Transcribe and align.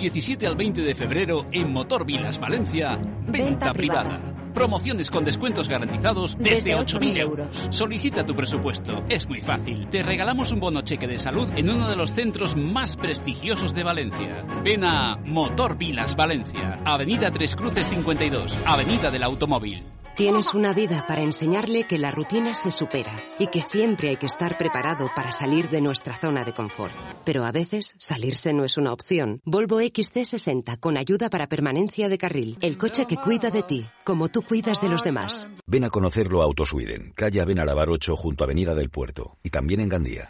17 0.00 0.46
al 0.46 0.56
20 0.56 0.80
de 0.80 0.94
febrero 0.94 1.44
en 1.52 1.70
Motor 1.70 2.06
Vilas 2.06 2.40
Valencia, 2.40 2.98
venta, 3.28 3.74
privada. 3.74 4.18
Promociones 4.54 5.10
con 5.10 5.24
descuentos 5.24 5.68
garantizados 5.68 6.38
desde, 6.38 6.74
8.000 6.74 7.18
euros. 7.18 7.68
Solicita 7.68 8.24
tu 8.24 8.34
presupuesto. 8.34 9.04
Es 9.10 9.28
muy 9.28 9.42
fácil. 9.42 9.88
Te 9.90 10.02
regalamos 10.02 10.52
un 10.52 10.60
bono 10.60 10.80
cheque 10.80 11.06
de 11.06 11.18
salud 11.18 11.50
en 11.54 11.68
uno 11.68 11.86
de 11.86 11.96
los 11.96 12.14
centros 12.14 12.56
más 12.56 12.96
prestigiosos 12.96 13.74
de 13.74 13.84
Valencia. 13.84 14.42
Ven 14.64 14.84
a 14.84 15.16
Motor 15.16 15.76
Vilas 15.76 16.16
Valencia, 16.16 16.80
Avenida 16.86 17.30
Tres 17.30 17.54
Cruces 17.54 17.86
52, 17.88 18.58
Avenida 18.64 19.10
del 19.10 19.22
Automóvil. 19.22 19.84
Tienes 20.20 20.52
una 20.52 20.74
vida 20.74 21.06
para 21.08 21.22
enseñarle 21.22 21.84
que 21.84 21.96
la 21.96 22.10
rutina 22.10 22.54
se 22.54 22.70
supera 22.70 23.10
y 23.38 23.46
que 23.46 23.62
siempre 23.62 24.10
hay 24.10 24.16
que 24.18 24.26
estar 24.26 24.58
preparado 24.58 25.08
para 25.16 25.32
salir 25.32 25.70
de 25.70 25.80
nuestra 25.80 26.14
zona 26.14 26.44
de 26.44 26.52
confort. 26.52 26.92
Pero 27.24 27.46
a 27.46 27.52
veces 27.52 27.96
salirse 27.98 28.52
no 28.52 28.66
es 28.66 28.76
una 28.76 28.92
opción. 28.92 29.40
Volvo 29.46 29.80
XC60 29.80 30.78
con 30.78 30.98
ayuda 30.98 31.30
para 31.30 31.46
permanencia 31.48 32.10
de 32.10 32.18
carril. 32.18 32.58
El 32.60 32.76
coche 32.76 33.06
que 33.06 33.16
cuida 33.16 33.48
de 33.48 33.62
ti, 33.62 33.86
como 34.04 34.28
tú 34.28 34.42
cuidas 34.42 34.82
de 34.82 34.90
los 34.90 35.02
demás. 35.02 35.48
Ven 35.66 35.84
a 35.84 35.88
conocerlo 35.88 36.42
a 36.42 36.44
Autosweden, 36.44 37.14
calle 37.16 37.40
Avenarabar 37.40 37.88
8 37.88 38.14
junto 38.14 38.44
a 38.44 38.46
Avenida 38.46 38.74
del 38.74 38.90
Puerto 38.90 39.38
y 39.42 39.48
también 39.48 39.80
en 39.80 39.88
Gandía. 39.88 40.28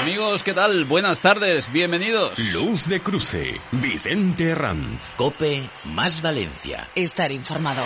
Amigos, 0.00 0.42
¿qué 0.42 0.52
tal? 0.52 0.84
Buenas 0.84 1.20
tardes, 1.20 1.72
bienvenidos. 1.72 2.36
Luz 2.52 2.88
de 2.88 3.00
cruce, 3.00 3.60
Vicente 3.70 4.54
Ranz. 4.54 5.12
Cope 5.16 5.62
más 5.84 6.20
Valencia. 6.20 6.88
Estar 6.96 7.30
informado. 7.30 7.82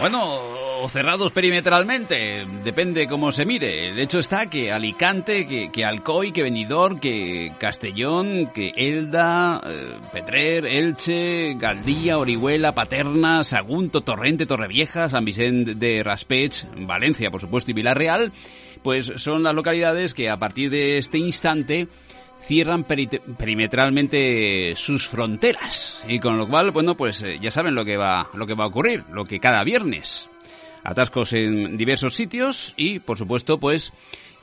Bueno, 0.00 0.40
cerrados 0.88 1.30
perimetralmente, 1.32 2.46
depende 2.64 3.06
cómo 3.06 3.30
se 3.30 3.44
mire. 3.44 3.90
El 3.90 4.00
hecho 4.00 4.18
está 4.18 4.46
que 4.46 4.72
Alicante, 4.72 5.46
que, 5.46 5.70
que 5.70 5.84
Alcoy, 5.84 6.32
que 6.32 6.42
Benidorm, 6.42 6.98
que 6.98 7.52
Castellón, 7.58 8.50
que 8.52 8.72
Elda, 8.74 9.60
eh, 9.64 9.98
Petrer, 10.12 10.66
Elche, 10.66 11.54
Galdía, 11.58 12.18
Orihuela, 12.18 12.72
Paterna, 12.72 13.44
Sagunto, 13.44 14.00
Torrente, 14.00 14.46
Torrevieja, 14.46 15.08
San 15.10 15.24
Vicente 15.24 15.74
de 15.74 16.02
Raspech, 16.02 16.66
Valencia, 16.74 17.30
por 17.30 17.42
supuesto, 17.42 17.70
y 17.70 17.74
Villarreal, 17.74 18.32
pues 18.84 19.10
son 19.16 19.42
las 19.42 19.54
localidades 19.54 20.12
que 20.12 20.28
a 20.28 20.36
partir 20.36 20.70
de 20.70 20.98
este 20.98 21.18
instante 21.18 21.88
cierran 22.42 22.84
perimetralmente 22.84 24.74
sus 24.76 25.08
fronteras. 25.08 26.04
Y 26.06 26.20
con 26.20 26.36
lo 26.36 26.46
cual 26.46 26.70
bueno 26.70 26.94
pues 26.94 27.22
eh, 27.22 27.38
ya 27.40 27.50
saben 27.50 27.74
lo 27.74 27.84
que 27.84 27.96
va 27.96 28.28
lo 28.34 28.46
que 28.46 28.54
va 28.54 28.64
a 28.64 28.68
ocurrir 28.68 29.02
lo 29.10 29.24
que 29.24 29.40
cada 29.40 29.64
viernes. 29.64 30.28
Atascos 30.84 31.32
en 31.32 31.78
diversos 31.78 32.14
sitios 32.14 32.74
y 32.76 32.98
por 32.98 33.16
supuesto 33.16 33.58
pues 33.58 33.90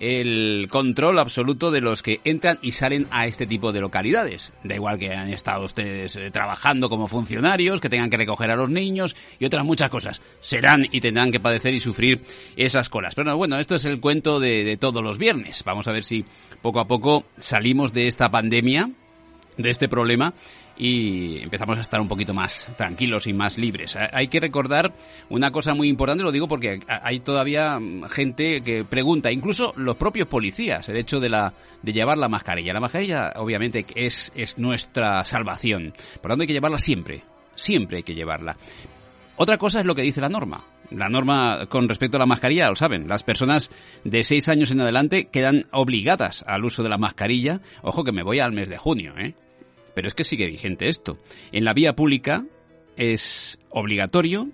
el 0.02 0.68
control 0.68 1.20
absoluto 1.20 1.70
de 1.70 1.80
los 1.80 2.02
que 2.02 2.22
entran 2.24 2.58
y 2.64 2.72
salen 2.72 3.06
a 3.12 3.28
este 3.28 3.46
tipo 3.46 3.72
de 3.72 3.82
localidades. 3.82 4.52
Da 4.64 4.74
igual 4.74 4.98
que 4.98 5.14
han 5.14 5.30
estado 5.30 5.64
ustedes 5.64 6.16
eh, 6.16 6.32
trabajando 6.32 6.90
como 6.90 7.08
funcionarios, 7.08 7.80
que 7.80 7.90
tengan 7.90 8.10
que 8.10 8.18
recoger 8.18 8.50
a 8.50 8.56
los 8.56 8.68
niños 8.68 9.16
y 9.38 9.46
otras 9.46 9.64
muchas 9.64 9.92
cosas. 9.92 10.20
Serán 10.40 10.88
y 10.92 11.02
tendrán 11.02 11.32
que 11.32 11.40
padecer 11.40 11.76
y 11.76 11.80
sufrir 11.80 12.24
esas 12.58 12.90
colas. 12.90 13.14
Pero 13.14 13.38
bueno, 13.38 13.60
esto 13.60 13.76
es 13.76 13.86
el 13.86 14.02
cuento 14.02 14.40
de, 14.40 14.64
de 14.64 14.76
todos 14.76 15.04
los 15.04 15.20
viernes. 15.20 15.64
Vamos 15.64 15.88
a 15.88 15.92
ver 15.92 16.04
si 16.04 16.26
poco 16.64 16.80
a 16.80 16.88
poco 16.88 17.26
salimos 17.38 17.94
de 17.94 18.08
esta 18.08 18.32
pandemia, 18.32 18.90
de 19.58 19.70
este 19.70 19.88
problema 19.88 20.34
y 20.78 21.40
empezamos 21.42 21.78
a 21.78 21.82
estar 21.82 22.02
un 22.02 22.08
poquito 22.08 22.34
más 22.34 22.70
tranquilos 22.78 23.28
y 23.28 23.34
más 23.34 23.58
libres. 23.58 23.96
Hay 23.96 24.28
que 24.28 24.40
recordar 24.40 24.94
una 25.30 25.52
cosa 25.52 25.74
muy 25.74 25.88
importante, 25.90 26.24
lo 26.24 26.32
digo 26.32 26.48
porque 26.48 26.80
hay 26.88 27.20
todavía 27.20 27.80
gente 28.10 28.62
que 28.62 28.84
pregunta, 28.84 29.32
incluso 29.32 29.74
los 29.76 29.98
propios 29.98 30.28
policías, 30.28 30.90
el 30.90 30.98
hecho 30.98 31.20
de 31.20 31.30
la 31.30 31.54
de 31.82 31.94
llevar 31.94 32.18
la 32.18 32.30
mascarilla. 32.30 32.74
La 32.74 32.80
mascarilla 32.80 33.34
obviamente 33.36 33.86
es 33.96 34.32
es 34.36 34.58
nuestra 34.58 35.24
salvación. 35.26 35.94
Por 36.22 36.30
lo 36.30 36.34
tanto 36.34 36.42
hay 36.44 36.48
que 36.48 36.54
llevarla 36.54 36.78
siempre, 36.78 37.24
siempre 37.56 37.98
hay 37.98 38.04
que 38.04 38.16
llevarla. 38.16 38.56
Otra 39.38 39.58
cosa 39.58 39.80
es 39.80 39.86
lo 39.86 39.96
que 39.96 40.04
dice 40.04 40.22
la 40.22 40.30
norma. 40.30 40.64
La 40.92 41.10
norma 41.10 41.68
con 41.68 41.88
respecto 41.88 42.18
a 42.18 42.20
la 42.20 42.26
mascarilla, 42.26 42.68
lo 42.68 42.76
saben, 42.76 43.08
las 43.08 43.24
personas 43.24 43.72
de 44.04 44.24
seis 44.24 44.50
años 44.50 44.72
en 44.72 44.82
adelante 44.82 45.26
quedan 45.26 45.66
obligadas 45.72 46.44
al 46.46 46.66
uso 46.66 46.84
de 46.84 46.90
la 46.90 46.98
mascarilla. 46.98 47.62
Ojo 47.82 48.04
que 48.04 48.12
me 48.12 48.24
voy 48.24 48.40
al 48.40 48.52
mes 48.52 48.70
de 48.70 48.78
junio, 48.78 49.14
¿eh? 49.18 49.34
Pero 49.94 50.08
es 50.08 50.14
que 50.14 50.24
sigue 50.24 50.46
vigente 50.48 50.90
esto. 50.90 51.18
En 51.52 51.66
la 51.66 51.74
vía 51.74 51.94
pública 51.94 52.46
es 52.98 53.58
obligatorio, 53.70 54.50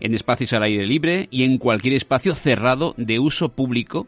en 0.00 0.14
espacios 0.14 0.52
al 0.52 0.64
aire 0.64 0.86
libre 0.86 1.28
y 1.30 1.44
en 1.44 1.58
cualquier 1.58 1.94
espacio 1.94 2.34
cerrado 2.34 2.94
de 2.96 3.18
uso 3.18 3.50
público 3.50 4.06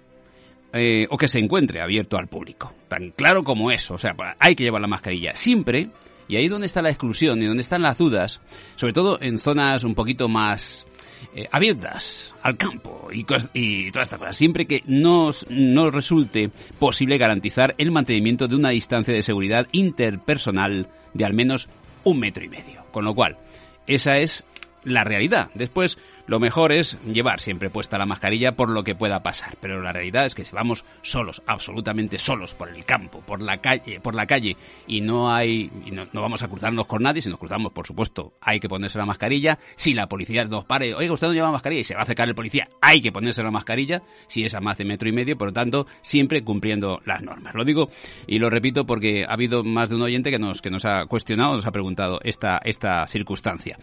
eh, 0.72 1.06
o 1.08 1.16
que 1.16 1.28
se 1.28 1.38
encuentre 1.38 1.80
abierto 1.80 2.18
al 2.18 2.26
público. 2.26 2.72
Tan 2.88 3.10
claro 3.10 3.44
como 3.44 3.70
eso. 3.70 3.94
O 3.94 3.98
sea, 3.98 4.16
hay 4.40 4.56
que 4.56 4.64
llevar 4.64 4.80
la 4.80 4.88
mascarilla 4.88 5.34
siempre. 5.34 5.90
Y 6.26 6.36
ahí 6.36 6.48
donde 6.48 6.66
está 6.66 6.82
la 6.82 6.88
exclusión 6.88 7.42
y 7.42 7.46
donde 7.46 7.62
están 7.62 7.82
las 7.82 7.98
dudas, 7.98 8.40
sobre 8.76 8.92
todo 8.92 9.20
en 9.20 9.38
zonas 9.38 9.84
un 9.84 9.94
poquito 9.94 10.28
más 10.28 10.86
eh, 11.34 11.48
abiertas 11.50 12.34
al 12.42 12.56
campo 12.56 13.08
y, 13.12 13.24
todas 13.24 13.50
estas 13.54 14.18
cosas, 14.18 14.36
siempre 14.36 14.66
que 14.66 14.82
no, 14.86 15.30
no 15.48 15.90
resulte 15.90 16.50
posible 16.78 17.18
garantizar 17.18 17.74
el 17.78 17.90
mantenimiento 17.90 18.48
de 18.48 18.56
una 18.56 18.70
distancia 18.70 19.14
de 19.14 19.22
seguridad 19.22 19.66
interpersonal 19.72 20.88
de 21.12 21.24
al 21.24 21.34
menos 21.34 21.68
un 22.04 22.18
metro 22.18 22.44
y 22.44 22.48
medio. 22.48 22.84
Con 22.90 23.04
lo 23.04 23.14
cual, 23.14 23.38
esa 23.86 24.18
es 24.18 24.44
la 24.84 25.04
realidad. 25.04 25.50
Después, 25.54 25.98
lo 26.26 26.40
mejor 26.40 26.72
es 26.72 26.96
llevar 27.04 27.40
siempre 27.40 27.68
puesta 27.68 27.98
la 27.98 28.06
mascarilla 28.06 28.52
por 28.52 28.70
lo 28.70 28.82
que 28.82 28.94
pueda 28.94 29.22
pasar, 29.22 29.58
pero 29.60 29.82
la 29.82 29.92
realidad 29.92 30.24
es 30.24 30.34
que 30.34 30.44
si 30.44 30.52
vamos 30.52 30.84
solos, 31.02 31.42
absolutamente 31.46 32.18
solos 32.18 32.54
por 32.54 32.70
el 32.70 32.84
campo, 32.86 33.20
por 33.26 33.42
la 33.42 33.58
calle, 33.58 34.00
por 34.00 34.14
la 34.14 34.26
calle 34.26 34.56
y 34.86 35.02
no 35.02 35.30
hay 35.30 35.70
y 35.84 35.90
no, 35.90 36.06
vamos 36.14 36.42
a 36.42 36.48
cruzarnos 36.48 36.86
con 36.86 37.02
nadie, 37.02 37.20
si 37.20 37.28
nos 37.28 37.38
cruzamos, 37.38 37.72
por 37.72 37.86
supuesto, 37.86 38.32
hay 38.40 38.58
que 38.58 38.68
ponerse 38.68 38.96
la 38.96 39.04
mascarilla. 39.04 39.58
Si 39.76 39.92
la 39.92 40.08
policía 40.08 40.44
nos 40.46 40.64
pare, 40.64 40.94
oiga, 40.94 41.12
usted 41.12 41.26
no 41.26 41.34
lleva 41.34 41.50
mascarilla 41.50 41.82
y 41.82 41.84
se 41.84 41.94
va 41.94 42.00
a 42.00 42.04
acercar 42.04 42.28
el 42.28 42.34
policía, 42.34 42.68
hay 42.80 43.02
que 43.02 43.12
ponerse 43.12 43.42
la 43.42 43.50
mascarilla, 43.50 44.02
si 44.26 44.44
es 44.44 44.54
a 44.54 44.60
más 44.60 44.78
de 44.78 44.86
metro 44.86 45.08
y 45.08 45.12
medio, 45.12 45.36
por 45.36 45.48
lo 45.48 45.52
tanto, 45.52 45.86
siempre 46.00 46.42
cumpliendo 46.42 47.02
las 47.04 47.22
normas. 47.22 47.54
Lo 47.54 47.64
digo 47.64 47.90
y 48.26 48.38
lo 48.38 48.48
repito 48.48 48.86
porque 48.86 49.26
ha 49.28 49.32
habido 49.34 49.62
más 49.62 49.90
de 49.90 49.96
un 49.96 50.02
oyente 50.02 50.30
que 50.30 50.38
nos 50.38 50.62
que 50.62 50.70
nos 50.70 50.86
ha 50.86 51.04
cuestionado, 51.04 51.56
nos 51.56 51.66
ha 51.66 51.72
preguntado 51.72 52.18
esta 52.22 52.58
esta 52.64 53.06
circunstancia. 53.08 53.78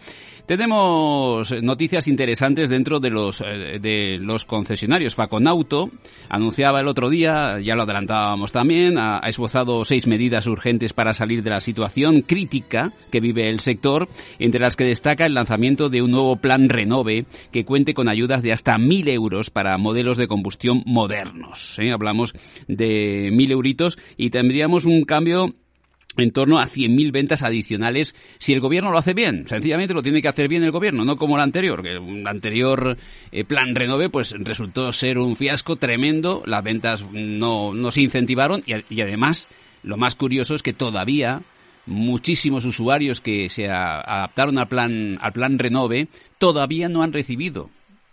Tenemos 0.46 1.52
noticias 1.62 2.08
interesantes 2.08 2.31
interesantes 2.32 2.70
dentro 2.70 2.98
de 2.98 3.10
los, 3.10 3.42
eh, 3.42 3.78
de 3.78 4.18
los 4.18 4.46
concesionarios. 4.46 5.14
Faconauto 5.14 5.90
anunciaba 6.30 6.80
el 6.80 6.88
otro 6.88 7.10
día, 7.10 7.60
ya 7.60 7.74
lo 7.74 7.82
adelantábamos 7.82 8.52
también, 8.52 8.96
ha, 8.96 9.18
esbozado 9.26 9.84
seis 9.84 10.06
medidas 10.06 10.46
urgentes 10.46 10.94
para 10.94 11.12
salir 11.12 11.42
de 11.42 11.50
la 11.50 11.60
situación 11.60 12.22
crítica 12.22 12.94
que 13.10 13.20
vive 13.20 13.50
el 13.50 13.60
sector, 13.60 14.08
entre 14.38 14.62
las 14.62 14.76
que 14.76 14.84
destaca 14.84 15.26
el 15.26 15.34
lanzamiento 15.34 15.90
de 15.90 16.00
un 16.00 16.10
nuevo 16.10 16.36
plan 16.36 16.70
Renove 16.70 17.26
que 17.50 17.66
cuente 17.66 17.92
con 17.92 18.08
ayudas 18.08 18.42
de 18.42 18.52
hasta 18.52 18.78
mil 18.78 19.08
euros 19.08 19.50
para 19.50 19.76
modelos 19.76 20.16
de 20.16 20.26
combustión 20.26 20.82
modernos. 20.86 21.78
¿eh? 21.78 21.92
Hablamos 21.92 22.32
de 22.66 23.28
mil 23.30 23.52
euritos 23.52 23.98
y 24.16 24.30
tendríamos 24.30 24.86
un 24.86 25.04
cambio 25.04 25.54
en 26.16 26.30
torno 26.30 26.58
a 26.58 26.68
100.000 26.68 27.12
ventas 27.12 27.42
adicionales 27.42 28.14
si 28.38 28.52
el 28.52 28.60
gobierno 28.60 28.90
lo 28.90 28.98
hace 28.98 29.14
bien. 29.14 29.46
Sencillamente 29.48 29.94
lo 29.94 30.02
tiene 30.02 30.22
que 30.22 30.28
hacer 30.28 30.48
bien 30.48 30.62
el 30.62 30.70
gobierno, 30.70 31.04
no 31.04 31.16
como 31.16 31.36
el 31.36 31.42
anterior, 31.42 31.82
que 31.82 31.92
el 31.92 32.26
anterior 32.26 32.96
eh, 33.30 33.44
plan 33.44 33.74
Renove 33.74 34.08
pues 34.08 34.34
resultó 34.38 34.92
ser 34.92 35.18
un 35.18 35.36
fiasco 35.36 35.76
tremendo, 35.76 36.42
las 36.46 36.62
ventas 36.62 37.04
no, 37.12 37.74
no 37.74 37.90
se 37.90 38.02
incentivaron 38.02 38.62
y, 38.66 38.74
y 38.94 39.00
además 39.00 39.48
lo 39.82 39.96
más 39.96 40.14
curioso 40.14 40.54
es 40.54 40.62
que 40.62 40.72
todavía 40.72 41.42
muchísimos 41.86 42.64
usuarios 42.64 43.20
que 43.20 43.48
se 43.48 43.68
adaptaron 43.68 44.58
al 44.58 44.68
plan 44.68 45.18
al 45.20 45.32
plan 45.32 45.58
Renove 45.58 46.06
todavía 46.38 46.88
no 46.88 47.02
han 47.02 47.12
recibido 47.12 47.70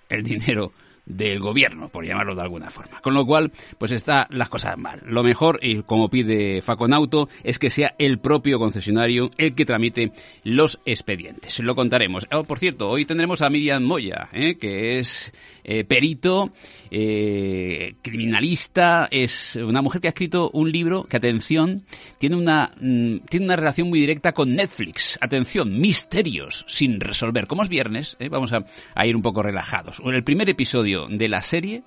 el 0.09 0.23
dinero 0.23 0.73
del 1.09 1.39
gobierno, 1.39 1.89
por 1.89 2.05
llamarlo 2.05 2.35
de 2.35 2.41
alguna 2.41 2.69
forma. 2.69 3.01
Con 3.01 3.13
lo 3.13 3.25
cual, 3.25 3.51
pues 3.77 3.91
está 3.91 4.27
las 4.29 4.47
cosas 4.47 4.77
mal. 4.77 5.01
Lo 5.05 5.23
mejor, 5.23 5.59
y 5.61 5.81
como 5.81 6.09
pide 6.09 6.61
Faconauto, 6.61 7.27
es 7.43 7.59
que 7.59 7.69
sea 7.69 7.95
el 7.97 8.19
propio 8.19 8.59
concesionario 8.59 9.31
el 9.37 9.55
que 9.55 9.65
tramite 9.65 10.11
los 10.43 10.79
expedientes. 10.85 11.59
Lo 11.59 11.75
contaremos. 11.75 12.27
Oh, 12.31 12.43
por 12.43 12.59
cierto, 12.59 12.89
hoy 12.89 13.05
tendremos 13.05 13.41
a 13.41 13.49
Miriam 13.49 13.83
Moya, 13.83 14.29
¿eh? 14.31 14.55
que 14.55 14.99
es 14.99 15.33
eh, 15.63 15.83
perito, 15.83 16.51
eh, 16.91 17.95
criminalista, 18.01 19.07
es 19.11 19.55
una 19.55 19.81
mujer 19.81 20.01
que 20.01 20.07
ha 20.07 20.09
escrito 20.09 20.49
un 20.53 20.71
libro 20.71 21.03
que, 21.03 21.17
atención, 21.17 21.83
tiene 22.17 22.35
una, 22.35 22.71
mm, 22.79 23.25
tiene 23.29 23.45
una 23.45 23.55
relación 23.55 23.89
muy 23.89 23.99
directa 23.99 24.31
con 24.31 24.53
Netflix. 24.55 25.17
Atención, 25.21 25.79
misterios 25.79 26.65
sin 26.67 26.99
resolver. 26.99 27.47
Como 27.47 27.63
es 27.63 27.69
viernes, 27.69 28.17
¿eh? 28.19 28.29
vamos 28.29 28.53
a, 28.53 28.65
a 28.95 29.07
ir 29.07 29.15
un 29.15 29.21
poco 29.21 29.43
relajados. 29.43 29.99
En 30.03 30.15
el 30.15 30.23
primer 30.23 30.49
episodio 30.49 31.07
de 31.09 31.29
la 31.29 31.41
serie 31.41 31.83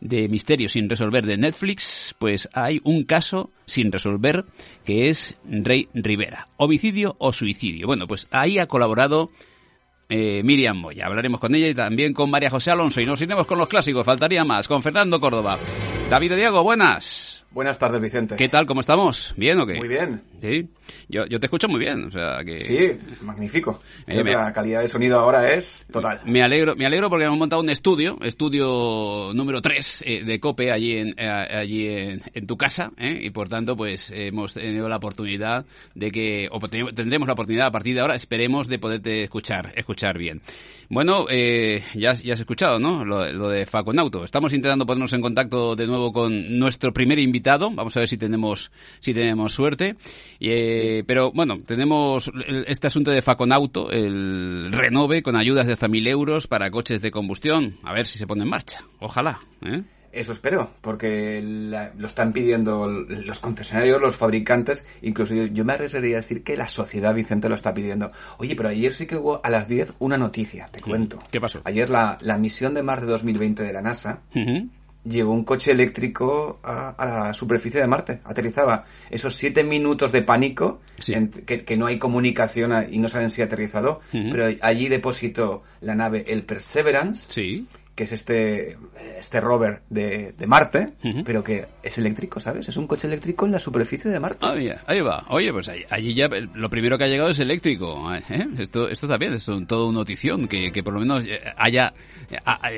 de 0.00 0.28
Misterios 0.28 0.72
sin 0.72 0.88
resolver 0.88 1.26
de 1.26 1.36
Netflix, 1.36 2.14
pues 2.18 2.48
hay 2.52 2.80
un 2.84 3.04
caso 3.04 3.50
sin 3.66 3.92
resolver 3.92 4.44
que 4.84 5.10
es 5.10 5.36
Rey 5.44 5.88
Rivera. 5.94 6.48
Homicidio 6.56 7.16
o 7.18 7.32
suicidio. 7.32 7.86
Bueno, 7.86 8.06
pues 8.06 8.26
ahí 8.30 8.58
ha 8.58 8.66
colaborado 8.66 9.30
eh, 10.10 10.42
Miriam 10.44 10.76
Moya. 10.76 11.06
Hablaremos 11.06 11.40
con 11.40 11.54
ella 11.54 11.68
y 11.68 11.74
también 11.74 12.12
con 12.12 12.30
María 12.30 12.50
José 12.50 12.70
Alonso 12.70 13.00
y 13.00 13.06
nos 13.06 13.22
iremos 13.22 13.46
con 13.46 13.58
los 13.58 13.68
clásicos, 13.68 14.04
faltaría 14.04 14.44
más, 14.44 14.68
con 14.68 14.82
Fernando 14.82 15.18
Córdoba. 15.20 15.56
David 16.10 16.34
Diego, 16.34 16.62
buenas. 16.62 17.39
Buenas 17.52 17.80
tardes, 17.80 18.00
Vicente. 18.00 18.36
¿Qué 18.36 18.48
tal? 18.48 18.64
¿Cómo 18.64 18.80
estamos? 18.80 19.34
¿Bien 19.36 19.58
o 19.58 19.66
qué? 19.66 19.74
Muy 19.74 19.88
bien. 19.88 20.22
Sí. 20.40 20.68
Yo, 21.08 21.26
yo 21.26 21.40
te 21.40 21.46
escucho 21.46 21.68
muy 21.68 21.80
bien, 21.80 22.04
o 22.04 22.10
sea 22.10 22.44
que... 22.44 22.60
Sí, 22.60 22.92
magnífico. 23.22 23.80
Eh, 24.06 24.22
me- 24.22 24.32
La 24.32 24.52
calidad 24.52 24.80
de 24.82 24.88
sonido 24.88 25.18
ahora 25.18 25.52
es 25.52 25.84
total. 25.92 26.20
Me 26.26 26.42
alegro, 26.44 26.76
me 26.76 26.86
alegro 26.86 27.10
porque 27.10 27.24
hemos 27.24 27.38
montado 27.38 27.60
un 27.60 27.70
estudio, 27.70 28.16
estudio 28.22 29.32
número 29.34 29.60
3 29.60 30.04
de 30.24 30.38
COPE 30.40 30.70
allí 30.72 30.96
en, 30.98 31.08
eh, 31.18 31.28
allí 31.28 31.88
en, 31.88 32.22
en 32.32 32.46
tu 32.46 32.56
casa, 32.56 32.92
¿eh? 32.96 33.18
y 33.20 33.30
por 33.30 33.48
tanto 33.48 33.76
pues 33.76 34.12
hemos 34.14 34.54
tenido 34.54 34.88
la 34.88 34.96
oportunidad 34.96 35.64
de 35.94 36.10
que, 36.12 36.48
o 36.52 36.60
ten- 36.68 36.94
tendremos 36.94 37.26
la 37.26 37.34
oportunidad 37.34 37.66
a 37.66 37.72
partir 37.72 37.94
de 37.96 38.00
ahora, 38.00 38.14
esperemos 38.14 38.68
de 38.68 38.78
poderte 38.78 39.24
escuchar, 39.24 39.72
escuchar 39.76 40.18
bien. 40.18 40.40
Bueno, 40.88 41.26
eh, 41.30 41.84
ya, 41.94 42.10
has- 42.12 42.22
ya 42.24 42.34
has 42.34 42.40
escuchado, 42.40 42.80
¿no? 42.80 43.04
Lo, 43.04 43.30
lo 43.32 43.48
de 43.48 43.64
Faconauto. 43.66 44.24
Estamos 44.24 44.52
intentando 44.52 44.86
ponernos 44.86 45.12
en 45.12 45.20
contacto 45.20 45.76
de 45.76 45.86
nuevo 45.86 46.12
con 46.12 46.58
nuestro 46.58 46.92
primer 46.92 47.18
invitado. 47.20 47.39
Vamos 47.42 47.96
a 47.96 48.00
ver 48.00 48.08
si 48.08 48.16
tenemos, 48.16 48.70
si 49.00 49.12
tenemos 49.14 49.52
suerte. 49.52 49.96
Y, 50.38 50.50
eh, 50.50 51.04
Pero 51.06 51.32
bueno, 51.32 51.60
tenemos 51.66 52.30
el- 52.46 52.64
este 52.68 52.86
asunto 52.86 53.10
de 53.10 53.22
Faconauto, 53.22 53.90
el 53.90 54.70
renove 54.72 55.22
con 55.22 55.36
ayudas 55.36 55.66
de 55.66 55.72
hasta 55.72 55.88
mil 55.88 56.06
euros 56.06 56.46
para 56.46 56.70
coches 56.70 57.00
de 57.02 57.10
combustión. 57.10 57.78
A 57.82 57.92
ver 57.92 58.06
si 58.06 58.18
se 58.18 58.26
pone 58.26 58.42
en 58.44 58.48
marcha. 58.50 58.84
Ojalá. 59.00 59.38
¿eh? 59.62 59.82
Eso 60.12 60.32
espero, 60.32 60.72
porque 60.80 61.40
la- 61.40 61.92
lo 61.96 62.08
están 62.08 62.32
pidiendo 62.32 62.88
los 62.88 63.38
concesionarios, 63.38 64.00
los 64.00 64.16
fabricantes, 64.16 64.84
incluso 65.02 65.34
yo, 65.36 65.46
yo 65.46 65.64
me 65.64 65.72
arriesgaría 65.74 66.16
a 66.16 66.20
decir 66.20 66.42
que 66.42 66.56
la 66.56 66.66
sociedad 66.66 67.14
Vicente 67.14 67.48
lo 67.48 67.54
está 67.54 67.72
pidiendo. 67.74 68.10
Oye, 68.38 68.56
pero 68.56 68.70
ayer 68.70 68.92
sí 68.92 69.06
que 69.06 69.14
hubo 69.16 69.40
a 69.44 69.50
las 69.50 69.68
10 69.68 69.94
una 70.00 70.18
noticia, 70.18 70.66
te 70.72 70.80
cuento. 70.80 71.20
¿Qué 71.30 71.40
pasó? 71.40 71.60
Ayer 71.64 71.88
la, 71.90 72.18
la 72.22 72.38
misión 72.38 72.74
de 72.74 72.82
Marte 72.82 73.06
2020 73.06 73.62
de 73.62 73.72
la 73.72 73.82
NASA. 73.82 74.22
Llevó 75.04 75.32
un 75.32 75.44
coche 75.44 75.70
eléctrico 75.70 76.60
a, 76.62 76.90
a 76.90 77.06
la 77.28 77.34
superficie 77.34 77.80
de 77.80 77.86
Marte, 77.86 78.20
aterrizaba. 78.24 78.84
Esos 79.10 79.34
siete 79.34 79.64
minutos 79.64 80.12
de 80.12 80.22
pánico, 80.22 80.80
Sí. 80.98 81.14
en- 81.14 81.30
que, 81.30 81.64
que 81.64 81.76
no 81.76 81.86
hay 81.86 81.98
comunicación 81.98 82.72
y 82.90 82.98
no 82.98 83.08
saben 83.08 83.30
si 83.30 83.40
ha 83.42 83.46
aterrizado, 83.46 84.00
pero 84.12 84.48
allí 84.60 84.88
depositó 84.88 85.62
la 85.80 85.94
nave 85.94 86.24
el 86.28 86.44
Perseverance, 86.44 87.28
Sí. 87.32 87.66
Que 87.94 88.04
es 88.04 88.12
este, 88.12 88.78
este 89.18 89.40
rover 89.40 89.82
de, 89.90 90.32
de 90.32 90.46
Marte, 90.46 90.94
pero 91.24 91.44
que 91.44 91.66
es 91.82 91.98
eléctrico, 91.98 92.40
¿sabes? 92.40 92.68
Es 92.68 92.76
un 92.78 92.86
coche 92.86 93.06
eléctrico 93.06 93.44
en 93.44 93.52
la 93.52 93.58
superficie 93.60 94.10
de 94.10 94.18
Marte. 94.18 94.38
Ah, 94.40 94.54
mira, 94.56 94.82
ahí 94.86 95.00
va. 95.02 95.26
Oye, 95.28 95.52
pues 95.52 95.68
ahí- 95.68 95.84
allí 95.90 96.14
ya 96.14 96.28
lo 96.54 96.70
primero 96.70 96.96
que 96.96 97.04
ha 97.04 97.08
llegado 97.08 97.28
es 97.30 97.38
eléctrico. 97.40 98.10
¿eh? 98.14 98.22
Esto, 98.58 98.88
esto 98.88 99.06
también 99.06 99.34
es 99.34 99.46
un- 99.48 99.66
todo 99.66 99.88
una 99.88 99.98
notición, 99.98 100.48
que, 100.48 100.72
que 100.72 100.82
por 100.82 100.94
lo 100.94 101.00
menos 101.00 101.24
eh, 101.26 101.40
haya, 101.58 101.92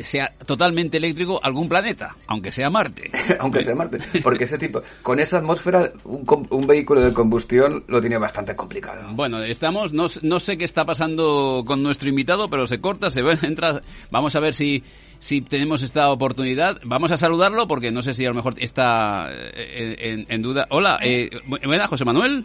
sea 0.03 0.33
totalmente 0.45 0.97
eléctrico 0.97 1.39
algún 1.43 1.69
planeta, 1.69 2.17
aunque 2.27 2.51
sea 2.51 2.69
Marte. 2.71 3.11
Aunque 3.39 3.63
sea 3.63 3.75
Marte. 3.75 3.99
Porque 4.23 4.45
ese 4.45 4.59
tipo, 4.59 4.83
con 5.03 5.21
esa 5.21 5.39
atmósfera, 5.39 5.93
un, 6.05 6.25
un 6.51 6.67
vehículo 6.67 7.01
de 7.01 7.13
combustión 7.13 7.85
lo 7.89 8.01
tiene 8.01 8.19
bastante 8.19 8.57
complicado. 8.57 9.09
Bueno, 9.13 9.43
estamos, 9.43 9.93
no, 9.93 10.07
no 10.23 10.41
sé 10.41 10.57
qué 10.59 10.65
está 10.65 10.85
pasando 10.85 11.63
con 11.67 11.83
nuestro 11.83 12.09
invitado, 12.09 12.49
pero 12.51 12.67
se 12.67 12.81
corta, 12.81 13.11
se 13.11 13.21
entra. 13.43 13.83
Vamos 14.11 14.35
a 14.37 14.41
ver 14.41 14.55
si, 14.55 14.83
si 15.23 15.41
tenemos 15.41 15.83
esta 15.85 16.11
oportunidad. 16.11 16.81
Vamos 16.85 17.13
a 17.13 17.17
saludarlo 17.17 17.69
porque 17.69 17.93
no 17.93 18.03
sé 18.03 18.13
si 18.13 18.27
a 18.27 18.31
lo 18.31 18.35
mejor 18.35 18.55
está 18.59 19.29
eh, 19.31 19.95
en, 20.01 20.21
en- 20.21 20.27
en 20.29 20.43
duda. 20.43 20.67
Hola, 20.71 20.99
eh, 21.01 21.31
bu- 21.47 21.65
buena, 21.65 21.87
José 21.87 22.05
Manuel. 22.05 22.45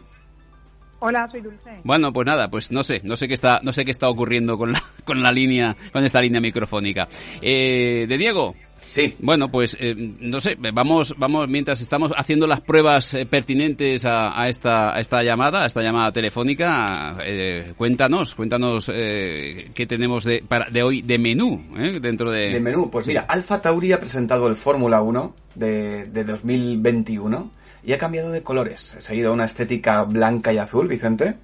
Hola, 1.00 1.27
soy 1.31 1.41
Dulce. 1.41 1.71
Bueno, 1.83 2.13
pues 2.13 2.25
nada, 2.27 2.50
pues 2.50 2.71
no 2.71 2.83
sé, 2.83 3.01
no 3.03 3.15
sé 3.15 3.27
qué 3.27 3.33
está, 3.33 3.59
no 3.63 3.71
sé 3.74 3.83
qué 3.83 3.91
está 3.91 4.09
ocurriendo 4.09 4.57
con 4.59 4.71
la, 4.74 4.83
con 5.06 5.21
la 5.24 5.31
línea, 5.31 5.75
con 5.91 6.03
esta 6.03 6.21
línea 6.21 6.39
microfónica. 6.39 7.07
Eh, 7.41 8.06
de 8.07 8.18
Diego. 8.18 8.56
Sí. 8.97 9.15
Bueno, 9.19 9.51
pues 9.51 9.77
eh, 9.79 9.94
no 9.95 10.39
sé, 10.39 10.57
vamos, 10.73 11.13
vamos 11.19 11.47
mientras 11.47 11.81
estamos 11.81 12.11
haciendo 12.15 12.47
las 12.47 12.61
pruebas 12.61 13.13
eh, 13.13 13.27
pertinentes 13.27 14.03
a, 14.05 14.41
a 14.41 14.49
esta, 14.49 14.95
a 14.95 14.99
esta 14.99 15.21
llamada, 15.21 15.61
a 15.61 15.67
esta 15.67 15.83
llamada 15.83 16.11
telefónica. 16.11 17.15
eh, 17.23 17.73
cuéntanos, 17.77 18.33
cuéntanos 18.33 18.89
eh, 18.91 19.69
qué 19.75 19.85
tenemos 19.85 20.23
de, 20.23 20.44
para, 20.47 20.71
de 20.71 20.81
hoy 20.81 21.03
de 21.03 21.19
menú 21.19 21.63
eh, 21.77 21.99
dentro 22.01 22.31
de. 22.31 22.49
De 22.49 22.59
menú, 22.59 22.89
pues 22.89 23.05
mira, 23.05 23.21
Alfa 23.29 23.61
Tauri 23.61 23.91
ha 23.91 23.99
presentado 23.99 24.47
el 24.47 24.55
Fórmula 24.55 25.03
1 25.03 25.35
de, 25.53 26.07
de 26.07 26.23
2021 26.23 27.51
y 27.83 27.93
ha 27.93 28.00
cambiado 28.00 28.31
de 28.31 28.41
colores. 28.41 28.95
Se 28.97 29.13
ha 29.13 29.15
ido 29.15 29.29
a 29.29 29.33
una 29.33 29.45
estética 29.45 30.01
blanca 30.05 30.51
y 30.51 30.57
azul, 30.57 30.88
Vicente. 30.88 31.35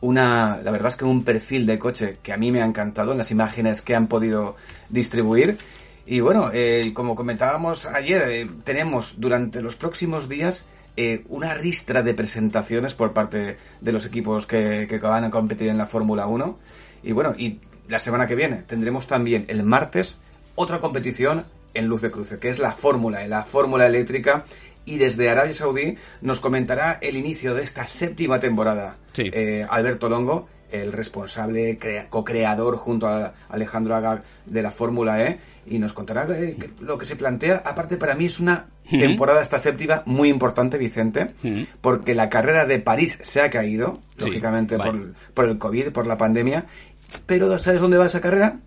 Una, 0.00 0.60
la 0.62 0.70
verdad 0.70 0.90
es 0.90 0.96
que 0.96 1.04
un 1.04 1.24
perfil 1.24 1.66
de 1.66 1.76
coche 1.78 2.18
que 2.22 2.32
a 2.32 2.36
mí 2.36 2.52
me 2.52 2.62
ha 2.62 2.64
encantado 2.64 3.10
en 3.12 3.18
las 3.18 3.32
imágenes 3.32 3.82
que 3.82 3.96
han 3.96 4.06
podido 4.06 4.54
distribuir. 4.88 5.58
Y 6.06 6.20
bueno, 6.20 6.50
eh, 6.52 6.92
como 6.94 7.14
comentábamos 7.14 7.86
ayer, 7.86 8.22
eh, 8.28 8.50
tenemos 8.64 9.20
durante 9.20 9.62
los 9.62 9.76
próximos 9.76 10.28
días 10.28 10.66
eh, 10.96 11.22
una 11.28 11.54
ristra 11.54 12.02
de 12.02 12.14
presentaciones 12.14 12.94
por 12.94 13.12
parte 13.12 13.56
de 13.80 13.92
los 13.92 14.04
equipos 14.06 14.46
que, 14.46 14.86
que 14.88 14.98
van 14.98 15.24
a 15.24 15.30
competir 15.30 15.68
en 15.68 15.78
la 15.78 15.86
Fórmula 15.86 16.26
1. 16.26 16.58
Y 17.04 17.12
bueno, 17.12 17.34
y 17.36 17.60
la 17.88 17.98
semana 17.98 18.26
que 18.26 18.34
viene 18.34 18.56
tendremos 18.66 19.06
también 19.06 19.44
el 19.48 19.62
martes 19.62 20.18
otra 20.56 20.78
competición 20.80 21.44
en 21.74 21.86
luz 21.86 22.02
de 22.02 22.10
cruce, 22.10 22.38
que 22.38 22.50
es 22.50 22.58
la 22.58 22.72
Fórmula, 22.72 23.24
la 23.28 23.44
Fórmula 23.44 23.86
Eléctrica. 23.86 24.44
Y 24.84 24.96
desde 24.98 25.28
Arabia 25.30 25.52
Saudí 25.52 25.96
nos 26.22 26.40
comentará 26.40 26.98
el 27.00 27.16
inicio 27.16 27.54
de 27.54 27.62
esta 27.62 27.86
séptima 27.86 28.40
temporada. 28.40 28.96
Sí. 29.12 29.24
Eh, 29.32 29.64
Alberto 29.68 30.08
Longo, 30.08 30.48
el 30.72 30.92
responsable, 30.92 31.78
crea- 31.78 32.08
co-creador 32.08 32.76
junto 32.76 33.06
a 33.06 33.34
Alejandro 33.48 33.94
Agag 33.94 34.24
de 34.46 34.62
la 34.62 34.70
Fórmula 34.70 35.22
E, 35.22 35.38
y 35.66 35.78
nos 35.78 35.92
contará 35.92 36.26
eh, 36.30 36.56
lo 36.80 36.98
que 36.98 37.06
se 37.06 37.16
plantea. 37.16 37.62
Aparte, 37.64 37.96
para 37.96 38.14
mí 38.14 38.24
es 38.26 38.40
una 38.40 38.66
temporada, 38.88 39.40
esta 39.40 39.58
séptima, 39.58 40.02
muy 40.06 40.28
importante, 40.28 40.78
Vicente, 40.78 41.34
porque 41.80 42.14
la 42.14 42.28
carrera 42.28 42.66
de 42.66 42.78
París 42.80 43.18
se 43.22 43.40
ha 43.40 43.50
caído, 43.50 44.00
Sí, 44.18 44.26
lógicamente 44.26 44.76
vale. 44.76 44.90
por, 44.90 45.14
por 45.34 45.44
el 45.48 45.58
COVID, 45.58 45.92
por 45.92 46.06
la 46.06 46.16
pandemia. 46.16 46.66
Pero 47.26 47.58
¿sabes 47.58 47.80
dónde 47.80 47.98
va 47.98 48.06
esa 48.06 48.20
carrera? 48.20 48.58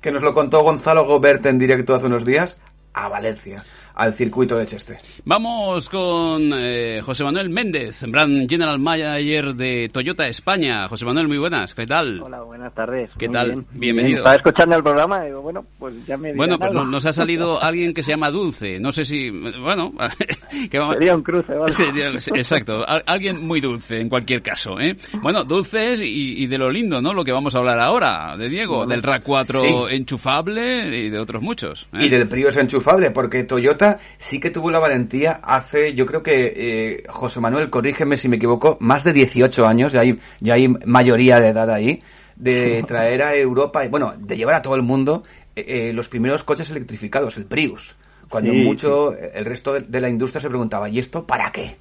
Que 0.00 0.10
nos 0.10 0.22
lo 0.22 0.32
contó 0.32 0.62
Gonzalo 0.62 1.04
Gobert 1.06 1.44
en 1.46 1.58
directo 1.58 1.94
hace 1.94 2.06
unos 2.06 2.24
días, 2.24 2.58
a 2.94 3.08
Valencia, 3.08 3.64
al 3.94 4.14
circuito 4.14 4.56
de 4.56 4.66
Cheste. 4.66 4.98
Vamos 5.24 5.88
con 5.88 6.52
eh, 6.54 7.00
José 7.04 7.24
Manuel 7.24 7.50
Méndez, 7.50 8.02
Brand 8.08 8.48
General 8.48 8.78
Manager 8.78 9.54
de 9.54 9.88
Toyota 9.92 10.26
España. 10.26 10.88
José 10.88 11.04
Manuel, 11.04 11.28
muy 11.28 11.38
buenas, 11.38 11.74
¿qué 11.74 11.86
tal? 11.86 12.20
Hola, 12.22 12.42
buenas 12.42 12.74
tardes. 12.74 13.10
¿Qué 13.18 13.28
Muy 13.28 13.32
tal? 13.36 13.46
bien, 13.50 13.66
Bienvenido. 13.72 14.08
bien. 14.08 14.18
Estaba 14.18 14.36
escuchando 14.36 14.76
el 14.76 14.82
programa 14.82 15.22
y 15.24 15.26
digo, 15.28 15.42
bueno, 15.42 15.64
pues 15.78 15.94
ya 16.06 16.16
me 16.16 16.34
Bueno, 16.34 16.58
pues 16.58 16.70
algo. 16.70 16.84
nos 16.86 17.06
ha 17.06 17.12
salido 17.12 17.62
alguien 17.62 17.92
que 17.94 18.02
se 18.02 18.12
llama 18.12 18.30
Dulce. 18.30 18.80
No 18.80 18.92
sé 18.92 19.04
si. 19.04 19.30
Bueno, 19.30 19.92
que 20.70 20.78
vamos- 20.78 20.94
Sería 20.94 21.14
un 21.14 21.22
cruce, 21.22 21.54
¿vale? 21.54 21.72
Sería- 21.72 22.08
exacto, 22.34 22.86
al- 22.88 23.04
alguien 23.06 23.46
muy 23.46 23.60
dulce 23.60 24.00
en 24.00 24.08
cualquier 24.08 24.42
caso. 24.42 24.78
¿eh? 24.80 24.96
Bueno, 25.22 25.44
dulces 25.44 26.00
y, 26.00 26.42
y 26.42 26.46
de 26.46 26.58
lo 26.58 26.70
lindo, 26.70 27.00
¿no? 27.02 27.12
Lo 27.14 27.24
que 27.24 27.32
vamos 27.32 27.54
a 27.54 27.58
hablar 27.58 27.80
ahora, 27.80 28.36
de 28.36 28.48
Diego, 28.48 28.78
Bueno, 28.84 28.90
del 28.90 29.02
RAC4 29.02 29.88
sí. 29.88 29.96
enchufable 29.96 30.96
y 30.98 31.10
de 31.10 31.18
otros 31.18 31.42
muchos. 31.42 31.86
¿eh? 31.92 32.06
Y 32.06 32.08
del 32.08 32.28
Prius 32.28 32.56
enchufable, 32.56 33.10
porque 33.10 33.44
Toyota 33.44 33.81
sí 34.18 34.40
que 34.40 34.50
tuvo 34.50 34.70
la 34.70 34.78
valentía 34.78 35.40
hace, 35.42 35.94
yo 35.94 36.06
creo 36.06 36.22
que, 36.22 36.52
eh, 36.56 37.02
José 37.08 37.40
Manuel, 37.40 37.70
corrígeme 37.70 38.16
si 38.16 38.28
me 38.28 38.36
equivoco, 38.36 38.76
más 38.80 39.04
de 39.04 39.12
18 39.12 39.66
años, 39.66 39.92
ya 39.92 40.00
hay, 40.00 40.18
ya 40.40 40.54
hay 40.54 40.68
mayoría 40.68 41.40
de 41.40 41.48
edad 41.48 41.70
ahí, 41.70 42.02
de 42.36 42.82
traer 42.86 43.22
a 43.22 43.34
Europa, 43.34 43.84
y 43.84 43.88
bueno, 43.88 44.14
de 44.18 44.36
llevar 44.36 44.56
a 44.56 44.62
todo 44.62 44.74
el 44.74 44.82
mundo 44.82 45.24
eh, 45.56 45.64
eh, 45.66 45.92
los 45.92 46.08
primeros 46.08 46.44
coches 46.44 46.70
electrificados, 46.70 47.36
el 47.36 47.46
Prius. 47.46 47.96
Cuando 48.28 48.52
Sí, 48.52 48.62
mucho 48.64 49.14
el 49.14 49.44
resto 49.44 49.74
de, 49.74 49.80
de 49.80 50.00
la 50.00 50.08
industria 50.08 50.40
se 50.40 50.48
preguntaba, 50.48 50.88
¿y 50.88 50.98
esto 50.98 51.26
para 51.26 51.52
qué? 51.52 51.76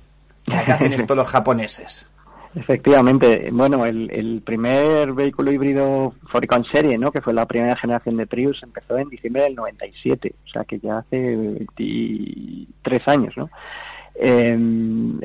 ¿Para 0.45 0.65
qué 0.65 0.71
hacen 0.73 0.93
esto 0.93 1.15
los 1.15 1.27
japoneses? 1.27 2.07
Efectivamente, 2.53 3.49
bueno, 3.51 3.85
el, 3.85 4.11
el 4.11 4.41
primer 4.41 5.13
vehículo 5.13 5.51
híbrido 5.51 6.13
Foricon 6.31 6.65
Serie, 6.65 6.97
¿no? 6.97 7.11
Que 7.11 7.21
fue 7.21 7.33
la 7.33 7.45
primera 7.45 7.77
generación 7.77 8.17
de 8.17 8.27
Prius, 8.27 8.61
empezó 8.61 8.97
en 8.97 9.07
diciembre 9.07 9.43
del 9.43 9.55
97, 9.55 10.35
o 10.43 10.49
sea 10.49 10.65
que 10.65 10.79
ya 10.79 10.97
hace 10.97 11.17
23 11.17 13.07
años, 13.07 13.33
¿no? 13.37 13.49
Eh, 14.15 14.57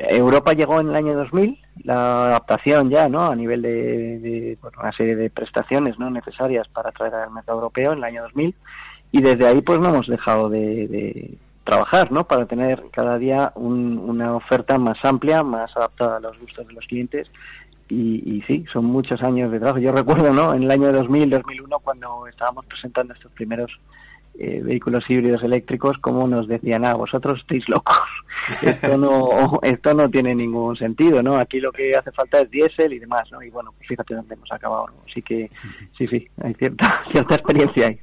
Europa 0.09 0.53
llegó 0.53 0.79
en 0.79 0.89
el 0.89 0.95
año 0.95 1.15
2000, 1.15 1.59
la 1.83 2.27
adaptación 2.27 2.89
ya, 2.89 3.09
¿no? 3.09 3.25
A 3.25 3.35
nivel 3.35 3.61
de, 3.61 4.19
de, 4.19 4.57
bueno, 4.61 4.77
una 4.79 4.93
serie 4.93 5.17
de 5.17 5.29
prestaciones, 5.29 5.99
¿no? 5.99 6.09
Necesarias 6.09 6.67
para 6.69 6.93
traer 6.93 7.13
al 7.13 7.31
mercado 7.31 7.57
europeo 7.57 7.91
en 7.91 7.97
el 7.97 8.03
año 8.05 8.23
2000 8.23 8.55
y 9.11 9.21
desde 9.21 9.47
ahí 9.47 9.61
pues 9.61 9.79
no 9.79 9.89
hemos 9.89 10.07
dejado 10.07 10.49
de, 10.49 10.87
de 10.87 11.37
trabajar, 11.67 12.11
¿no? 12.11 12.25
Para 12.25 12.45
tener 12.45 12.83
cada 12.91 13.17
día 13.17 13.51
un- 13.55 13.99
una 13.99 14.35
oferta 14.35 14.77
más 14.79 14.97
amplia, 15.03 15.43
más 15.43 15.75
adaptada 15.77 16.17
a 16.17 16.19
los 16.19 16.39
gustos 16.39 16.65
de 16.67 16.73
los 16.73 16.85
clientes 16.87 17.27
y, 17.89 18.23
y 18.37 18.41
sí, 18.43 18.65
son 18.73 18.85
muchos 18.85 19.21
años 19.21 19.51
de 19.51 19.59
trabajo. 19.59 19.79
Yo 19.79 19.91
recuerdo, 19.91 20.33
¿no? 20.33 20.53
En 20.53 20.63
el 20.63 20.71
año 20.71 20.91
2000, 20.91 21.29
2001 21.29 21.79
cuando 21.79 22.25
estábamos 22.27 22.65
presentando 22.65 23.13
estos 23.13 23.31
primeros 23.33 23.71
eh, 24.39 24.61
vehículos 24.63 25.03
híbridos 25.09 25.41
eléctricos, 25.41 25.97
como 25.99 26.27
nos 26.27 26.47
decían, 26.47 26.85
ah, 26.85 26.93
vosotros 26.93 27.39
estáis 27.39 27.67
locos, 27.67 27.97
esto 28.61 28.95
no, 28.97 29.59
esto 29.63 29.93
no 29.95 30.09
tiene 30.11 30.35
ningún 30.35 30.75
sentido, 30.77 31.23
¿no? 31.23 31.37
Aquí 31.37 31.59
lo 31.59 31.71
que 31.71 31.95
hace 31.95 32.11
falta 32.11 32.41
es 32.41 32.51
diésel 32.51 32.93
y 32.93 32.99
demás, 32.99 33.23
¿no? 33.31 33.41
Y 33.41 33.49
bueno, 33.49 33.71
pues 33.75 33.87
fíjate 33.89 34.13
dónde 34.13 34.35
hemos 34.35 34.51
acabado, 34.51 34.87
¿no? 34.87 34.93
Así 35.09 35.21
que 35.23 35.49
sí, 35.97 36.05
sí, 36.07 36.27
hay 36.43 36.53
cierta, 36.53 37.01
cierta 37.11 37.35
experiencia 37.35 37.87
ahí. 37.87 37.99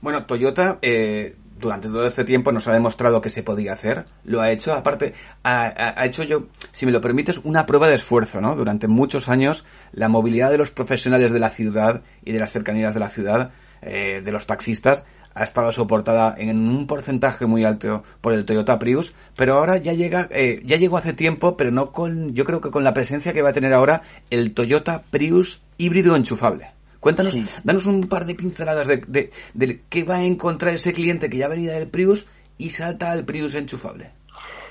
Bueno, 0.00 0.24
Toyota 0.24 0.78
eh, 0.82 1.34
durante 1.58 1.88
todo 1.88 2.06
este 2.06 2.24
tiempo 2.24 2.52
nos 2.52 2.66
ha 2.68 2.72
demostrado 2.72 3.20
que 3.20 3.30
se 3.30 3.42
podía 3.42 3.72
hacer, 3.72 4.06
lo 4.24 4.40
ha 4.40 4.50
hecho, 4.50 4.72
aparte, 4.72 5.14
ha, 5.44 6.04
hecho 6.04 6.22
yo, 6.22 6.46
si 6.72 6.86
me 6.86 6.92
lo 6.92 7.00
permites, 7.00 7.38
una 7.44 7.66
prueba 7.66 7.88
de 7.88 7.96
esfuerzo, 7.96 8.40
¿no? 8.40 8.54
Durante 8.56 8.88
muchos 8.88 9.28
años, 9.28 9.64
la 9.92 10.08
movilidad 10.08 10.50
de 10.50 10.58
los 10.58 10.70
profesionales 10.70 11.32
de 11.32 11.38
la 11.38 11.50
ciudad 11.50 12.02
y 12.24 12.32
de 12.32 12.40
las 12.40 12.52
cercanías 12.52 12.94
de 12.94 13.00
la 13.00 13.08
ciudad, 13.08 13.50
eh, 13.82 14.22
de 14.24 14.32
los 14.32 14.46
taxistas, 14.46 15.04
ha 15.34 15.44
estado 15.44 15.70
soportada 15.70 16.34
en 16.36 16.56
un 16.56 16.86
porcentaje 16.86 17.46
muy 17.46 17.64
alto 17.64 18.02
por 18.20 18.32
el 18.32 18.44
Toyota 18.44 18.78
Prius, 18.78 19.14
pero 19.36 19.54
ahora 19.54 19.76
ya 19.76 19.92
llega, 19.92 20.28
eh, 20.30 20.60
ya 20.64 20.76
llegó 20.76 20.96
hace 20.96 21.12
tiempo, 21.12 21.56
pero 21.56 21.70
no 21.70 21.92
con, 21.92 22.34
yo 22.34 22.44
creo 22.44 22.60
que 22.60 22.70
con 22.70 22.82
la 22.82 22.94
presencia 22.94 23.32
que 23.32 23.42
va 23.42 23.50
a 23.50 23.52
tener 23.52 23.72
ahora 23.72 24.02
el 24.30 24.52
Toyota 24.52 25.04
Prius 25.10 25.62
híbrido 25.76 26.16
enchufable. 26.16 26.77
Cuéntanos, 27.08 27.64
danos 27.64 27.86
un 27.86 28.06
par 28.06 28.26
de 28.26 28.34
pinceladas 28.34 28.86
de, 28.86 29.30
de, 29.54 29.80
qué 29.88 30.04
va 30.04 30.16
a 30.16 30.24
encontrar 30.24 30.74
ese 30.74 30.92
cliente 30.92 31.30
que 31.30 31.38
ya 31.38 31.48
venía 31.48 31.72
del 31.72 31.88
Prius 31.88 32.26
y 32.58 32.68
salta 32.68 33.12
al 33.12 33.24
Prius 33.24 33.54
enchufable. 33.54 34.10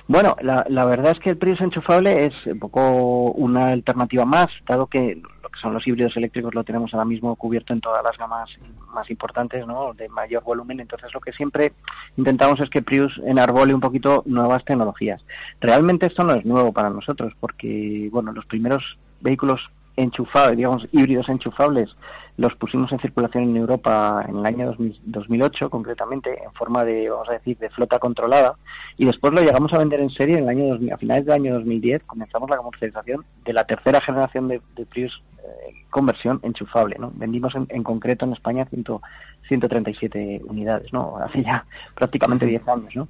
Bueno, 0.07 0.35
la, 0.41 0.63
la, 0.69 0.85
verdad 0.85 1.13
es 1.13 1.19
que 1.19 1.31
el 1.31 1.37
Prius 1.37 1.59
enchufable 1.61 2.27
es 2.27 2.33
un 2.45 2.59
poco 2.59 3.31
una 3.31 3.69
alternativa 3.69 4.23
más, 4.23 4.51
dado 4.67 4.85
que 4.85 5.19
lo 5.41 5.49
que 5.49 5.59
son 5.59 5.73
los 5.73 5.87
híbridos 5.87 6.15
eléctricos 6.15 6.53
lo 6.53 6.63
tenemos 6.63 6.93
ahora 6.93 7.05
mismo 7.05 7.35
cubierto 7.37 7.73
en 7.73 7.81
todas 7.81 8.03
las 8.03 8.15
gamas 8.19 8.51
más 8.93 9.09
importantes, 9.09 9.65
¿no? 9.65 9.95
De 9.95 10.07
mayor 10.07 10.43
volumen. 10.43 10.79
Entonces, 10.79 11.11
lo 11.15 11.19
que 11.19 11.31
siempre 11.31 11.73
intentamos 12.17 12.59
es 12.59 12.69
que 12.69 12.83
Prius 12.83 13.19
enarbole 13.25 13.73
un 13.73 13.81
poquito 13.81 14.21
nuevas 14.27 14.63
tecnologías. 14.63 15.23
Realmente 15.59 16.05
esto 16.05 16.23
no 16.23 16.35
es 16.35 16.45
nuevo 16.45 16.71
para 16.71 16.91
nosotros, 16.91 17.33
porque, 17.39 18.09
bueno, 18.11 18.31
los 18.31 18.45
primeros 18.45 18.83
vehículos 19.21 19.59
enchufables, 19.97 20.57
digamos, 20.57 20.87
híbridos 20.91 21.27
enchufables, 21.27 21.93
los 22.37 22.53
pusimos 22.55 22.91
en 22.91 22.99
circulación 22.99 23.45
en 23.45 23.57
Europa 23.57 24.23
en 24.27 24.37
el 24.37 24.45
año 24.45 24.75
2008, 25.05 25.69
concretamente, 25.71 26.41
en 26.41 26.53
forma 26.53 26.85
de, 26.85 27.09
vamos 27.09 27.27
a 27.29 27.33
decir, 27.33 27.57
de 27.57 27.69
flota 27.71 27.97
controlada, 27.97 28.55
y 28.95 29.05
después 29.05 29.33
lo 29.33 29.41
llegamos 29.41 29.73
a 29.73 29.79
vender 29.79 29.99
en 29.99 30.11
serie 30.11 30.37
en 30.37 30.43
el 30.43 30.49
año 30.49 30.93
a 30.93 30.97
finales 30.97 31.25
del 31.25 31.33
año 31.33 31.53
2010, 31.55 32.03
comenzamos 32.03 32.49
la 32.49 32.57
comercialización 32.57 33.25
de 33.43 33.53
la 33.53 33.65
tercera 33.65 33.99
generación 33.99 34.47
de, 34.47 34.61
Prius 34.85 35.21
eh, 35.39 35.73
conversión 35.89 36.39
enchufable, 36.43 36.97
¿no? 36.99 37.11
Vendimos 37.15 37.55
en, 37.55 37.83
concreto 37.83 38.25
en 38.25 38.33
España 38.33 38.67
137 39.47 40.41
unidades, 40.45 40.93
¿no? 40.93 41.17
Hace 41.17 41.43
ya 41.43 41.65
prácticamente 41.95 42.45
10 42.45 42.67
años, 42.67 42.95
¿no? 42.95 43.07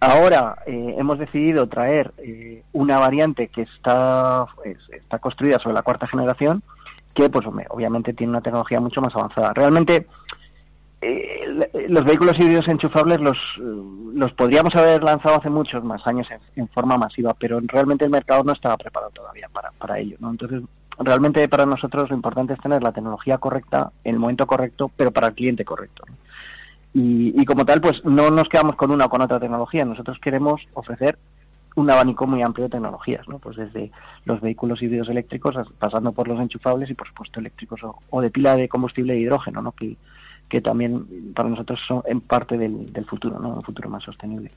Ahora 0.00 0.56
eh, 0.66 0.94
hemos 0.98 1.18
decidido 1.18 1.66
traer 1.66 2.12
eh, 2.18 2.62
una 2.72 2.98
variante 2.98 3.48
que 3.48 3.62
está, 3.62 4.46
está 4.64 5.18
construida 5.18 5.58
sobre 5.58 5.74
la 5.74 5.82
cuarta 5.82 6.06
generación, 6.06 6.62
que 7.14 7.30
pues 7.30 7.46
obviamente 7.46 8.12
tiene 8.12 8.32
una 8.32 8.40
tecnología 8.40 8.80
mucho 8.80 9.00
más 9.00 9.14
avanzada. 9.14 9.52
Realmente 9.54 10.06
eh, 11.00 11.86
los 11.88 12.04
vehículos 12.04 12.38
híbridos 12.38 12.68
enchufables 12.68 13.20
los, 13.20 13.38
los 13.58 14.32
podríamos 14.32 14.74
haber 14.74 15.02
lanzado 15.02 15.36
hace 15.36 15.50
muchos 15.50 15.84
más 15.84 16.06
años 16.06 16.26
en, 16.56 16.68
forma 16.68 16.96
masiva, 16.98 17.34
pero 17.38 17.60
realmente 17.60 18.04
el 18.04 18.10
mercado 18.10 18.42
no 18.42 18.52
estaba 18.52 18.76
preparado 18.76 19.10
todavía 19.12 19.48
para, 19.52 19.70
para 19.72 19.98
ello. 19.98 20.16
¿no? 20.20 20.30
Entonces, 20.30 20.62
realmente 20.98 21.48
para 21.48 21.66
nosotros 21.66 22.10
lo 22.10 22.16
importante 22.16 22.54
es 22.54 22.60
tener 22.60 22.82
la 22.82 22.92
tecnología 22.92 23.38
correcta 23.38 23.90
en 24.02 24.14
el 24.14 24.20
momento 24.20 24.46
correcto, 24.46 24.90
pero 24.96 25.10
para 25.10 25.28
el 25.28 25.34
cliente 25.34 25.64
correcto. 25.64 26.04
Y, 26.96 27.44
como 27.44 27.66
tal, 27.66 27.80
pues 27.80 28.04
no 28.04 28.30
nos 28.30 28.48
quedamos 28.48 28.76
con 28.76 28.92
una 28.92 29.06
o 29.06 29.08
con 29.08 29.20
otra 29.20 29.40
tecnología. 29.40 29.84
Nosotros 29.84 30.16
queremos 30.20 30.62
ofrecer 30.74 31.18
un 31.74 31.90
abanico 31.90 32.24
muy 32.28 32.40
amplio 32.40 32.66
de 32.66 32.70
tecnologías, 32.70 33.28
¿no? 33.28 33.40
Pues 33.40 33.56
desde 33.56 33.90
los 34.24 34.40
vehículos 34.40 34.80
híbridos 34.80 35.08
eléctricos, 35.08 35.56
pasando 35.80 36.12
por 36.12 36.28
los 36.28 36.38
enchufables 36.38 36.88
y, 36.88 36.94
por 36.94 37.08
supuesto, 37.08 37.40
eléctricos 37.40 37.80
o, 38.10 38.20
de 38.20 38.30
pila 38.30 38.54
de 38.54 38.68
combustible 38.68 39.14
de 39.14 39.20
hidrógeno, 39.20 39.60
¿no? 39.60 39.72
Que, 39.72 39.96
que 40.48 40.60
también 40.60 41.32
para 41.34 41.48
nosotros 41.48 41.80
son 41.84 42.02
en 42.06 42.20
parte 42.20 42.56
del, 42.56 42.92
del 42.92 43.06
futuro, 43.06 43.40
¿no? 43.40 43.48
Un 43.48 43.62
futuro 43.64 43.90
más 43.90 44.04
sostenible. 44.04 44.52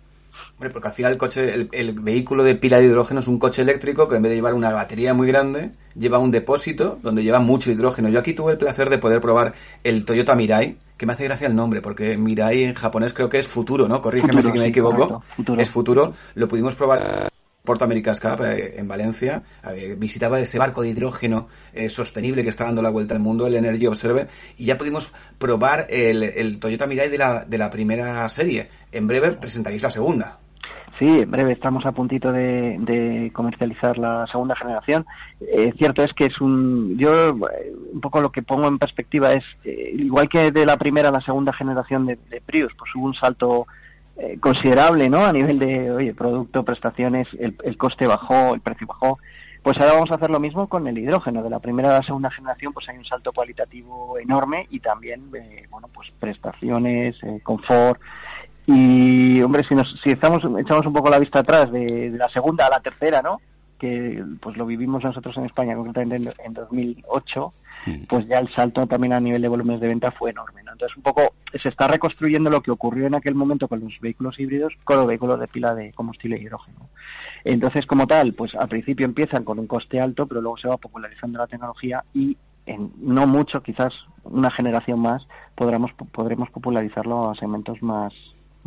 Hombre, 0.58 0.72
porque 0.72 0.88
al 0.88 0.94
final 0.96 1.12
el 1.12 1.18
coche, 1.20 1.68
el, 1.72 1.94
vehículo 2.00 2.44
de 2.44 2.56
pila 2.56 2.80
de 2.80 2.86
hidrógeno 2.86 3.20
es 3.20 3.28
un 3.28 3.38
coche 3.38 3.62
eléctrico 3.62 4.08
que 4.08 4.16
en 4.16 4.24
vez 4.24 4.32
de 4.32 4.38
llevar 4.38 4.56
una 4.56 4.72
batería 4.72 5.14
muy 5.14 5.28
grande, 5.28 5.74
lleva 5.94 6.18
un 6.18 6.32
depósito 6.32 6.98
donde 7.04 7.24
lleva 7.24 7.38
mucho 7.38 7.70
hidrógeno. 7.70 8.10
Yo 8.10 8.20
aquí 8.20 8.34
tuve 8.34 8.54
el 8.54 8.58
placer 8.58 8.90
de 8.90 8.98
poder 8.98 9.22
probar 9.22 9.54
el 9.84 10.04
Toyota 10.04 10.34
Mirai, 10.34 10.80
que 10.98 11.06
me 11.06 11.14
hace 11.14 11.26
gracia 11.26 11.46
el 11.46 11.56
nombre, 11.56 11.82
porque 11.82 12.18
Mirai 12.18 12.64
en 12.64 12.74
japonés 12.74 13.14
creo 13.14 13.30
que 13.30 13.38
es 13.38 13.48
futuro, 13.48 13.88
¿no? 13.88 14.02
Corrígeme 14.02 14.42
si 14.42 14.52
me 14.52 14.66
equivoco. 14.66 15.22
Es 15.60 15.70
futuro. 15.70 16.14
Lo 16.34 16.48
pudimos 16.48 16.74
probar 16.74 17.30
Porto 17.64 17.86
America's 17.86 18.20
Cup 18.20 18.42
eh, 18.46 18.80
en 18.80 18.88
Valencia, 18.88 19.44
eh, 19.76 19.96
visitaba 19.96 20.40
ese 20.40 20.58
barco 20.58 20.82
de 20.82 20.90
hidrógeno 20.90 21.50
eh, 21.74 21.90
sostenible 21.90 22.42
que 22.42 22.50
está 22.50 22.64
dando 22.64 22.82
la 22.82 22.90
vuelta 22.90 23.14
al 23.14 23.20
mundo, 23.20 23.46
el 23.46 23.56
Energy 23.56 23.86
Observer, 23.86 24.30
y 24.58 24.66
ya 24.66 24.78
pudimos 24.78 25.12
probar 25.38 25.86
el, 25.90 26.60
Toyota 26.60 26.88
Mirai 26.88 27.10
de 27.10 27.18
la, 27.18 27.44
de 27.44 27.58
la 27.58 27.70
primera 27.70 28.28
serie. 28.30 28.70
En 28.92 29.06
breve 29.06 29.34
presentaréis 29.34 29.84
la 29.84 29.92
segunda. 29.92 30.40
Sí, 31.00 31.06
en 31.06 31.30
breve 31.30 31.52
estamos 31.52 31.86
a 31.86 31.92
puntito 31.92 32.32
de, 32.32 33.30
comercializar 33.34 34.00
la 34.00 34.26
segunda 34.32 34.56
generación. 34.56 35.06
Eh, 35.42 35.72
cierto 35.78 36.04
es 36.04 36.12
que 36.14 36.26
es 36.26 36.42
un. 36.42 36.98
Yo, 36.98 37.34
un 37.34 38.02
poco 38.02 38.20
lo 38.20 38.32
que 38.32 38.42
pongo 38.42 38.68
en 38.68 38.80
perspectiva 38.80 39.32
es, 39.34 39.44
eh, 39.64 39.92
igual 39.96 40.28
que 40.28 40.52
de 40.52 40.66
la 40.66 40.78
primera 40.78 41.10
a 41.10 41.12
la 41.12 41.22
segunda 41.22 41.54
generación 41.54 42.08
de, 42.08 42.42
Prius, 42.44 42.74
pues 42.78 42.90
hubo 42.96 43.06
un 43.06 43.14
salto 43.14 43.68
eh, 44.18 44.40
considerable, 44.40 45.08
¿no? 45.08 45.24
A 45.24 45.32
nivel 45.32 45.60
de, 45.60 45.92
oye, 45.92 46.16
producto, 46.16 46.64
prestaciones, 46.64 47.28
el, 47.40 47.56
el 47.64 47.78
coste 47.78 48.08
bajó, 48.08 48.56
el 48.56 48.62
precio 48.62 48.88
bajó. 48.88 49.20
Pues 49.62 49.78
ahora 49.80 49.94
vamos 49.94 50.12
a 50.12 50.16
hacer 50.16 50.32
lo 50.32 50.40
mismo 50.40 50.68
con 50.68 50.88
el 50.88 50.98
hidrógeno. 50.98 51.44
De 51.44 51.50
la 51.50 51.60
primera 51.60 51.90
a 51.90 52.00
la 52.00 52.04
segunda 52.04 52.32
generación, 52.32 52.74
pues 52.74 52.88
hay 52.90 52.98
un 52.98 53.06
salto 53.06 53.32
cualitativo 53.34 54.18
enorme 54.18 54.66
y 54.72 54.80
también, 54.80 55.30
bueno, 55.70 55.90
pues 55.94 56.10
prestaciones, 56.20 57.18
confort. 57.44 58.00
Y, 58.70 59.42
hombre, 59.42 59.64
si, 59.64 59.74
nos, 59.74 59.90
si 60.04 60.12
estamos, 60.12 60.44
echamos 60.60 60.86
un 60.86 60.94
poco 60.94 61.10
la 61.10 61.20
vista 61.20 61.40
atrás 61.40 61.72
de, 61.72 62.12
la 62.12 62.28
segunda 62.28 62.68
a 62.68 62.70
la 62.70 62.82
tercera, 62.82 63.22
¿no? 63.22 63.40
Que 63.80 64.22
pues 64.42 64.58
lo 64.58 64.66
vivimos 64.66 65.04
nosotros 65.04 65.38
en 65.38 65.46
España 65.46 65.76
concretamente 65.76 66.34
en, 66.44 66.54
2008, 66.54 67.54
pues 68.10 68.28
ya 68.28 68.40
el 68.40 68.54
salto 68.54 68.86
también 68.86 69.14
a 69.14 69.22
nivel 69.22 69.42
de 69.42 69.48
volúmenes 69.48 69.80
de 69.80 69.88
venta 69.88 70.12
fue 70.12 70.32
enorme, 70.32 70.64
¿no? 70.64 70.74
Entonces 70.74 70.98
un 70.98 71.04
poco 71.04 71.36
se 71.62 71.70
está 71.70 71.88
reconstruyendo 71.88 72.50
lo 72.50 72.62
que 72.62 72.72
ocurrió 72.72 73.08
en 73.08 73.16
aquel 73.16 73.36
momento 73.36 73.70
con 73.70 73.80
los 73.80 73.98
vehículos 74.02 74.38
híbridos 74.38 74.74
con 74.84 74.98
los 74.98 75.08
vehículos 75.08 75.40
de 75.40 75.48
pila 75.48 75.74
de 75.74 75.94
combustible 75.94 76.36
e 76.36 76.42
hidrógeno. 76.42 76.90
Entonces, 77.46 77.86
como 77.86 78.06
tal, 78.06 78.34
pues 78.34 78.54
al 78.56 78.68
principio 78.68 79.06
empiezan 79.06 79.46
con 79.46 79.60
un 79.60 79.68
coste 79.68 80.02
alto, 80.02 80.28
pero 80.28 80.42
luego 80.42 80.58
se 80.58 80.68
va 80.68 80.76
popularizando 80.76 81.40
la 81.40 81.48
tecnología 81.48 82.04
y 82.14 82.36
en 82.66 82.92
no 83.00 83.26
mucho, 83.26 83.64
quizás 83.64 83.94
una 84.26 84.52
generación 84.52 85.00
más, 85.00 85.26
podremos, 85.56 85.92
podremos 86.12 86.50
popularizarlo 86.50 87.30
a 87.30 87.36
segmentos 87.36 87.82
más, 87.82 88.14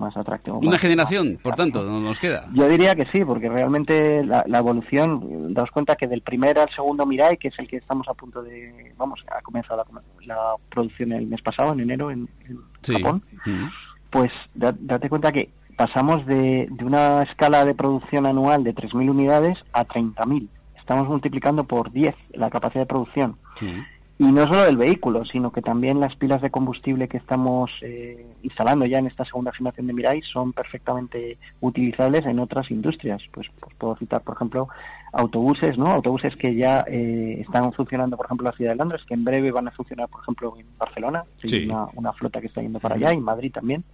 más 0.00 0.16
atractivo. 0.16 0.59
Una 0.59 0.78
generación, 0.78 1.38
por 1.42 1.54
tanto, 1.54 1.85
no 1.85 2.00
nos 2.00 2.19
queda. 2.19 2.49
Yo 2.52 2.69
diría 2.69 2.97
que 2.97 3.07
sí, 3.07 3.25
porque 3.25 3.49
realmente 3.49 4.25
la, 4.25 4.59
evolución, 4.59 5.54
daos 5.54 5.71
cuenta 5.71 5.95
que 5.95 6.09
del 6.09 6.23
primer 6.23 6.59
al 6.59 6.71
segundo 6.71 7.07
Mirai, 7.07 7.37
que 7.37 7.49
es 7.49 7.59
el 7.59 7.69
que 7.69 7.76
estamos 7.76 8.09
a 8.09 8.14
punto 8.14 8.42
de, 8.42 8.92
vamos, 8.97 9.21
ha 9.30 9.40
comenzado 9.42 9.85
la, 10.26 10.37
producción 10.69 11.12
el 11.12 11.26
mes 11.26 11.42
pasado, 11.42 11.73
en 11.73 11.80
enero, 11.80 12.11
en, 12.11 12.28
Japón, 12.83 13.23
pues 14.11 14.33
date 14.54 15.09
cuenta 15.09 15.30
que 15.30 15.50
pasamos 15.76 16.26
de, 16.26 16.66
de, 16.71 16.85
una 16.85 17.23
escala 17.23 17.64
de 17.64 17.75
producción 17.75 18.26
anual 18.26 18.64
de 18.64 18.75
3.000 18.75 19.11
unidades 19.11 19.59
a 19.73 19.87
30.000. 19.87 20.49
Estamos 20.78 21.09
multiplicando 21.09 21.64
por 21.64 21.92
10 21.92 22.14
la 22.33 22.50
capacidad 22.50 22.83
de 22.83 22.87
producción. 22.87 23.37
Y 24.21 24.33
no 24.33 24.47
solo 24.47 24.67
el 24.67 24.77
vehículo, 24.77 25.25
sino 25.25 25.50
que 25.50 25.62
también 25.62 25.99
las 25.99 26.15
pilas 26.15 26.43
de 26.43 26.50
combustible 26.50 27.09
que 27.09 27.17
estamos 27.17 27.71
eh, 27.81 28.27
instalando 28.43 28.85
ya 28.85 28.99
en 28.99 29.07
esta 29.07 29.25
segunda 29.25 29.50
generación 29.50 29.87
de 29.87 29.95
Mirai 29.95 30.21
son 30.21 30.53
perfectamente 30.53 31.39
utilizables 31.62 32.27
en 32.27 32.39
otras 32.39 32.71
industrias. 32.71 33.23
Pues, 33.33 33.47
pues 33.59 33.75
puedo 33.77 33.97
citar, 33.97 34.21
por 34.21 34.35
ejemplo, 34.35 34.69
autobuses, 35.15 35.79
¿no? 35.79 35.87
Autobuses 35.87 36.37
que 36.37 36.55
ya 36.55 36.85
eh, 36.87 37.39
están 37.41 37.73
funcionando, 37.73 38.19
por 38.19 38.27
ejemplo, 38.27 38.47
en 38.47 38.50
la 38.50 38.57
ciudad 38.59 38.73
de 38.73 38.77
Londres, 38.77 39.03
que 39.09 39.15
en 39.15 39.25
breve 39.25 39.53
van 39.53 39.69
a 39.69 39.71
funcionar, 39.71 40.07
por 40.11 40.21
ejemplo, 40.21 40.55
en 40.59 40.67
Barcelona. 40.77 41.25
Sí. 41.43 41.65
Una, 41.65 41.87
una 41.95 42.12
flota 42.12 42.43
que 42.43 42.49
está 42.49 42.61
yendo 42.61 42.79
para 42.79 42.97
allá, 42.97 43.15
y 43.15 43.17
en 43.17 43.25
Madrid 43.25 43.50
también 43.50 43.85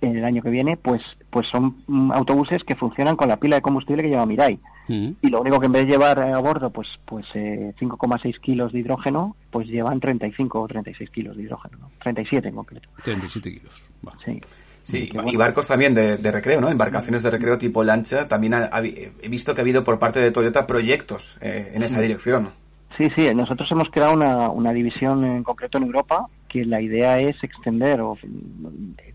en 0.00 0.16
el 0.16 0.24
año 0.24 0.42
que 0.42 0.50
viene, 0.50 0.76
pues, 0.76 1.02
pues 1.30 1.46
son 1.48 1.82
mm, 1.86 2.12
autobuses 2.12 2.64
que 2.64 2.74
funcionan 2.74 3.16
con 3.16 3.28
la 3.28 3.38
pila 3.38 3.56
de 3.56 3.62
combustible 3.62 4.02
que 4.02 4.08
lleva 4.08 4.26
Mirai. 4.26 4.58
Mm. 4.88 5.10
Y 5.22 5.28
lo 5.28 5.40
único 5.40 5.60
que 5.60 5.66
en 5.66 5.72
vez 5.72 5.86
de 5.86 5.92
llevar 5.92 6.18
a 6.18 6.38
bordo 6.38 6.70
pues, 6.70 6.88
pues 7.04 7.26
eh, 7.34 7.74
5,6 7.78 8.40
kilos 8.40 8.72
de 8.72 8.80
hidrógeno, 8.80 9.36
pues 9.50 9.68
llevan 9.68 10.00
35 10.00 10.60
o 10.60 10.66
36 10.66 11.10
kilos 11.10 11.36
de 11.36 11.42
hidrógeno, 11.44 11.78
¿no? 11.78 11.90
37 12.02 12.48
en 12.48 12.54
concreto. 12.54 12.88
37 13.04 13.52
kilos. 13.52 13.90
Sí. 14.24 14.40
Sí, 14.82 15.10
y 15.26 15.36
barcos 15.36 15.66
también 15.66 15.94
de, 15.94 16.16
recreo, 16.32 16.60
¿no? 16.60 16.68
Embarcaciones 16.68 17.22
de 17.22 17.30
recreo 17.30 17.58
tipo 17.58 17.84
lancha. 17.84 18.26
También 18.26 18.54
he 18.82 19.28
visto 19.28 19.54
que 19.54 19.60
ha 19.60 19.62
habido 19.62 19.84
por 19.84 19.98
parte 19.98 20.20
de 20.20 20.32
Toyota 20.32 20.66
proyectos 20.66 21.38
eh, 21.40 21.72
en 21.74 21.82
esa 21.82 22.00
dirección. 22.00 22.48
Sí, 22.96 23.06
sí, 23.14 23.32
nosotros 23.34 23.70
hemos 23.70 23.88
creado 23.90 24.14
una, 24.14 24.48
una 24.48 24.72
división 24.72 25.24
en 25.24 25.44
concreto 25.44 25.78
en 25.78 25.84
Europa 25.84 26.26
que 26.50 26.64
la 26.64 26.80
idea 26.80 27.18
es 27.18 27.42
extender 27.44 28.00
o 28.00 28.18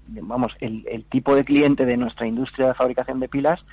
vamos 0.07 0.53
el, 0.61 0.85
el 0.89 1.03
tipo 1.05 1.35
de 1.35 1.43
cliente 1.43 1.85
de 1.85 1.97
nuestra 1.97 2.25
industria 2.25 2.69
de 2.69 2.73
fabricación 2.73 3.19
de 3.19 3.27
pilas 3.27 3.63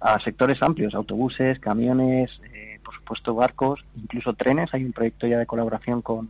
a 0.00 0.18
sectores 0.20 0.62
amplios, 0.62 0.94
autobuses, 0.94 1.58
camiones, 1.60 2.30
eh, 2.52 2.80
por 2.84 2.94
supuesto 2.94 3.34
barcos, 3.34 3.84
incluso 3.96 4.32
trenes. 4.32 4.72
Hay 4.72 4.84
un 4.84 4.92
proyecto 4.92 5.26
ya 5.26 5.38
de 5.38 5.46
colaboración 5.46 6.02
con 6.02 6.28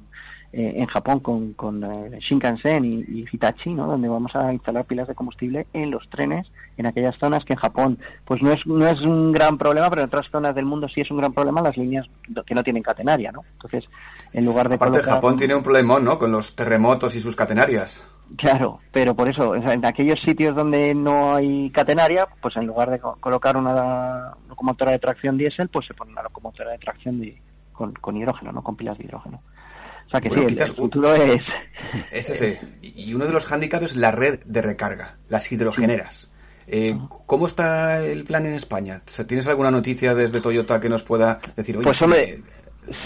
eh, 0.53 0.73
en 0.79 0.87
Japón 0.87 1.21
con, 1.21 1.53
con 1.53 1.85
eh, 1.85 2.19
Shinkansen 2.19 2.85
y, 2.85 3.25
Hitachi, 3.31 3.71
¿no? 3.73 3.87
donde 3.87 4.09
vamos 4.09 4.35
a 4.35 4.53
instalar 4.53 4.85
pilas 4.85 5.07
de 5.07 5.15
combustible 5.15 5.69
en 5.73 5.93
los 5.93 6.09
trenes, 6.11 6.51
en 6.77 6.87
aquellas 6.87 7.17
zonas 7.19 7.45
que 7.45 7.53
en 7.53 7.61
Japón 7.61 7.99
pues 8.25 8.43
no 8.43 8.51
es, 8.51 8.67
no 8.67 8.85
es 8.85 9.01
un 9.01 9.31
gran 9.31 9.59
problema, 9.59 9.89
pero 9.91 10.03
en 10.03 10.09
otras 10.09 10.29
zonas 10.29 10.53
del 10.57 10.65
mundo 10.65 10.89
sí 10.89 11.03
es 11.03 11.11
un 11.13 11.19
gran 11.19 11.33
problema 11.33 11.63
las 11.63 11.77
líneas 11.77 12.09
que 12.45 12.55
no 12.57 12.65
tienen 12.65 12.83
catenaria. 12.83 13.31
¿no? 13.31 13.45
Entonces, 13.53 13.89
en 14.33 14.45
lugar 14.45 14.69
de... 14.69 14.77
Aparte, 14.77 15.03
Japón 15.03 15.37
tiene 15.37 15.55
un 15.55 15.63
problema 15.63 15.99
¿no? 15.99 16.19
con 16.19 16.31
los 16.33 16.55
terremotos 16.55 17.15
y 17.15 17.21
sus 17.21 17.37
catenarias. 17.37 18.05
Claro, 18.37 18.79
pero 18.93 19.15
por 19.15 19.29
eso, 19.29 19.55
en 19.57 19.85
aquellos 19.85 20.21
sitios 20.21 20.55
donde 20.55 20.95
no 20.95 21.35
hay 21.35 21.71
catenaria, 21.71 22.29
pues 22.41 22.57
en 22.57 22.67
lugar 22.67 22.91
de 22.91 23.01
colocar 23.01 23.57
una 23.57 24.35
locomotora 24.49 24.93
de 24.93 25.01
tracción 25.01 25.37
diésel, 25.37 25.69
pues 25.69 25.87
se 25.87 25.95
pone 25.95 26.13
una 26.13 26.23
locomotora 26.23 26.71
de 26.71 26.79
tracción 26.79 27.21
de, 27.21 27.41
con, 27.73 27.93
con 27.95 28.17
hidrógeno, 28.17 28.53
no 28.53 28.63
con 28.63 28.77
pilas 28.77 28.97
de 28.99 29.05
hidrógeno. 29.05 29.43
O 30.07 30.11
sea 30.11 30.21
que 30.21 30.31
sí, 30.31 30.41
el, 30.41 30.67
futuro 30.67 31.15
es... 31.15 31.43
Ese, 32.11 32.61
Y 32.83 33.15
uno 33.15 33.27
de 33.27 33.33
los 33.33 33.47
hándicaps 33.47 33.85
es 33.85 33.97
la 33.97 34.11
red 34.11 34.41
de 34.45 34.61
recarga, 34.61 35.19
las 35.29 35.51
hidrogeneras. 35.53 36.29
Eh, 36.67 36.99
¿Cómo 37.27 37.47
está 37.47 38.05
el 38.05 38.25
plan 38.25 38.47
en 38.47 38.55
España? 38.55 39.03
¿Tienes 39.27 39.47
alguna 39.47 39.71
noticia 39.71 40.15
desde 40.15 40.41
Toyota 40.41 40.81
que 40.81 40.89
nos 40.89 41.03
pueda 41.03 41.41
decir, 41.57 41.77
oye, 41.77 41.85
pues 41.85 42.03
hombre, 42.03 42.43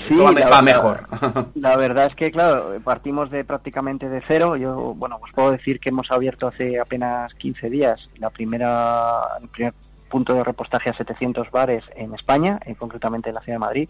sí, 0.09 0.17
va, 0.17 0.63
mejor? 0.63 1.07
la 1.55 1.77
verdad 1.77 2.07
es 2.07 2.15
que, 2.15 2.31
claro, 2.31 2.75
partimos 2.83 3.31
de 3.31 3.45
prácticamente 3.45 4.09
de 4.09 4.23
cero. 4.27 4.57
Yo, 4.57 4.95
bueno, 4.95 5.19
os 5.23 5.31
puedo 5.33 5.53
decir 5.53 5.81
que 5.81 5.91
hemos 5.91 6.11
abierto 6.11 6.49
hace 6.49 6.79
apenas 6.79 7.33
15 7.35 7.71
días 7.71 8.09
la 8.19 8.31
primera, 8.31 9.21
el 9.41 9.49
primer 9.49 9.75
punto 10.09 10.35
de 10.35 10.45
repostaje 10.45 10.91
a 10.91 10.97
700 10.97 11.51
bares 11.51 11.85
en 11.97 12.15
España, 12.15 12.61
eh, 12.65 12.75
concretamente 12.77 13.31
en 13.31 13.35
la 13.35 13.41
ciudad 13.41 13.57
de 13.57 13.67
Madrid. 13.67 13.89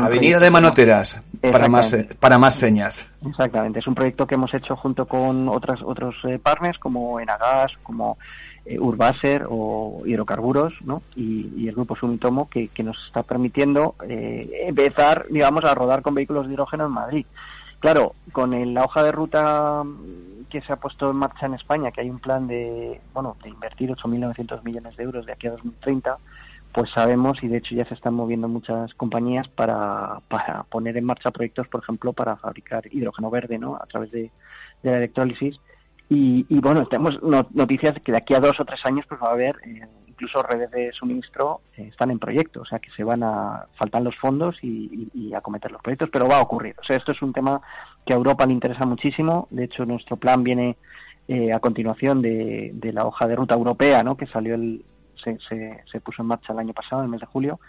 Avenida 0.00 0.38
de 0.38 0.50
Manoteras, 0.50 1.20
para 1.52 1.68
más, 1.68 1.94
para 2.18 2.38
más 2.38 2.54
señas. 2.54 3.12
Exactamente, 3.26 3.80
es 3.80 3.86
un 3.86 3.94
proyecto 3.94 4.26
que 4.26 4.34
hemos 4.34 4.54
hecho 4.54 4.76
junto 4.76 5.06
con 5.06 5.48
otras, 5.48 5.82
otros 5.82 6.14
eh, 6.24 6.38
partners 6.38 6.78
como 6.78 7.20
Enagas, 7.20 7.72
como 7.82 8.16
eh, 8.66 8.78
Urbaser 8.78 9.46
o 9.48 10.02
Hidrocarburos, 10.04 10.74
¿no? 10.84 11.02
Y, 11.16 11.68
el 11.68 11.74
grupo 11.74 11.96
Sumitomo 11.96 12.48
que, 12.48 12.70
nos 12.82 12.96
está 13.06 13.22
permitiendo 13.22 13.94
eh, 14.08 14.64
empezar, 14.66 15.26
digamos, 15.30 15.64
a 15.64 15.74
rodar 15.74 16.02
con 16.02 16.14
vehículos 16.14 16.46
de 16.46 16.54
hidrógeno 16.54 16.86
en 16.86 16.92
Madrid. 16.92 17.26
Claro, 17.80 18.14
con 18.32 18.74
la 18.74 18.84
hoja 18.84 19.02
de 19.02 19.12
ruta 19.12 19.82
que 20.48 20.62
se 20.62 20.72
ha 20.72 20.76
puesto 20.76 21.10
en 21.10 21.16
marcha 21.16 21.46
en 21.46 21.54
España, 21.54 21.90
que 21.90 22.00
hay 22.00 22.08
un 22.08 22.20
plan 22.20 22.46
de, 22.46 23.00
bueno, 23.12 23.36
de 23.42 23.50
invertir 23.50 23.90
8.900 23.90 24.62
millones 24.62 24.96
de 24.96 25.02
euros 25.02 25.26
de 25.26 25.32
aquí 25.32 25.48
a 25.48 25.50
2030, 25.50 26.16
pues 26.72 26.90
sabemos 26.90 27.42
y 27.42 27.48
de 27.48 27.58
hecho 27.58 27.74
ya 27.74 27.84
se 27.84 27.94
están 27.94 28.14
moviendo 28.14 28.48
muchas 28.48 28.92
compañías 28.94 29.46
para, 29.48 30.20
poner 30.70 30.96
en 30.96 31.04
marcha 31.04 31.30
proyectos, 31.30 31.68
por 31.68 31.82
ejemplo, 31.82 32.12
para 32.12 32.36
fabricar 32.36 32.84
hidrógeno 32.90 33.30
verde, 33.30 33.58
¿no? 33.58 33.76
A 33.76 33.86
través 33.86 34.10
de, 34.10 34.30
la 34.82 34.96
electrólisis. 34.96 35.60
Y, 36.08 36.44
y, 36.48 36.60
bueno, 36.60 36.86
tenemos 36.86 37.18
noticias 37.52 37.96
que 38.04 38.12
de 38.12 38.18
aquí 38.18 38.34
a 38.34 38.40
dos 38.40 38.58
o 38.60 38.64
tres 38.64 38.80
años 38.84 39.06
pues 39.08 39.20
va 39.20 39.28
a 39.28 39.32
haber 39.32 39.56
eh, 39.64 39.86
incluso 40.06 40.42
redes 40.42 40.70
de 40.70 40.92
suministro 40.92 41.62
eh, 41.76 41.88
están 41.90 42.10
en 42.10 42.18
proyecto, 42.18 42.60
o 42.60 42.64
sea 42.64 42.78
que 42.78 42.90
se 42.92 43.02
van 43.02 43.22
a 43.22 43.66
faltan 43.76 44.04
los 44.04 44.14
fondos 44.16 44.56
y, 44.62 45.10
y, 45.14 45.28
y, 45.28 45.34
acometer 45.34 45.72
los 45.72 45.82
proyectos, 45.82 46.10
pero 46.12 46.28
va 46.28 46.38
a 46.38 46.42
ocurrir. 46.42 46.76
O 46.80 46.84
sea, 46.84 46.96
esto 46.96 47.12
es 47.12 47.22
un 47.22 47.32
tema 47.32 47.60
que 48.06 48.12
a 48.12 48.16
Europa 48.16 48.46
le 48.46 48.52
interesa 48.52 48.86
muchísimo. 48.86 49.48
De 49.50 49.64
hecho, 49.64 49.84
nuestro 49.86 50.16
plan 50.16 50.44
viene 50.44 50.76
eh, 51.26 51.52
a 51.52 51.58
continuación 51.58 52.22
de, 52.22 52.70
de, 52.74 52.92
la 52.92 53.06
hoja 53.06 53.26
de 53.26 53.34
ruta 53.34 53.54
europea, 53.54 54.02
¿no? 54.02 54.16
Que 54.16 54.26
salió 54.26 54.54
el, 54.54 54.84
se, 55.24 55.38
se, 55.90 56.00
puso 56.00 56.22
en 56.22 56.28
marcha 56.28 56.52
el 56.52 56.58
año 56.58 56.74
pasado, 56.74 57.02
en 57.02 57.06
el 57.06 57.10
mes 57.10 57.20
de 57.20 57.26
julio, 57.26 57.60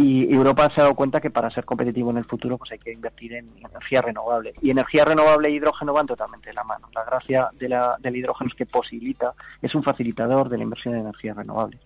y 0.00 0.32
Europa 0.32 0.70
se 0.72 0.80
ha 0.80 0.84
dado 0.84 0.94
cuenta 0.94 1.20
que 1.20 1.28
para 1.28 1.50
ser 1.50 1.64
competitivo 1.64 2.12
en 2.12 2.18
el 2.18 2.24
futuro 2.24 2.56
pues 2.56 2.70
hay 2.70 2.78
que 2.78 2.92
invertir 2.92 3.32
en 3.32 3.48
energía 3.58 4.00
renovable. 4.00 4.54
Y 4.62 4.70
energía 4.70 5.04
renovable 5.04 5.48
e 5.48 5.52
hidrógeno 5.52 5.92
van 5.92 6.06
totalmente 6.06 6.50
de 6.50 6.54
la 6.54 6.62
mano. 6.62 6.88
La 6.94 7.02
gracia 7.02 7.48
de 7.58 7.68
la, 7.68 7.96
del 7.98 8.14
hidrógeno 8.14 8.48
es 8.48 8.54
que 8.54 8.64
posibilita, 8.64 9.34
es 9.60 9.74
un 9.74 9.82
facilitador 9.82 10.50
de 10.50 10.56
la 10.56 10.62
inversión 10.62 10.94
en 10.94 11.00
energías 11.00 11.36
renovables. 11.36 11.80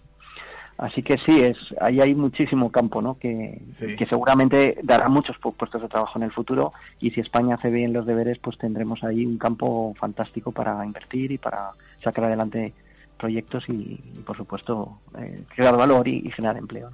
Así 0.76 1.02
que 1.02 1.16
sí, 1.16 1.40
es 1.40 1.56
ahí 1.80 2.02
hay 2.02 2.14
muchísimo 2.14 2.70
campo, 2.70 3.00
¿no? 3.00 3.18
Que, 3.18 3.62
que 3.78 4.06
seguramente 4.06 4.78
dará 4.82 5.08
muchos 5.08 5.38
puestos 5.38 5.80
de 5.80 5.88
trabajo 5.88 6.18
en 6.18 6.24
el 6.24 6.32
futuro 6.32 6.74
y 7.00 7.12
si 7.12 7.20
España 7.20 7.54
hace 7.54 7.70
bien 7.70 7.94
los 7.94 8.04
deberes, 8.04 8.38
pues 8.40 8.58
tendremos 8.58 9.02
ahí 9.04 9.24
un 9.24 9.38
campo 9.38 9.94
fantástico 9.98 10.52
para 10.52 10.84
invertir 10.84 11.32
y 11.32 11.38
para 11.38 11.70
sacar 12.04 12.24
adelante 12.24 12.74
proyectos 13.16 13.64
y, 13.68 13.96
por 14.26 14.36
supuesto, 14.36 14.98
eh, 15.18 15.44
crear 15.54 15.78
valor 15.78 16.08
y, 16.08 16.30
generar 16.32 16.58
empleo. 16.58 16.90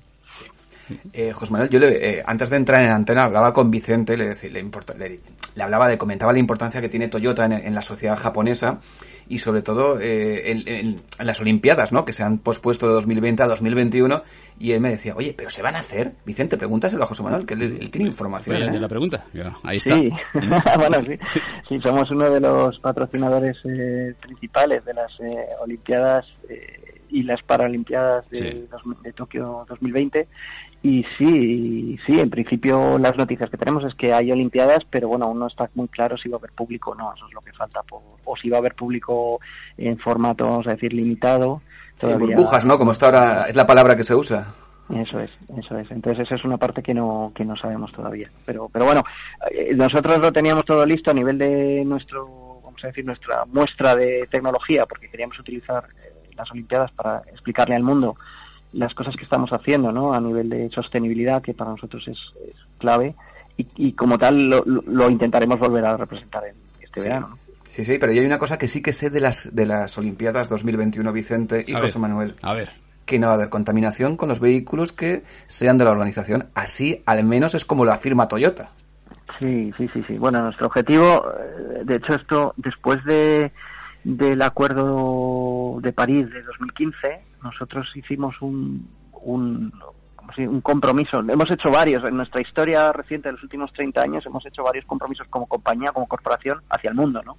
Eh, 1.13 1.33
José 1.33 1.53
Manuel, 1.53 1.71
yo 1.71 1.79
le, 1.79 2.19
eh, 2.19 2.23
antes 2.25 2.51
de 2.51 2.57
entrar 2.57 2.83
en 2.83 2.91
antena 2.91 3.25
hablaba 3.25 3.53
con 3.53 3.71
Vicente, 3.71 4.17
le, 4.17 4.35
le, 4.35 5.21
le, 5.55 5.63
hablaba 5.63 5.89
de, 5.89 5.99
comentaba 5.99 6.33
la 6.33 6.39
importancia 6.39 6.81
que 6.81 6.89
tiene 6.89 7.09
Toyota 7.09 7.45
en, 7.45 7.75
la 7.75 7.83
sociedad 7.83 8.17
japonesa 8.17 8.81
y 9.29 9.39
sobre 9.39 9.63
todo 9.63 10.01
eh, 10.01 10.51
en, 10.51 11.01
las 11.19 11.41
Olimpiadas, 11.41 11.93
¿no? 11.93 12.05
Que 12.05 12.13
se 12.13 12.23
han 12.23 12.39
pospuesto 12.39 12.87
de 12.87 12.95
2020 12.95 13.43
a 13.43 13.47
2021 13.47 14.23
y 14.59 14.73
él 14.73 14.81
me 14.81 14.91
decía, 14.91 15.15
oye, 15.17 15.35
pero 15.37 15.51
se 15.51 15.63
van 15.63 15.77
a 15.77 15.81
hacer. 15.81 16.15
Vicente, 16.25 16.57
pregúntaselo 16.57 17.05
a 17.05 17.07
José 17.07 17.23
Manuel, 17.23 17.47
que 17.47 17.55
él, 17.55 17.91
tiene 17.91 18.09
información. 18.09 18.57
¿eh? 18.57 18.81
la 18.81 18.89
pregunta, 18.89 19.25
ahí 19.63 19.79
está. 19.79 19.97
Sí, 19.99 20.11
bueno, 20.79 20.97
sí. 21.07 21.41
sí. 21.69 21.81
somos 21.81 22.11
uno 22.11 22.31
de 22.31 22.41
los 22.41 22.79
patrocinadores 22.81 23.57
eh, 23.65 24.15
principales 24.21 24.85
de 24.85 24.95
las 24.95 25.13
Olimpiadas 25.61 26.27
y 27.11 27.23
las 27.23 27.43
Paralimpiadas 27.43 28.29
de, 28.31 28.67
de 29.03 29.13
Tokio 29.13 29.65
2020 29.69 30.29
y 30.83 31.05
sí, 31.17 31.99
sí, 32.07 32.21
en 32.21 32.31
principio 32.31 32.99
las 32.99 33.17
noticias 33.17 33.51
que 33.51 33.57
tenemos 33.57 33.85
es 33.85 33.95
que 33.95 34.13
hay 34.13 34.31
Olimpiadas, 34.31 34.85
pero 34.89 35.09
bueno, 35.09 35.27
aún 35.27 35.41
no 35.41 35.49
está 35.49 35.69
muy 35.75 35.89
claro 35.89 36.17
si 36.17 36.29
va 36.29 36.37
a 36.37 36.39
haber 36.39 36.53
público 36.53 36.93
o 36.93 36.95
no, 36.95 37.13
eso 37.15 37.27
es 37.27 37.35
lo 37.35 37.41
que 37.41 37.53
falta, 37.53 37.81
o 38.25 38.37
si 38.37 38.49
va 38.49 38.59
a 38.59 38.61
haber 38.61 38.75
público 38.75 39.41
en 39.77 39.99
formato, 39.99 40.45
vamos 40.45 40.67
a 40.69 40.73
decir, 40.73 40.93
limitado. 40.93 41.63
burbujas, 42.01 42.65
¿no? 42.65 42.79
Como 42.79 42.93
está 42.93 43.07
ahora, 43.07 43.47
es 43.49 43.57
la 43.57 43.67
palabra 43.67 43.97
que 43.97 44.05
se 44.05 44.15
usa. 44.15 44.47
Eso 44.95 45.21
es, 45.21 45.31
eso 45.59 45.77
es. 45.79 45.91
Entonces 45.91 46.27
esa 46.27 46.37
es 46.37 46.45
una 46.45 46.57
parte 46.57 46.83
que 46.83 46.95
no, 46.95 47.33
que 47.35 47.45
no 47.45 47.57
sabemos 47.57 47.93
todavía. 47.93 48.31
Pero, 48.47 48.71
pero 48.73 48.87
bueno, 48.87 49.03
eh, 49.51 49.75
nosotros 49.75 50.19
lo 50.19 50.33
teníamos 50.33 50.65
todo 50.65 50.87
listo 50.87 51.11
a 51.11 51.15
nivel 51.15 51.37
de 51.37 51.85
nuestro, 51.85 52.61
vamos 52.63 52.83
a 52.85 52.87
decir, 52.87 53.05
nuestra 53.05 53.45
muestra 53.47 53.95
de 53.95 54.27
tecnología, 54.31 54.87
porque 54.87 55.11
queríamos 55.11 55.39
utilizar 55.39 55.85
eh, 55.99 56.31
las 56.37 56.51
Olimpiadas 56.53 56.91
para 56.93 57.19
explicarle 57.33 57.75
al 57.75 57.83
mundo 57.83 58.17
las 58.73 58.95
cosas 58.95 59.17
que 59.17 59.25
estamos 59.25 59.51
haciendo 59.51 59.93
¿no? 59.93 60.13
a 60.13 60.21
nivel 60.21 60.49
de 60.49 60.71
sostenibilidad, 60.71 61.43
que 61.43 61.55
para 61.55 61.71
nosotros 61.71 62.07
es, 62.09 62.19
clave, 62.79 63.15
y, 63.57 63.93
como 63.95 64.19
tal 64.19 64.49
lo, 64.49 65.11
intentaremos 65.11 65.59
volver 65.59 65.85
a 65.85 65.97
representar 65.97 66.45
en 66.47 66.55
este 66.81 67.01
verano. 67.01 67.39
Sí, 67.65 67.85
sí, 67.85 67.99
pero 67.99 68.13
hay 68.13 68.25
una 68.25 68.39
cosa 68.39 68.57
que 68.57 68.69
sí 68.69 68.81
que 68.81 68.93
sé 68.93 69.11
de 69.11 69.21
las, 69.21 69.55
de 69.55 69.67
las 69.67 69.99
Olimpiadas 69.99 70.49
2021, 70.49 71.13
Vicente 71.13 71.65
y 71.67 71.73
José 71.73 71.99
Manuel. 71.99 72.37
A 72.41 72.55
ver. 72.55 72.71
Que 73.05 73.19
no 73.19 73.27
va 73.27 73.33
a 73.33 73.37
haber 73.37 73.49
contaminación 73.49 74.17
con 74.17 74.29
los 74.29 74.39
vehículos 74.39 74.93
que 74.93 75.25
sean 75.49 75.77
de 75.77 75.85
la 75.85 75.91
organización. 75.91 76.49
Así, 76.55 77.03
al 77.05 77.25
menos, 77.25 77.57
es 77.57 77.65
como 77.65 77.85
lo 77.85 77.91
afirma 77.91 78.29
Toyota. 78.29 78.71
Sí, 79.41 79.73
sí, 79.77 79.89
sí, 79.93 80.03
sí. 80.07 80.19
Bueno, 80.19 80.41
nuestro 80.41 80.69
objetivo, 80.69 81.25
eh, 81.33 81.83
de 81.85 81.97
hecho, 81.97 82.15
esto 82.15 82.55
después 82.57 83.05
de 83.05 83.53
del 84.05 84.41
Acuerdo 84.43 85.81
de 85.83 85.93
París 85.93 86.31
de 86.31 86.43
2015, 86.43 87.21
nosotros 87.43 87.89
hicimos 87.95 88.41
un, 88.41 88.89
un, 89.23 89.73
compromiso. 90.63 91.21
Hemos 91.21 91.51
hecho 91.51 91.71
varios 91.71 92.05
en 92.09 92.17
nuestra 92.17 92.43
historia 92.43 92.93
reciente 92.93 93.29
de 93.29 93.33
los 93.35 93.43
últimos 93.43 93.73
30 93.73 94.03
años, 94.03 94.27
hemos 94.27 94.45
hecho 94.47 94.63
varios 94.63 94.85
compromisos 94.85 95.27
como 95.29 95.47
compañía, 95.47 95.93
como 95.93 96.07
corporación 96.07 96.63
hacia 96.69 96.91
el 96.91 96.97
mundo, 96.97 97.23
¿no? 97.25 97.39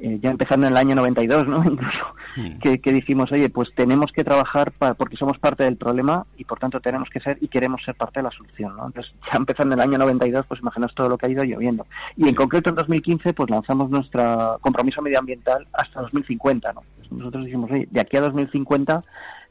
Eh, 0.00 0.20
ya 0.22 0.30
empezando 0.30 0.66
en 0.66 0.72
el 0.72 0.78
año 0.78 0.94
92, 0.94 1.48
¿no? 1.48 1.64
Incluso, 1.64 2.14
hmm. 2.36 2.58
que, 2.58 2.78
que, 2.80 2.92
dijimos, 2.92 3.32
oye, 3.32 3.50
pues 3.50 3.74
tenemos 3.74 4.12
que 4.12 4.22
trabajar 4.22 4.70
para, 4.70 4.94
porque 4.94 5.16
somos 5.16 5.38
parte 5.38 5.64
del 5.64 5.76
problema 5.76 6.24
y 6.36 6.44
por 6.44 6.60
tanto 6.60 6.80
tenemos 6.80 7.08
que 7.10 7.18
ser 7.18 7.38
y 7.40 7.48
queremos 7.48 7.82
ser 7.84 7.96
parte 7.96 8.20
de 8.20 8.24
la 8.24 8.30
solución, 8.30 8.76
¿no? 8.76 8.86
Entonces, 8.86 9.12
ya 9.26 9.36
empezando 9.36 9.74
en 9.74 9.80
el 9.80 9.88
año 9.88 9.98
92, 9.98 10.46
pues 10.46 10.60
imaginaos 10.60 10.94
todo 10.94 11.08
lo 11.08 11.18
que 11.18 11.26
ha 11.26 11.30
ido 11.30 11.42
lloviendo. 11.42 11.86
Y 12.16 12.28
en 12.28 12.34
concreto 12.36 12.70
en 12.70 12.76
2015, 12.76 13.32
pues 13.34 13.50
lanzamos 13.50 13.90
nuestro 13.90 14.58
compromiso 14.60 15.02
medioambiental 15.02 15.66
hasta 15.72 16.00
2050, 16.02 16.72
¿no? 16.72 16.82
Pues 16.96 17.10
nosotros 17.10 17.44
dijimos, 17.44 17.70
oye, 17.70 17.88
de 17.90 18.00
aquí 18.00 18.16
a 18.16 18.20
2050 18.20 19.02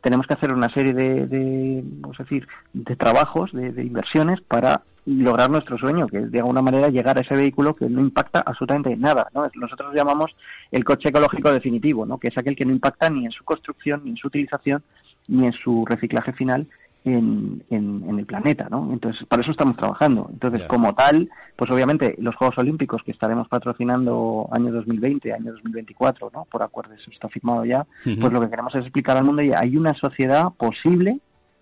tenemos 0.02 0.28
que 0.28 0.34
hacer 0.36 0.54
una 0.54 0.70
serie 0.70 0.94
de, 0.94 1.28
de 1.28 1.84
vamos 1.84 2.18
a 2.22 2.24
decir, 2.24 2.48
de 2.72 2.96
trabajos, 2.96 3.52
de, 3.52 3.74
de 3.74 3.84
inversiones 3.84 4.40
para 4.42 4.82
lograr 5.08 5.50
nuestro 5.50 5.78
sueño, 5.78 6.06
que 6.08 6.18
es 6.18 6.32
de 6.32 6.40
alguna 6.40 6.62
manera 6.62 6.90
llegar 6.90 7.18
a 7.18 7.22
ese 7.22 7.36
vehículo 7.36 7.74
que 7.74 7.88
no 7.88 8.02
impacta 8.02 8.44
absolutamente 8.46 8.96
nada. 8.98 9.28
¿no? 9.34 9.44
Nosotros 9.56 9.94
llamamos 9.96 10.36
el 10.70 10.84
coche 10.84 11.10
ecológico 11.10 11.52
definitivo, 11.52 12.06
¿no? 12.06 12.18
que 12.18 12.28
es 12.28 12.38
aquel 12.38 12.56
que 12.56 12.66
no 12.66 12.74
impacta 12.74 13.10
ni 13.10 13.26
en 13.26 13.32
su 13.32 13.46
construcción, 13.46 14.02
ni 14.04 14.12
en 14.12 14.18
su 14.18 14.28
utilización, 14.28 14.84
ni 15.30 15.46
en 15.46 15.54
su 15.54 15.86
reciclaje 15.86 16.34
final 16.34 16.68
en, 17.06 17.64
en, 17.70 18.20
el 18.20 18.26
planeta, 18.26 18.68
¿no? 18.70 18.90
Entonces, 18.92 19.26
para 19.28 19.42
eso 19.42 19.52
estamos 19.52 19.78
trabajando. 19.78 20.28
Entonces, 20.30 20.64
como 20.64 20.94
tal, 20.94 21.30
pues 21.56 21.72
obviamente 21.72 22.16
los 22.18 22.36
Juegos 22.36 22.58
Olímpicos 22.58 23.02
que 23.04 23.12
estaremos 23.12 23.48
patrocinando 23.48 24.50
año 24.52 24.74
2020, 24.74 25.32
año 25.32 25.54
2024, 25.54 26.32
¿no? 26.34 26.46
Por 26.52 26.64
acuerdo, 26.64 26.96
eso 26.96 27.10
está 27.10 27.30
firmado 27.30 27.64
ya, 27.64 27.86
pues 28.04 28.34
lo 28.34 28.42
que 28.42 28.50
queremos 28.50 28.76
es 28.76 28.82
explicar 28.82 29.16
al 29.16 29.24
mundo 29.24 29.42
y 29.42 29.54
hay 29.54 29.78
una 29.78 29.94
sociedad 29.94 30.50
posible 30.58 31.20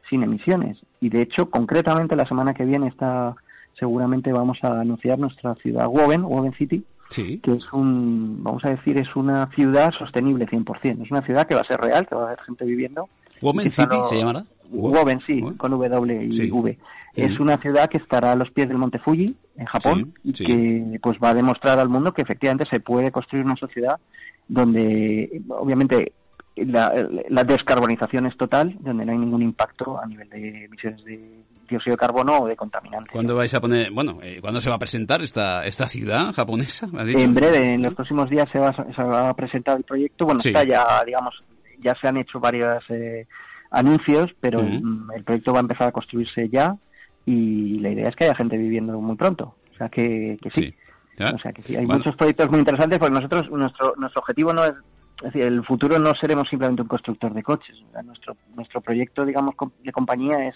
sin 0.10 0.24
emisiones. 0.24 0.78
Y 1.02 1.10
de 1.10 1.22
hecho, 1.22 1.50
concretamente 1.50 2.16
la 2.16 2.28
semana 2.28 2.54
que 2.54 2.66
viene 2.66 2.88
está 2.88 3.36
seguramente 3.78 4.32
vamos 4.32 4.58
a 4.64 4.82
anunciar 4.82 5.20
nuestra 5.20 5.56
ciudad 5.56 5.88
Woven, 5.88 6.24
Woven 6.24 6.54
City, 6.54 6.84
que 7.14 7.40
es 7.46 7.74
un, 7.74 8.44
vamos 8.44 8.64
a 8.66 8.70
decir, 8.70 8.98
es 8.98 9.16
una 9.16 9.48
ciudad 9.52 9.92
sostenible 9.92 10.48
100%. 10.48 11.04
Es 11.04 11.12
una 11.12 11.22
ciudad 11.22 11.48
que 11.48 11.56
va 11.56 11.62
a 11.62 11.66
ser 11.66 11.80
real, 11.80 12.08
que 12.08 12.16
va 12.16 12.24
a 12.24 12.26
haber 12.28 12.40
gente 12.42 12.66
viviendo. 12.66 13.08
¿Woven 13.42 13.72
City 13.72 13.96
se 14.10 14.18
llamará? 14.18 14.44
Woven, 14.72 15.22
sí, 15.22 15.42
con 15.58 15.72
W 15.72 16.30
y 16.32 16.52
V. 16.52 16.78
Es 17.16 17.40
una 17.40 17.58
ciudad 17.58 17.90
que 17.90 17.98
estará 17.98 18.34
a 18.34 18.36
los 18.36 18.52
pies 18.52 18.68
del 18.68 18.78
monte 18.78 19.00
Fuji, 19.00 19.36
en 19.56 19.66
Japón, 19.66 20.14
y 20.24 20.34
que 20.34 21.00
pues 21.02 21.18
va 21.24 21.30
a 21.30 21.34
demostrar 21.34 21.80
al 21.80 21.88
mundo 21.88 22.14
que 22.14 22.24
efectivamente 22.24 22.66
se 22.70 22.80
puede 22.80 23.12
construir 23.12 23.46
una 23.46 23.56
sociedad 23.56 23.98
donde, 24.48 25.42
obviamente, 25.50 26.12
la, 26.56 26.94
la 27.30 27.44
descarbonización 27.44 28.28
es 28.28 28.38
total, 28.38 28.76
donde 28.80 29.06
no 29.06 29.12
hay 29.12 29.18
ningún 29.18 29.42
impacto 29.42 30.00
a 30.00 30.06
nivel 30.06 30.30
de 30.30 30.66
emisiones 30.66 31.04
de 31.04 31.44
dióxido 31.68 31.94
de 31.94 31.98
carbono 31.98 32.40
o 32.40 32.48
de 32.48 32.56
contaminantes. 32.56 33.12
¿Cuándo 33.12 33.36
vais 33.36 33.54
a 33.54 33.60
poner, 33.60 33.92
bueno, 33.92 34.20
eh, 34.22 34.40
cuándo 34.40 34.62
se 34.62 34.70
va 34.70 34.76
a 34.76 34.80
presentar 34.80 35.22
esta, 35.22 35.66
esta 35.66 35.88
ciudad 35.88 36.32
japonesa? 36.34 36.88
En 36.94 37.34
breve, 37.34 37.74
en 37.74 37.82
los 37.82 37.94
próximos 37.94 38.30
días 38.30 38.48
se 38.52 38.60
va, 38.60 38.72
se 38.74 39.04
va 39.04 39.30
a 39.30 39.34
presentar 39.34 39.78
el 39.78 39.84
proyecto. 39.84 40.26
Bueno, 40.26 40.40
está 40.44 40.64
ya, 40.64 41.04
digamos, 41.06 41.44
ya 41.82 41.96
se 42.00 42.08
han 42.08 42.18
hecho 42.18 42.40
varios 42.40 42.84
eh, 42.90 43.28
anuncios, 43.72 44.32
pero 44.40 44.62
el 44.62 45.24
proyecto 45.24 45.54
va 45.54 45.60
a 45.60 45.62
empezar 45.62 45.90
a 45.90 45.92
construirse 45.92 46.50
ya 46.50 46.76
y 47.26 47.80
la 47.80 47.90
idea 47.90 48.10
es 48.10 48.16
que 48.16 48.26
haya 48.26 48.36
gente 48.36 48.58
viviendo 48.58 49.00
muy 49.00 49.16
pronto. 49.16 49.56
O 49.74 49.78
sea 49.78 49.90
que, 49.90 50.38
que 50.42 50.50
sí. 50.52 50.74
O 51.20 51.40
sea 51.40 51.52
que 51.54 51.62
sí, 51.62 51.76
hay 51.76 51.86
muchos 51.86 52.16
proyectos 52.16 52.50
muy 52.50 52.60
interesantes 52.60 53.00
porque 53.00 53.16
nosotros, 53.16 53.50
nuestro, 53.50 53.94
nuestro 53.98 54.20
objetivo 54.20 54.54
no 54.54 54.66
es 54.66 54.74
es 55.18 55.34
decir, 55.34 55.44
el 55.44 55.64
futuro 55.64 55.98
no 55.98 56.14
seremos 56.16 56.50
simplemente 56.50 56.82
un 56.82 56.88
constructor 56.88 57.34
de 57.34 57.44
coches. 57.44 57.76
Nuestro, 58.04 58.36
nuestro 58.56 58.82
proyecto, 58.82 59.26
digamos, 59.26 59.56
de 59.84 59.92
compañía 59.92 60.48
es 60.48 60.56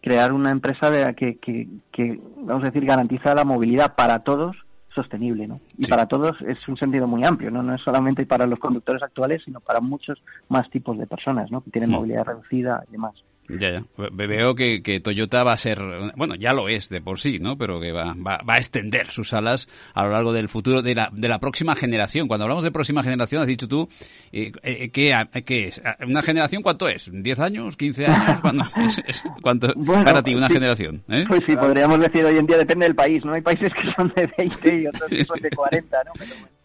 crear 0.00 0.32
una 0.32 0.50
empresa 0.50 0.90
de, 0.90 1.14
que, 1.14 1.36
que, 1.38 1.68
que, 1.92 2.20
vamos 2.36 2.62
a 2.62 2.66
decir, 2.66 2.84
garantiza 2.84 3.34
la 3.34 3.44
movilidad 3.44 3.94
para 3.94 4.20
todos 4.20 4.56
sostenible, 4.94 5.46
¿no? 5.46 5.60
Y 5.76 5.86
para 5.86 6.06
todos 6.06 6.40
es 6.42 6.66
un 6.66 6.76
sentido 6.76 7.06
muy 7.06 7.24
amplio, 7.24 7.50
¿no? 7.50 7.62
No 7.62 7.74
es 7.74 7.82
solamente 7.82 8.26
para 8.26 8.46
los 8.46 8.58
conductores 8.58 9.02
actuales, 9.02 9.42
sino 9.44 9.60
para 9.60 9.80
muchos 9.80 10.20
más 10.48 10.68
tipos 10.70 10.98
de 10.98 11.06
personas, 11.06 11.50
¿no? 11.50 11.60
Que 11.60 11.70
tienen 11.70 11.90
mm. 11.90 11.92
movilidad 11.92 12.24
reducida 12.24 12.82
y 12.88 12.92
demás. 12.92 13.14
Ya, 13.48 13.70
ya. 13.70 13.84
Veo 14.12 14.54
que, 14.54 14.82
que, 14.82 15.00
Toyota 15.00 15.42
va 15.42 15.52
a 15.52 15.56
ser, 15.56 15.78
bueno, 16.16 16.34
ya 16.34 16.52
lo 16.52 16.68
es 16.68 16.88
de 16.88 17.00
por 17.00 17.18
sí, 17.18 17.38
¿no? 17.38 17.56
Pero 17.56 17.80
que 17.80 17.92
va, 17.92 18.14
va, 18.14 18.38
va, 18.48 18.54
a 18.54 18.58
extender 18.58 19.10
sus 19.10 19.32
alas 19.32 19.68
a 19.94 20.04
lo 20.04 20.10
largo 20.10 20.32
del 20.32 20.48
futuro 20.48 20.82
de 20.82 20.94
la, 20.94 21.08
de 21.12 21.28
la 21.28 21.38
próxima 21.38 21.74
generación. 21.74 22.28
Cuando 22.28 22.44
hablamos 22.44 22.64
de 22.64 22.70
próxima 22.70 23.02
generación, 23.02 23.40
has 23.40 23.48
dicho 23.48 23.66
tú, 23.66 23.88
eh, 24.32 24.52
eh 24.62 24.90
¿qué, 24.90 25.14
¿qué, 25.46 25.68
es? 25.68 25.80
¿Una 26.06 26.20
generación 26.20 26.62
cuánto 26.62 26.88
es? 26.88 27.10
¿10 27.10 27.38
años? 27.38 27.78
¿15 27.78 28.06
años? 28.06 28.40
¿Cuánto, 28.42 28.64
es, 29.06 29.22
cuánto 29.42 29.74
para 30.04 30.22
ti 30.22 30.34
una 30.34 30.48
generación? 30.48 31.02
¿eh? 31.08 31.24
Pues 31.26 31.40
sí, 31.46 31.56
podríamos 31.56 32.00
decir 32.00 32.24
hoy 32.24 32.36
en 32.36 32.46
día 32.46 32.58
depende 32.58 32.84
del 32.86 32.94
país, 32.94 33.24
¿no? 33.24 33.32
Hay 33.32 33.40
países 33.40 33.70
que 33.70 33.92
son 33.96 34.12
de 34.14 34.30
20 34.36 34.80
y 34.82 34.86
otros 34.86 35.08
que 35.08 35.24
son 35.24 35.40
de 35.40 35.50
40, 35.50 35.96
¿no? 36.04 36.12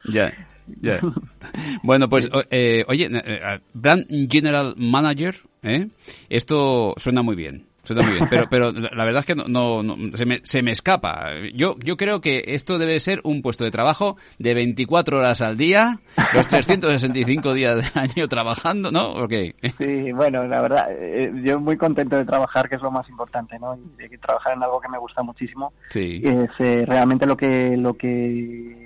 Ya. 0.13 0.33
Bueno, 1.83 2.09
pues, 2.09 2.29
eh, 2.51 2.83
oye, 2.87 3.09
eh, 3.11 3.59
Brand 3.73 4.05
General 4.31 4.73
Manager, 4.77 5.35
¿eh? 5.63 5.87
esto 6.29 6.93
suena 6.97 7.21
muy 7.21 7.35
bien. 7.35 7.65
Suena 7.83 8.03
muy 8.03 8.13
bien, 8.13 8.27
pero, 8.29 8.47
pero 8.49 8.71
la 8.71 9.03
verdad 9.03 9.19
es 9.19 9.25
que 9.25 9.35
no, 9.35 9.83
se, 10.13 10.25
me, 10.25 10.39
se, 10.43 10.63
me, 10.63 10.71
escapa. 10.71 11.31
Yo, 11.53 11.75
yo 11.83 11.97
creo 11.97 12.21
que 12.21 12.41
esto 12.47 12.77
debe 12.77 12.97
ser 13.01 13.19
un 13.25 13.41
puesto 13.41 13.65
de 13.65 13.71
trabajo 13.71 14.15
de 14.39 14.53
24 14.53 15.19
horas 15.19 15.41
al 15.41 15.57
día, 15.57 15.99
los 16.33 16.47
365 16.47 17.53
días 17.53 17.75
del 17.75 17.91
año 18.01 18.29
trabajando, 18.29 18.89
¿no? 18.89 19.09
Okay. 19.23 19.53
Sí, 19.77 20.13
bueno, 20.13 20.47
la 20.47 20.61
verdad, 20.61 20.87
eh, 20.97 21.29
yo 21.43 21.59
muy 21.59 21.75
contento 21.75 22.15
de 22.15 22.23
trabajar, 22.23 22.69
que 22.69 22.75
es 22.75 22.81
lo 22.81 22.89
más 22.89 23.07
importante, 23.09 23.59
¿no? 23.59 23.75
Y 23.75 24.07
de 24.07 24.17
trabajar 24.17 24.53
en 24.53 24.63
algo 24.63 24.79
que 24.79 24.87
me 24.87 24.97
gusta 24.97 25.21
muchísimo. 25.21 25.73
Sí. 25.89 26.21
Es 26.23 26.51
eh, 26.59 26.85
realmente 26.87 27.25
lo 27.25 27.35
que, 27.35 27.75
lo 27.75 27.95
que 27.95 28.82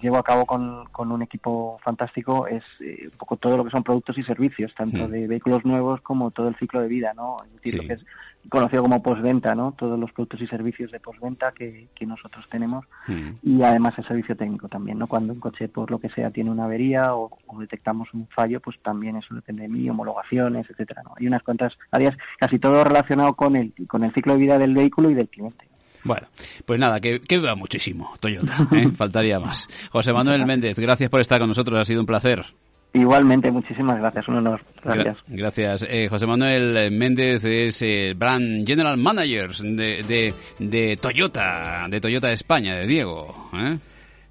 llevo 0.00 0.18
a 0.18 0.22
cabo 0.22 0.46
con, 0.46 0.84
con 0.86 1.12
un 1.12 1.22
equipo 1.22 1.78
fantástico 1.82 2.46
es 2.46 2.62
eh, 2.80 3.08
un 3.10 3.18
poco 3.18 3.36
todo 3.36 3.56
lo 3.56 3.64
que 3.64 3.70
son 3.70 3.82
productos 3.82 4.18
y 4.18 4.22
servicios, 4.22 4.74
tanto 4.74 5.08
hmm. 5.08 5.10
de 5.10 5.26
vehículos 5.26 5.64
nuevos 5.64 6.00
como 6.00 6.30
todo 6.30 6.48
el 6.48 6.56
ciclo 6.56 6.80
de 6.80 6.88
vida, 6.88 7.12
¿no? 7.14 7.36
Es 7.44 7.52
decir, 7.54 7.80
lo 7.80 7.88
que 7.88 7.94
es 7.94 8.04
conocido 8.48 8.82
como 8.82 9.02
postventa, 9.02 9.54
¿no? 9.54 9.72
Todos 9.72 9.98
los 9.98 10.12
productos 10.12 10.40
y 10.40 10.46
servicios 10.46 10.92
de 10.92 11.00
postventa 11.00 11.52
que, 11.52 11.88
que 11.94 12.06
nosotros 12.06 12.46
tenemos 12.50 12.84
hmm. 13.06 13.30
y 13.42 13.62
además 13.62 13.94
el 13.98 14.06
servicio 14.06 14.36
técnico 14.36 14.68
también, 14.68 14.98
¿no? 14.98 15.06
Cuando 15.06 15.32
un 15.32 15.40
coche, 15.40 15.68
por 15.68 15.90
lo 15.90 15.98
que 15.98 16.10
sea, 16.10 16.30
tiene 16.30 16.50
una 16.50 16.64
avería 16.64 17.14
o, 17.14 17.30
detectamos 17.58 18.12
un 18.12 18.26
fallo, 18.28 18.60
pues 18.60 18.78
también 18.82 19.16
eso 19.16 19.34
depende 19.34 19.62
de 19.62 19.68
mí, 19.68 19.88
homologaciones, 19.88 20.68
etcétera, 20.70 21.02
¿no? 21.04 21.14
Hay 21.18 21.26
unas 21.26 21.42
cuantas 21.42 21.76
áreas, 21.90 22.16
casi 22.38 22.58
todo 22.58 22.84
relacionado 22.84 23.34
con 23.34 23.56
el, 23.56 23.72
con 23.88 24.04
el 24.04 24.12
ciclo 24.12 24.34
de 24.34 24.38
vida 24.38 24.58
del 24.58 24.74
vehículo 24.74 25.10
y 25.10 25.14
del 25.14 25.28
cliente. 25.28 25.66
Bueno, 26.04 26.28
pues 26.64 26.78
nada, 26.78 27.00
que, 27.00 27.20
que 27.20 27.38
va 27.38 27.54
muchísimo 27.54 28.12
Toyota, 28.20 28.68
¿eh? 28.72 28.88
faltaría 28.96 29.38
más. 29.38 29.68
José 29.90 30.12
Manuel 30.12 30.46
Méndez, 30.46 30.78
gracias 30.78 31.10
por 31.10 31.20
estar 31.20 31.38
con 31.38 31.48
nosotros, 31.48 31.80
ha 31.80 31.84
sido 31.84 32.00
un 32.00 32.06
placer. 32.06 32.44
Igualmente, 32.92 33.50
muchísimas 33.50 33.98
gracias, 33.98 34.26
un 34.28 34.36
honor. 34.36 34.62
Gracias. 34.82 35.18
gracias. 35.26 35.86
Eh, 35.88 36.08
José 36.08 36.26
Manuel 36.26 36.90
Méndez 36.90 37.44
es 37.44 37.82
el 37.82 38.14
Brand 38.14 38.66
General 38.66 38.96
Manager 38.96 39.50
de, 39.50 40.32
de, 40.58 40.96
Toyota, 40.96 41.86
de 41.90 42.00
Toyota 42.00 42.32
España, 42.32 42.74
de 42.76 42.86
Diego. 42.86 43.50
¿eh? 43.52 43.76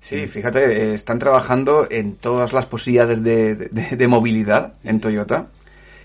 Sí, 0.06 0.28
fíjate, 0.28 0.94
están 0.94 1.18
trabajando 1.18 1.88
en 1.90 2.16
todas 2.16 2.54
las 2.54 2.68
posibilidades 2.68 3.24
de, 3.24 4.08
movilidad 4.08 4.74
en 4.84 5.00
Toyota 5.00 5.48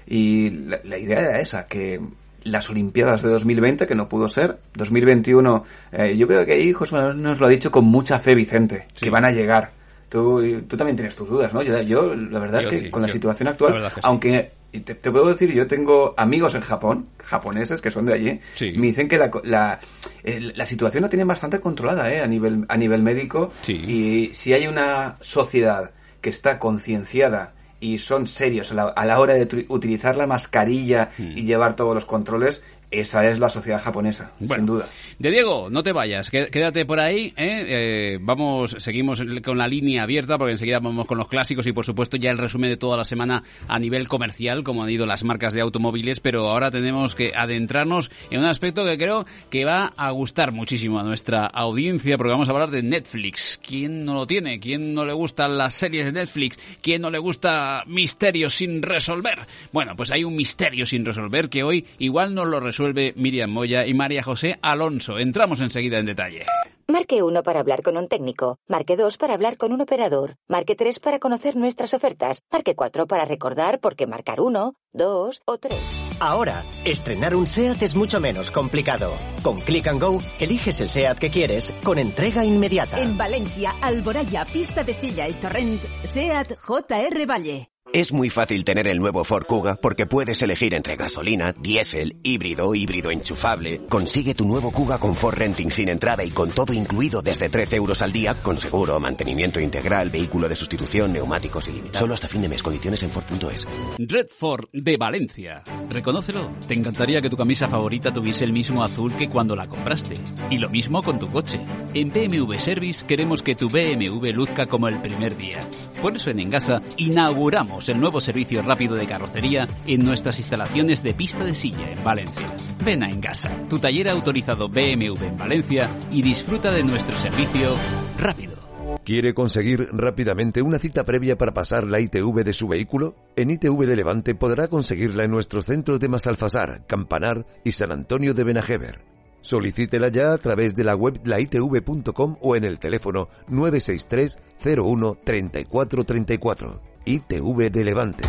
y 0.06 0.50
la, 0.50 0.98
idea 0.98 1.20
era 1.20 1.40
esa, 1.40 1.66
que 1.66 2.00
las 2.44 2.70
Olimpiadas 2.70 3.22
de 3.22 3.30
2020, 3.30 3.86
que 3.86 3.94
no 3.94 4.08
pudo 4.08 4.28
ser. 4.28 4.58
2021, 4.74 5.64
eh, 5.92 6.16
yo 6.16 6.26
creo 6.26 6.44
que 6.46 6.52
ahí 6.52 6.72
José 6.72 6.96
nos 7.14 7.40
lo 7.40 7.46
ha 7.46 7.50
dicho 7.50 7.70
con 7.70 7.84
mucha 7.84 8.18
fe, 8.18 8.34
Vicente, 8.34 8.86
que 8.94 9.10
van 9.10 9.24
a 9.24 9.30
llegar. 9.30 9.72
Tú, 10.08 10.42
tú 10.66 10.76
también 10.76 10.96
tienes 10.96 11.14
tus 11.14 11.28
dudas, 11.28 11.54
¿no? 11.54 11.62
Yo, 11.62 12.14
la 12.14 12.40
verdad 12.40 12.62
es 12.62 12.66
que 12.66 12.90
con 12.90 13.02
la 13.02 13.08
situación 13.08 13.48
actual, 13.48 13.92
aunque 14.02 14.50
te, 14.70 14.94
puedo 14.94 15.26
decir, 15.26 15.52
yo 15.52 15.66
tengo 15.66 16.14
amigos 16.16 16.54
en 16.54 16.62
Japón, 16.62 17.08
japoneses 17.18 17.80
que 17.80 17.90
son 17.90 18.06
de 18.06 18.14
allí, 18.14 18.40
me 18.76 18.86
dicen 18.86 19.08
que 19.08 19.18
la, 19.18 19.30
la, 19.44 19.80
la, 20.22 20.66
situación 20.66 21.02
la 21.02 21.08
tienen 21.08 21.26
bastante 21.26 21.60
controlada 21.60 22.12
¿eh? 22.12 22.20
a, 22.20 22.26
nivel, 22.26 22.64
a 22.68 22.76
nivel 22.76 23.02
médico 23.02 23.52
y 23.66 24.30
si 24.32 24.52
hay 24.52 24.66
una 24.66 25.16
sociedad 25.20 25.90
que 26.20 26.30
está 26.30 26.58
concienciada 26.58 27.54
y 27.80 27.98
son 27.98 28.26
serios 28.26 28.70
a 28.70 28.74
la, 28.74 28.82
a 28.88 29.06
la 29.06 29.18
hora 29.18 29.34
de 29.34 29.66
utilizar 29.68 30.16
la 30.16 30.26
mascarilla 30.26 31.10
hmm. 31.16 31.38
y 31.38 31.44
llevar 31.44 31.74
todos 31.76 31.94
los 31.94 32.04
controles, 32.04 32.62
esa 32.90 33.24
es 33.28 33.38
la 33.38 33.48
sociedad 33.48 33.80
japonesa, 33.80 34.32
sin 34.44 34.66
duda. 34.66 34.88
De 35.18 35.30
Diego, 35.30 35.68
no 35.70 35.84
te 35.84 35.92
vayas, 35.92 36.28
quédate 36.28 36.84
por 36.84 36.98
ahí. 36.98 37.32
¿eh? 37.36 37.64
Eh, 37.68 38.18
vamos, 38.20 38.74
seguimos 38.78 39.22
con 39.44 39.58
la 39.58 39.68
línea 39.68 40.02
abierta 40.02 40.36
porque 40.38 40.52
enseguida 40.52 40.80
vamos 40.80 41.06
con 41.06 41.16
los 41.16 41.28
clásicos 41.28 41.66
y 41.68 41.72
por 41.72 41.86
supuesto 41.86 42.16
ya 42.16 42.32
el 42.32 42.38
resumen 42.38 42.68
de 42.68 42.76
toda 42.76 42.96
la 42.96 43.04
semana 43.04 43.44
a 43.68 43.78
nivel 43.78 44.08
comercial, 44.08 44.64
como 44.64 44.82
han 44.82 44.90
ido 44.90 45.06
las 45.06 45.22
marcas 45.22 45.54
de 45.54 45.60
automóviles, 45.60 46.18
pero 46.18 46.48
ahora 46.48 46.72
tenemos 46.72 47.14
que 47.14 47.32
adentrarnos 47.36 48.10
en 48.28 48.40
un 48.40 48.46
aspecto 48.46 48.84
que 48.84 48.98
creo 48.98 49.24
que 49.50 49.64
va 49.64 49.92
a 49.96 50.10
gustar 50.10 50.50
muchísimo 50.50 50.98
a 50.98 51.04
nuestra 51.04 51.46
audiencia 51.46 52.16
porque 52.16 52.32
vamos 52.32 52.48
a 52.48 52.52
hablar 52.52 52.70
de 52.70 52.82
Netflix. 52.82 53.60
¿Quién 53.64 54.04
no 54.04 54.14
lo 54.14 54.26
tiene? 54.26 54.58
¿Quién 54.58 54.94
no 54.94 55.04
le 55.04 55.12
gustan 55.12 55.56
las 55.56 55.74
series 55.74 56.06
de 56.06 56.12
Netflix? 56.12 56.58
¿Quién 56.82 57.02
no 57.02 57.10
le 57.10 57.18
gusta 57.18 57.84
misterios 57.86 58.56
sin 58.56 58.82
resolver? 58.82 59.46
Bueno, 59.72 59.94
pues 59.94 60.10
hay 60.10 60.24
un 60.24 60.34
misterio 60.34 60.86
sin 60.86 61.04
resolver 61.04 61.48
que 61.48 61.62
hoy 61.62 61.86
igual 61.98 62.34
no 62.34 62.44
lo 62.44 62.58
resuelve 62.58 62.79
resuelve 62.80 63.12
Miriam 63.16 63.50
Moya 63.50 63.86
y 63.86 63.92
María 63.92 64.22
José 64.22 64.58
Alonso. 64.62 65.18
Entramos 65.18 65.60
enseguida 65.60 65.98
en 65.98 66.06
detalle. 66.06 66.46
Marque 66.88 67.22
1 67.22 67.42
para 67.42 67.60
hablar 67.60 67.82
con 67.82 67.96
un 67.98 68.08
técnico. 68.08 68.58
Marque 68.66 68.96
2 68.96 69.18
para 69.18 69.34
hablar 69.34 69.58
con 69.58 69.72
un 69.72 69.82
operador. 69.82 70.36
Marque 70.48 70.74
3 70.74 70.98
para 70.98 71.18
conocer 71.18 71.56
nuestras 71.56 71.92
ofertas. 71.92 72.42
Marque 72.50 72.74
4 72.74 73.06
para 73.06 73.26
recordar 73.26 73.80
por 73.80 73.96
qué 73.96 74.06
marcar 74.06 74.40
1, 74.40 74.74
2 74.92 75.42
o 75.44 75.58
3. 75.58 75.74
Ahora, 76.20 76.64
estrenar 76.84 77.36
un 77.36 77.46
SEAT 77.46 77.82
es 77.82 77.94
mucho 77.94 78.18
menos 78.18 78.50
complicado. 78.50 79.14
Con 79.42 79.60
Click 79.60 79.86
and 79.86 80.00
Go, 80.00 80.20
eliges 80.40 80.80
el 80.80 80.88
SEAT 80.88 81.18
que 81.18 81.30
quieres 81.30 81.72
con 81.84 81.98
entrega 81.98 82.44
inmediata. 82.44 83.00
En 83.00 83.16
Valencia, 83.16 83.74
Alboraya, 83.82 84.46
Pista 84.46 84.82
de 84.82 84.94
Silla 84.94 85.28
y 85.28 85.34
Torrent, 85.34 85.82
SEAT 86.04 86.58
JR 86.58 87.26
Valle. 87.26 87.69
Es 87.92 88.12
muy 88.12 88.30
fácil 88.30 88.64
tener 88.64 88.86
el 88.86 89.00
nuevo 89.00 89.24
Ford 89.24 89.46
Kuga 89.46 89.74
porque 89.74 90.06
puedes 90.06 90.40
elegir 90.42 90.74
entre 90.74 90.94
gasolina, 90.94 91.52
diésel, 91.60 92.20
híbrido, 92.22 92.72
híbrido 92.72 93.10
enchufable. 93.10 93.80
Consigue 93.88 94.32
tu 94.32 94.44
nuevo 94.44 94.70
Kuga 94.70 94.98
con 94.98 95.16
Ford 95.16 95.36
Renting 95.36 95.72
sin 95.72 95.88
entrada 95.88 96.22
y 96.22 96.30
con 96.30 96.52
todo 96.52 96.72
incluido 96.72 97.20
desde 97.20 97.48
13 97.48 97.74
euros 97.74 98.00
al 98.00 98.12
día, 98.12 98.34
con 98.34 98.58
seguro, 98.58 99.00
mantenimiento 99.00 99.58
integral, 99.58 100.08
vehículo 100.08 100.48
de 100.48 100.54
sustitución, 100.54 101.12
neumáticos 101.12 101.66
ilimitados. 101.66 101.98
Solo 101.98 102.14
hasta 102.14 102.28
fin 102.28 102.42
de 102.42 102.48
mes. 102.48 102.62
Condiciones 102.62 103.02
en 103.02 103.10
Ford.es. 103.10 103.66
Red 103.98 104.28
Ford 104.38 104.66
de 104.72 104.96
Valencia. 104.96 105.64
Reconócelo. 105.88 106.48
Te 106.68 106.74
encantaría 106.74 107.20
que 107.20 107.28
tu 107.28 107.36
camisa 107.36 107.68
favorita 107.68 108.12
tuviese 108.12 108.44
el 108.44 108.52
mismo 108.52 108.84
azul 108.84 109.16
que 109.16 109.28
cuando 109.28 109.56
la 109.56 109.66
compraste. 109.66 110.20
Y 110.48 110.58
lo 110.58 110.68
mismo 110.70 111.02
con 111.02 111.18
tu 111.18 111.28
coche. 111.32 111.60
En 111.92 112.10
BMW 112.10 112.54
Service 112.56 113.04
queremos 113.04 113.42
que 113.42 113.56
tu 113.56 113.68
BMW 113.68 114.28
luzca 114.32 114.66
como 114.66 114.86
el 114.86 115.00
primer 115.00 115.36
día. 115.36 115.68
Por 116.00 116.14
eso 116.14 116.30
en 116.30 116.38
Engasa 116.38 116.82
inauguramos 116.96 117.79
el 117.88 118.00
nuevo 118.00 118.20
servicio 118.20 118.62
rápido 118.62 118.94
de 118.94 119.06
carrocería 119.06 119.66
en 119.86 120.04
nuestras 120.04 120.38
instalaciones 120.38 121.02
de 121.02 121.14
pista 121.14 121.44
de 121.44 121.54
silla 121.54 121.90
en 121.90 122.04
Valencia. 122.04 122.46
Ven 122.84 123.02
a 123.02 123.10
Engasa, 123.10 123.50
tu 123.68 123.78
taller 123.78 124.08
autorizado 124.08 124.68
BMW 124.68 125.24
en 125.24 125.38
Valencia 125.38 125.88
y 126.10 126.22
disfruta 126.22 126.70
de 126.72 126.84
nuestro 126.84 127.16
servicio 127.16 127.74
rápido. 128.18 128.60
¿Quiere 129.04 129.34
conseguir 129.34 129.88
rápidamente 129.92 130.62
una 130.62 130.78
cita 130.78 131.04
previa 131.04 131.38
para 131.38 131.54
pasar 131.54 131.86
la 131.86 132.00
ITV 132.00 132.44
de 132.44 132.52
su 132.52 132.68
vehículo? 132.68 133.14
En 133.36 133.50
ITV 133.50 133.86
de 133.86 133.96
Levante 133.96 134.34
podrá 134.34 134.68
conseguirla 134.68 135.24
en 135.24 135.30
nuestros 135.30 135.66
centros 135.66 136.00
de 136.00 136.08
Masalfasar, 136.08 136.86
Campanar 136.86 137.46
y 137.64 137.72
San 137.72 137.92
Antonio 137.92 138.34
de 138.34 138.44
Benajever. 138.44 139.04
Solicítela 139.40 140.08
ya 140.08 140.32
a 140.34 140.38
través 140.38 140.74
de 140.74 140.84
la 140.84 140.94
web 140.94 141.20
laitv.com 141.24 142.36
o 142.40 142.56
en 142.56 142.64
el 142.64 142.78
teléfono 142.78 143.28
963 143.48 144.38
01 144.76 145.18
3434. 145.24 146.89
ITV 147.04 147.70
de 147.70 147.84
Levante. 147.84 148.24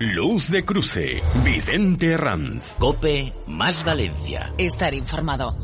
Luz 0.00 0.50
de 0.50 0.64
Cruce, 0.64 1.20
Vicente 1.44 2.16
Ranz. 2.16 2.74
Cope 2.78 3.32
más 3.48 3.84
Valencia. 3.84 4.54
Estar 4.56 4.94
informado. 4.94 5.56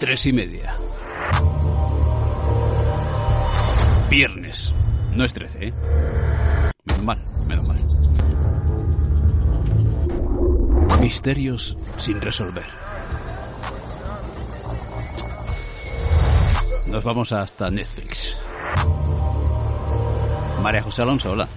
Tres 0.00 0.26
y 0.26 0.32
media. 0.32 0.74
No 5.18 5.24
es 5.24 5.32
13, 5.32 5.66
¿eh? 5.66 5.72
Menos 6.84 7.04
mal, 7.04 7.18
menos 7.48 7.66
mal. 7.66 7.76
Misterios 11.00 11.76
sin 11.96 12.20
resolver. 12.20 12.62
Nos 16.88 17.02
vamos 17.02 17.32
hasta 17.32 17.68
Netflix. 17.68 18.36
María 20.62 20.82
José 20.82 21.02
Alonso, 21.02 21.32
hola. 21.32 21.48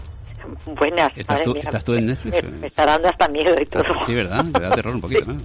Buenas. 0.66 1.16
¿Estás, 1.16 1.44
tú, 1.44 1.54
mía, 1.54 1.62
¿Estás 1.64 1.84
tú 1.84 1.94
en 1.94 2.08
Netflix? 2.08 2.44
Me, 2.44 2.52
me 2.62 2.66
está 2.68 2.88
dando 2.88 3.10
hasta 3.10 3.28
miedo 3.28 3.54
y 3.62 3.66
todo. 3.68 3.84
Sí, 4.08 4.16
¿verdad? 4.16 4.44
Me 4.44 4.60
da 4.60 4.72
terror 4.72 4.96
un 4.96 5.02
poquito, 5.02 5.26
¿no? 5.26 5.40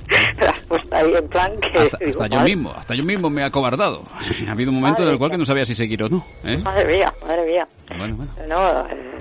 Ahí 0.96 1.14
en 1.14 1.28
plan 1.28 1.52
que... 1.72 1.78
Hasta, 1.78 1.98
digo, 1.98 2.10
hasta 2.22 2.26
yo 2.26 2.36
madre- 2.40 2.44
mismo, 2.56 2.72
hasta 2.72 2.94
yo 2.94 3.04
mismo 3.04 3.30
me 3.30 3.42
he 3.42 3.44
acobardado. 3.44 4.02
Ha 4.48 4.52
habido 4.52 4.70
un 4.70 4.80
momento 4.80 5.02
en 5.02 5.08
el 5.10 5.18
cual 5.18 5.30
que 5.30 5.38
no 5.38 5.44
sabía 5.44 5.66
si 5.66 5.74
seguir 5.74 6.02
o 6.02 6.08
no. 6.08 6.24
¿eh? 6.44 6.58
Madre 6.58 6.84
mía, 6.96 7.12
madre 7.22 7.44
mía. 7.46 7.66
Bueno, 7.96 8.16
bueno. 8.16 8.32
No, 8.48 8.80
eh, 8.90 9.18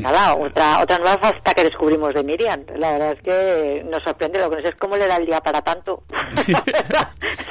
nada, 0.00 0.34
otra, 0.36 0.80
otra 0.82 0.98
nueva 0.98 1.18
faceta 1.18 1.54
que 1.54 1.64
descubrimos 1.64 2.12
de 2.14 2.22
Miriam. 2.24 2.64
La 2.76 2.92
verdad 2.92 3.12
es 3.12 3.22
que 3.22 3.84
nos 3.90 4.02
sorprende 4.02 4.38
lo 4.38 4.50
que 4.50 4.56
no 4.56 4.62
sé 4.62 4.68
es 4.68 4.76
cómo 4.76 4.96
le 4.96 5.06
da 5.06 5.16
el 5.16 5.26
día 5.26 5.40
para 5.40 5.60
tanto. 5.62 6.02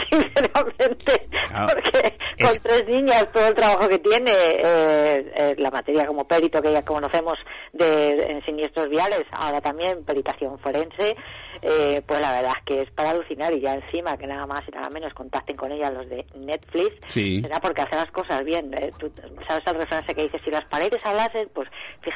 Sinceramente. 0.09 1.27
Claro. 1.47 1.67
Porque 1.73 2.17
con 2.39 2.51
Es- 2.51 2.61
tres 2.61 2.87
niñas, 2.87 3.31
todo 3.31 3.47
el 3.47 3.53
trabajo 3.53 3.87
que 3.87 3.99
tiene, 3.99 4.31
eh, 4.31 5.31
eh, 5.35 5.55
la 5.57 5.71
materia 5.71 6.05
como 6.05 6.27
perito 6.27 6.61
que 6.61 6.71
ya 6.71 6.81
conocemos 6.83 7.39
de, 7.73 8.23
en 8.23 8.43
siniestros 8.45 8.89
viales, 8.89 9.23
ahora 9.31 9.61
también 9.61 10.03
peritación 10.03 10.57
forense, 10.59 11.15
eh, 11.61 12.01
pues 12.05 12.19
la 12.19 12.31
verdad 12.33 12.53
es 12.59 12.63
que 12.65 12.81
es 12.81 12.91
para 12.91 13.11
alucinar 13.11 13.53
y 13.53 13.61
ya 13.61 13.73
encima 13.75 14.17
que 14.17 14.27
nada 14.27 14.45
más 14.45 14.61
y 14.67 14.71
nada 14.71 14.89
menos 14.89 15.13
contacten 15.13 15.55
con 15.55 15.71
ella 15.71 15.89
los 15.91 16.07
de 16.09 16.25
Netflix, 16.35 16.95
Sí. 17.07 17.41
será 17.41 17.59
porque 17.59 17.81
hace 17.83 17.95
las 17.95 18.11
cosas 18.11 18.43
bien. 18.43 18.73
¿eh? 18.73 18.91
Tú 18.97 19.11
sabes 19.47 19.63
el 19.67 19.75
refrán 19.75 20.03
ese 20.03 20.13
que 20.15 20.23
dice, 20.23 20.39
si 20.39 20.51
las 20.51 20.65
paredes 20.65 20.99
hablasen, 21.03 21.49
pues 21.53 21.69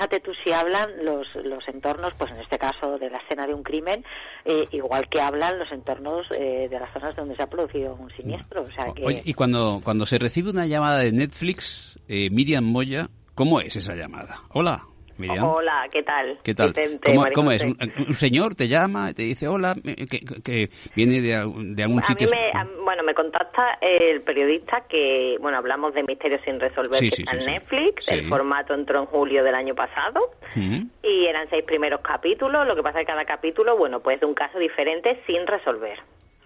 fíjate 0.07 0.19
tú 0.19 0.31
si 0.43 0.51
hablan 0.51 0.89
los, 1.03 1.27
los 1.43 1.67
entornos, 1.67 2.13
pues 2.17 2.31
en 2.31 2.37
este 2.37 2.57
caso 2.57 2.97
de 2.97 3.09
la 3.09 3.17
escena 3.17 3.45
de 3.45 3.53
un 3.53 3.63
crimen, 3.63 4.03
eh, 4.45 4.65
igual 4.71 5.07
que 5.09 5.19
hablan 5.19 5.59
los 5.59 5.71
entornos 5.71 6.27
eh, 6.31 6.67
de 6.69 6.79
las 6.79 6.91
zonas 6.91 7.15
donde 7.15 7.35
se 7.35 7.43
ha 7.43 7.47
producido 7.47 7.95
un 7.95 8.09
siniestro. 8.11 8.63
O 8.63 8.71
sea 8.71 8.93
que... 8.93 9.05
Oye, 9.05 9.21
y 9.25 9.33
cuando, 9.33 9.81
cuando 9.83 10.05
se 10.05 10.17
recibe 10.17 10.49
una 10.49 10.65
llamada 10.65 10.99
de 10.99 11.11
Netflix, 11.11 11.99
eh, 12.07 12.29
Miriam 12.29 12.63
Moya, 12.63 13.09
¿cómo 13.35 13.59
es 13.59 13.75
esa 13.75 13.95
llamada? 13.95 14.41
Hola, 14.53 14.83
Miriam. 15.17 15.43
Hola, 15.45 15.87
¿qué 15.91 16.03
tal? 16.03 16.37
¿Qué 16.43 16.53
tal? 16.53 16.73
Vicente, 16.73 17.13
¿Cómo, 17.33 17.51
es? 17.51 17.63
Un, 17.63 17.77
un 18.07 18.13
señor 18.13 18.55
te 18.55 18.67
llama 18.67 19.13
te 19.13 19.23
dice 19.23 19.47
hola, 19.47 19.75
eh, 19.83 20.05
que, 20.09 20.19
que 20.43 20.69
viene 20.95 21.21
de, 21.21 21.35
algún- 21.35 21.75
de 21.75 21.83
algún 21.83 21.97
A 21.99 22.01
mí 22.01 22.05
sitio. 22.07 22.27
me, 22.29 22.49
a- 22.51 22.67
bueno, 22.83 23.03
me 23.03 23.13
contacta 23.13 23.77
el 23.81 24.21
periodista 24.21 24.83
que, 24.89 25.37
bueno, 25.39 25.57
hablamos 25.57 25.93
de 25.93 26.03
Misterios 26.03 26.41
sin 26.45 26.59
resolver 26.59 26.95
Sí, 26.95 27.09
que 27.09 27.15
sí, 27.17 27.23
está 27.23 27.39
sí, 27.39 27.47
en. 27.49 27.53
Netflix. 27.55 28.09
El 28.09 28.27
formato 28.29 28.73
entró 28.73 28.99
en 28.99 29.05
julio 29.07 29.43
del 29.43 29.55
año 29.55 29.75
pasado 29.75 30.31
Mm. 30.55 30.83
y 31.03 31.25
eran 31.27 31.49
seis 31.49 31.63
primeros 31.65 32.01
capítulos. 32.01 32.65
Lo 32.67 32.75
que 32.75 32.81
pasa 32.83 32.99
es 33.01 33.05
que 33.05 33.11
cada 33.11 33.25
capítulo, 33.25 33.77
bueno, 33.77 33.99
pues 33.99 34.19
de 34.19 34.25
un 34.25 34.33
caso 34.33 34.57
diferente 34.59 35.21
sin 35.27 35.45
resolver. 35.45 35.97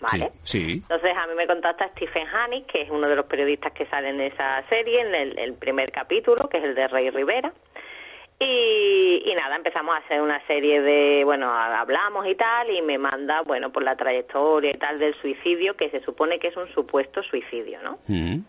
¿Vale? 0.02 0.32
Sí, 0.42 0.60
sí. 0.66 0.72
Entonces 0.82 1.14
a 1.16 1.28
mí 1.28 1.34
me 1.38 1.46
contacta 1.46 1.88
Stephen 1.90 2.26
Hanning, 2.28 2.66
que 2.66 2.82
es 2.82 2.90
uno 2.90 3.08
de 3.08 3.16
los 3.16 3.28
periodistas 3.28 3.72
que 3.74 3.86
sale 3.86 4.10
en 4.10 4.20
esa 4.22 4.64
serie, 4.68 5.00
en 5.02 5.14
el, 5.14 5.38
el 5.38 5.54
primer 5.54 5.92
capítulo, 5.92 6.50
que 6.50 6.58
es 6.58 6.64
el 6.64 6.74
de 6.74 6.88
Rey 6.88 7.12
Rivera. 7.12 7.54
Y, 8.44 9.22
y 9.24 9.36
nada, 9.36 9.56
empezamos 9.56 9.94
a 9.94 10.00
hacer 10.00 10.20
una 10.20 10.44
serie 10.48 10.82
de, 10.82 11.24
bueno, 11.24 11.54
hablamos 11.54 12.26
y 12.26 12.34
tal, 12.34 12.72
y 12.72 12.82
me 12.82 12.98
manda, 12.98 13.44
bueno, 13.44 13.72
por 13.72 13.84
la 13.84 13.96
trayectoria 13.96 14.72
y 14.72 14.80
tal 14.80 14.98
del 14.98 15.14
suicidio, 15.22 15.76
que 15.78 15.92
se 15.92 16.02
supone 16.02 16.40
que 16.40 16.48
es 16.48 16.58
un 16.58 16.68
supuesto 16.74 17.22
suicidio, 17.22 17.80
¿no? 17.84 18.00
Mm. 18.08 18.40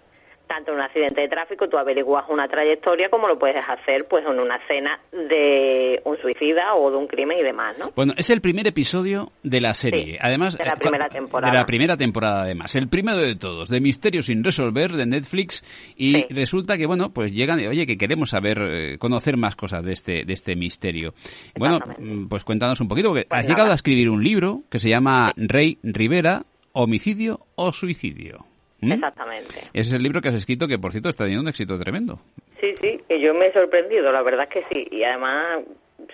Tanto 0.53 0.73
en 0.73 0.77
un 0.77 0.83
accidente 0.83 1.23
de 1.23 1.29
tráfico 1.29 1.67
tú 1.67 1.79
averiguas 1.79 2.27
una 2.29 2.47
trayectoria 2.47 3.09
como 3.09 3.27
lo 3.27 3.39
puedes 3.39 3.65
hacer, 3.67 4.07
pues, 4.07 4.23
en 4.27 4.39
una 4.39 4.57
escena 4.57 5.01
de 5.11 5.99
un 6.05 6.19
suicida 6.19 6.75
o 6.75 6.91
de 6.91 6.99
un 6.99 7.07
crimen 7.07 7.39
y 7.39 7.43
demás, 7.43 7.79
¿no? 7.79 7.91
Bueno, 7.97 8.13
es 8.19 8.29
el 8.29 8.43
primer 8.43 8.67
episodio 8.67 9.33
de 9.43 9.63
la 9.63 9.73
serie. 9.73 10.05
Sí, 10.05 10.19
además, 10.21 10.59
de 10.59 10.67
la 10.67 10.75
eh, 10.75 10.79
primera 10.79 11.09
temporada. 11.09 11.51
De 11.51 11.59
la 11.59 11.65
primera 11.65 11.97
temporada, 11.97 12.43
además. 12.43 12.77
El 12.77 12.89
primero 12.89 13.17
de 13.17 13.35
todos, 13.35 13.71
de 13.71 13.81
Misterios 13.81 14.27
sin 14.27 14.45
resolver, 14.45 14.93
de 14.93 15.07
Netflix. 15.07 15.65
Y 15.97 16.31
resulta 16.35 16.77
que, 16.77 16.85
bueno, 16.85 17.15
pues 17.15 17.33
llegan 17.33 17.59
y, 17.59 17.67
oye, 17.67 17.87
que 17.87 17.97
queremos 17.97 18.29
saber, 18.29 18.59
eh, 18.61 18.99
conocer 18.99 19.39
más 19.39 19.57
cosas 19.57 19.83
de 19.83 19.93
este, 19.93 20.27
de 20.27 20.35
este 20.35 20.55
misterio. 20.55 21.15
Bueno, 21.59 21.79
mm, 21.97 22.29
pues 22.29 22.45
cuéntanos 22.45 22.79
un 22.83 22.89
poquito, 22.89 23.09
porque 23.09 23.27
has 23.31 23.49
llegado 23.49 23.71
a 23.71 23.75
escribir 23.75 24.11
un 24.11 24.23
libro 24.23 24.65
que 24.71 24.79
se 24.79 24.91
llama 24.91 25.33
Rey 25.35 25.79
Rivera, 25.83 26.43
homicidio 26.75 27.41
o 27.55 27.73
suicidio. 27.73 28.52
¿Mm? 28.83 28.93
Exactamente. 28.93 29.55
Ese 29.73 29.81
es 29.81 29.93
el 29.95 30.03
libro 30.03 30.21
que 30.21 30.29
has 30.29 30.35
escrito, 30.35 30.67
que 30.69 30.79
por 30.79 30.91
cierto 30.93 31.09
está 31.09 31.25
teniendo 31.25 31.43
un 31.43 31.49
éxito 31.49 31.79
tremendo. 31.79 32.19
Sí, 32.61 32.75
sí, 32.81 33.01
que 33.09 33.21
yo 33.21 33.33
me 33.33 33.47
he 33.47 33.53
sorprendido, 33.53 34.13
la 34.13 34.23
verdad 34.23 34.49
es 34.49 34.51
que 34.51 34.75
sí, 34.75 34.89
y 34.91 35.03
además 35.05 35.65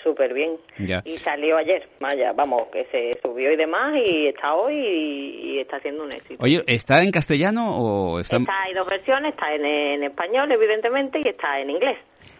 súper 0.02 0.34
bien. 0.34 0.56
Ya. 0.78 1.02
Y 1.04 1.16
salió 1.16 1.56
ayer, 1.56 1.88
vaya, 1.98 2.32
vamos, 2.32 2.68
que 2.70 2.84
se 2.86 3.18
subió 3.22 3.50
y 3.50 3.56
demás, 3.56 3.94
y 3.96 4.28
está 4.28 4.54
hoy 4.54 4.74
y, 4.74 5.52
y 5.54 5.60
está 5.60 5.76
haciendo 5.76 6.04
un 6.04 6.12
éxito. 6.12 6.42
Oye, 6.44 6.62
¿está 6.66 7.02
en 7.02 7.10
castellano 7.10 7.74
o 7.74 8.20
está...? 8.20 8.36
Está, 8.36 8.62
hay 8.64 8.74
dos 8.74 8.86
versiones, 8.86 9.32
está 9.32 9.54
en, 9.54 9.64
en 9.64 10.04
español, 10.04 10.52
evidentemente, 10.52 11.20
y 11.24 11.28
está 11.28 11.58
en 11.60 11.70
inglés. 11.70 11.98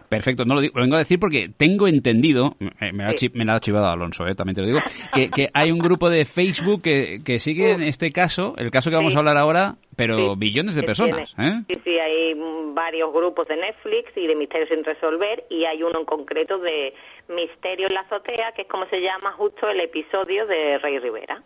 Perfecto, 0.09 0.43
no 0.43 0.55
lo, 0.55 0.61
digo, 0.61 0.73
lo 0.75 0.81
vengo 0.81 0.95
a 0.95 0.99
decir 0.99 1.19
porque 1.19 1.49
tengo 1.55 1.87
entendido, 1.87 2.57
eh, 2.59 2.91
me, 2.91 3.05
ha 3.05 3.13
me 3.33 3.45
lo 3.45 3.53
ha 3.53 3.59
chivado 3.59 3.87
Alonso, 3.87 4.27
eh, 4.27 4.33
también 4.33 4.55
te 4.55 4.61
lo 4.61 4.67
digo, 4.67 4.79
que, 5.13 5.29
que 5.29 5.49
hay 5.53 5.71
un 5.71 5.77
grupo 5.77 6.09
de 6.09 6.25
Facebook 6.25 6.81
que, 6.81 7.21
que 7.23 7.37
sigue 7.39 7.73
en 7.73 7.83
este 7.83 8.11
caso, 8.11 8.55
el 8.57 8.71
caso 8.71 8.89
que 8.89 8.95
vamos 8.95 9.15
a 9.15 9.19
hablar 9.19 9.37
ahora, 9.37 9.75
pero 9.95 10.35
billones 10.35 10.75
de 10.75 10.83
personas. 10.83 11.35
¿eh? 11.37 11.61
Sí, 11.67 11.75
sí, 11.83 11.91
hay 11.91 12.33
varios 12.73 13.11
grupos 13.13 13.47
de 13.47 13.57
Netflix 13.57 14.15
y 14.15 14.27
de 14.27 14.35
Misterios 14.35 14.69
sin 14.69 14.83
resolver, 14.83 15.43
y 15.49 15.65
hay 15.65 15.83
uno 15.83 15.99
en 15.99 16.05
concreto 16.05 16.57
de 16.59 16.93
Misterio 17.27 17.87
en 17.87 17.93
la 17.93 18.01
azotea, 18.01 18.51
que 18.53 18.63
es 18.63 18.67
como 18.67 18.85
se 18.87 18.99
llama 19.01 19.31
justo 19.33 19.69
el 19.69 19.79
episodio 19.79 20.45
de 20.47 20.77
Rey 20.79 20.99
Rivera. 20.99 21.41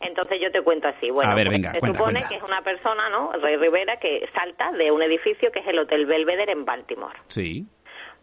Entonces 0.00 0.40
yo 0.40 0.50
te 0.50 0.62
cuento 0.62 0.88
así. 0.88 1.10
Bueno, 1.10 1.34
ver, 1.34 1.46
pues, 1.46 1.56
venga, 1.58 1.72
se 1.72 1.80
cuenta, 1.80 1.98
supone 1.98 2.18
cuenta. 2.18 2.28
que 2.28 2.36
es 2.36 2.42
una 2.42 2.62
persona, 2.62 3.08
¿no? 3.10 3.32
Rey 3.32 3.56
Rivera, 3.56 3.96
que 3.98 4.28
salta 4.34 4.72
de 4.72 4.90
un 4.90 5.02
edificio 5.02 5.50
que 5.52 5.60
es 5.60 5.66
el 5.66 5.78
Hotel 5.78 6.06
Belvedere 6.06 6.52
en 6.52 6.64
Baltimore. 6.64 7.18
Sí. 7.28 7.66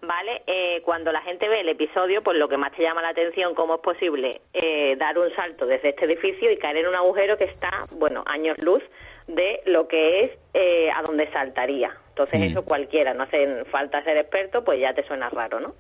¿Vale? 0.01 0.41
Eh, 0.47 0.81
cuando 0.83 1.12
la 1.12 1.21
gente 1.21 1.47
ve 1.47 1.62
el 1.62 1.69
episodio, 1.69 2.21
pues 2.23 2.38
lo 2.38 2.47
que 2.47 2.57
más 2.57 2.71
te 2.73 2.83
llama 2.83 3.01
la 3.01 3.09
atención, 3.09 3.55
cómo 3.55 3.75
es 3.75 3.81
posible 3.81 4.41
eh, 4.53 4.95
dar 4.97 5.17
un 5.17 5.33
salto 5.35 5.65
desde 5.65 5.89
este 5.89 6.05
edificio 6.05 6.51
y 6.51 6.57
caer 6.57 6.77
en 6.77 6.88
un 6.88 6.95
agujero 6.95 7.38
que 7.38 7.45
está, 7.45 7.85
bueno, 7.97 8.23
años 8.25 8.57
luz 8.59 8.83
de 9.27 9.62
lo 9.65 9.88
que 9.88 10.25
es 10.25 10.31
eh, 10.53 10.89
a 10.91 11.01
donde 11.01 11.29
saltaría. 11.31 11.95
Entonces 12.09 12.51
eso 12.51 12.65
cualquiera, 12.65 13.13
no 13.13 13.23
hace 13.23 13.63
falta 13.65 14.03
ser 14.03 14.17
experto, 14.17 14.63
pues 14.63 14.79
ya 14.79 14.93
te 14.93 15.03
suena 15.03 15.29
raro, 15.29 15.59
¿no? 15.59 15.75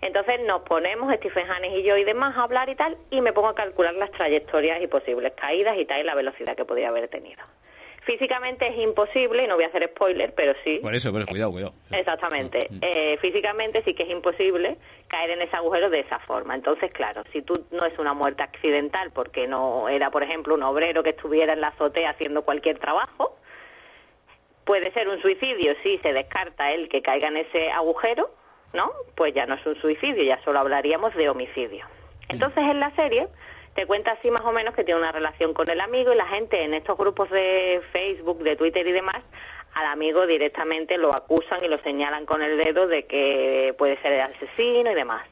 Entonces 0.00 0.40
nos 0.46 0.62
ponemos, 0.62 1.12
Stephen 1.16 1.50
Hannes 1.50 1.72
y 1.76 1.82
yo 1.82 1.96
y 1.96 2.04
demás, 2.04 2.36
a 2.36 2.42
hablar 2.42 2.68
y 2.68 2.76
tal, 2.76 2.96
y 3.10 3.20
me 3.20 3.32
pongo 3.32 3.48
a 3.48 3.54
calcular 3.54 3.94
las 3.94 4.10
trayectorias 4.12 4.82
y 4.82 4.86
posibles 4.86 5.32
caídas 5.34 5.76
y 5.78 5.86
tal, 5.86 6.00
y 6.00 6.04
la 6.04 6.14
velocidad 6.14 6.56
que 6.56 6.64
podría 6.64 6.88
haber 6.88 7.08
tenido. 7.08 7.42
Físicamente 8.08 8.66
es 8.66 8.78
imposible, 8.78 9.44
y 9.44 9.46
no 9.46 9.56
voy 9.56 9.64
a 9.64 9.66
hacer 9.66 9.86
spoiler, 9.86 10.32
pero 10.34 10.54
sí. 10.64 10.78
Por 10.80 10.94
eso, 10.94 11.12
pero 11.12 11.26
cuidado, 11.26 11.52
cuidado. 11.52 11.74
Exactamente. 11.90 12.66
Eh, 12.80 13.18
físicamente 13.20 13.82
sí 13.82 13.92
que 13.92 14.04
es 14.04 14.08
imposible 14.08 14.78
caer 15.08 15.32
en 15.32 15.42
ese 15.42 15.54
agujero 15.54 15.90
de 15.90 16.00
esa 16.00 16.18
forma. 16.20 16.54
Entonces, 16.54 16.90
claro, 16.90 17.22
si 17.34 17.42
tú 17.42 17.66
no 17.70 17.84
es 17.84 17.98
una 17.98 18.14
muerte 18.14 18.42
accidental 18.42 19.10
porque 19.12 19.46
no 19.46 19.90
era, 19.90 20.10
por 20.10 20.22
ejemplo, 20.22 20.54
un 20.54 20.62
obrero 20.62 21.02
que 21.02 21.10
estuviera 21.10 21.52
en 21.52 21.60
la 21.60 21.68
azotea 21.68 22.08
haciendo 22.08 22.46
cualquier 22.46 22.78
trabajo, 22.78 23.36
puede 24.64 24.90
ser 24.92 25.06
un 25.10 25.20
suicidio 25.20 25.74
si 25.82 25.98
se 25.98 26.14
descarta 26.14 26.72
el 26.72 26.88
que 26.88 27.02
caiga 27.02 27.28
en 27.28 27.36
ese 27.36 27.70
agujero, 27.72 28.30
¿no? 28.72 28.90
Pues 29.16 29.34
ya 29.34 29.44
no 29.44 29.56
es 29.56 29.66
un 29.66 29.78
suicidio, 29.82 30.22
ya 30.22 30.42
solo 30.44 30.60
hablaríamos 30.60 31.14
de 31.14 31.28
homicidio. 31.28 31.84
Entonces, 32.30 32.64
en 32.64 32.80
la 32.80 32.90
serie 32.92 33.28
te 33.78 33.86
cuenta 33.86 34.10
así 34.10 34.28
más 34.28 34.44
o 34.44 34.50
menos 34.50 34.74
que 34.74 34.82
tiene 34.82 34.98
una 34.98 35.12
relación 35.12 35.54
con 35.54 35.70
el 35.70 35.80
amigo 35.80 36.12
y 36.12 36.16
la 36.16 36.26
gente 36.26 36.64
en 36.64 36.74
estos 36.74 36.98
grupos 36.98 37.30
de 37.30 37.80
Facebook, 37.92 38.42
de 38.42 38.56
Twitter 38.56 38.84
y 38.84 38.90
demás, 38.90 39.22
al 39.74 39.86
amigo 39.86 40.26
directamente 40.26 40.98
lo 40.98 41.14
acusan 41.14 41.64
y 41.64 41.68
lo 41.68 41.78
señalan 41.84 42.26
con 42.26 42.42
el 42.42 42.58
dedo 42.58 42.88
de 42.88 43.04
que 43.04 43.72
puede 43.78 43.96
ser 44.02 44.14
el 44.14 44.20
asesino 44.22 44.90
y 44.90 44.94
demás. 44.96 45.24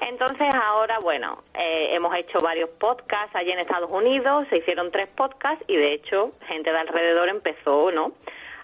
Entonces 0.00 0.52
ahora, 0.52 0.98
bueno, 0.98 1.44
eh, 1.54 1.90
hemos 1.94 2.12
hecho 2.16 2.40
varios 2.40 2.70
podcasts 2.70 3.36
allí 3.36 3.52
en 3.52 3.60
Estados 3.60 3.88
Unidos, 3.92 4.48
se 4.50 4.56
hicieron 4.56 4.90
tres 4.90 5.06
podcasts 5.06 5.64
y 5.68 5.76
de 5.76 5.92
hecho 5.92 6.32
gente 6.48 6.72
de 6.72 6.76
alrededor 6.78 7.28
empezó, 7.28 7.92
¿no?, 7.92 8.14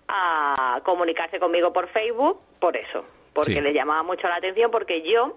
a 0.09 0.81
comunicarse 0.83 1.39
conmigo 1.39 1.73
por 1.73 1.87
Facebook 1.91 2.41
por 2.59 2.77
eso, 2.77 3.05
porque 3.33 3.53
Sí. 3.53 3.61
le 3.61 3.73
llamaba 3.73 4.03
mucho 4.03 4.27
la 4.27 4.35
atención 4.35 4.73
porque 4.73 5.03
yo, 5.03 5.37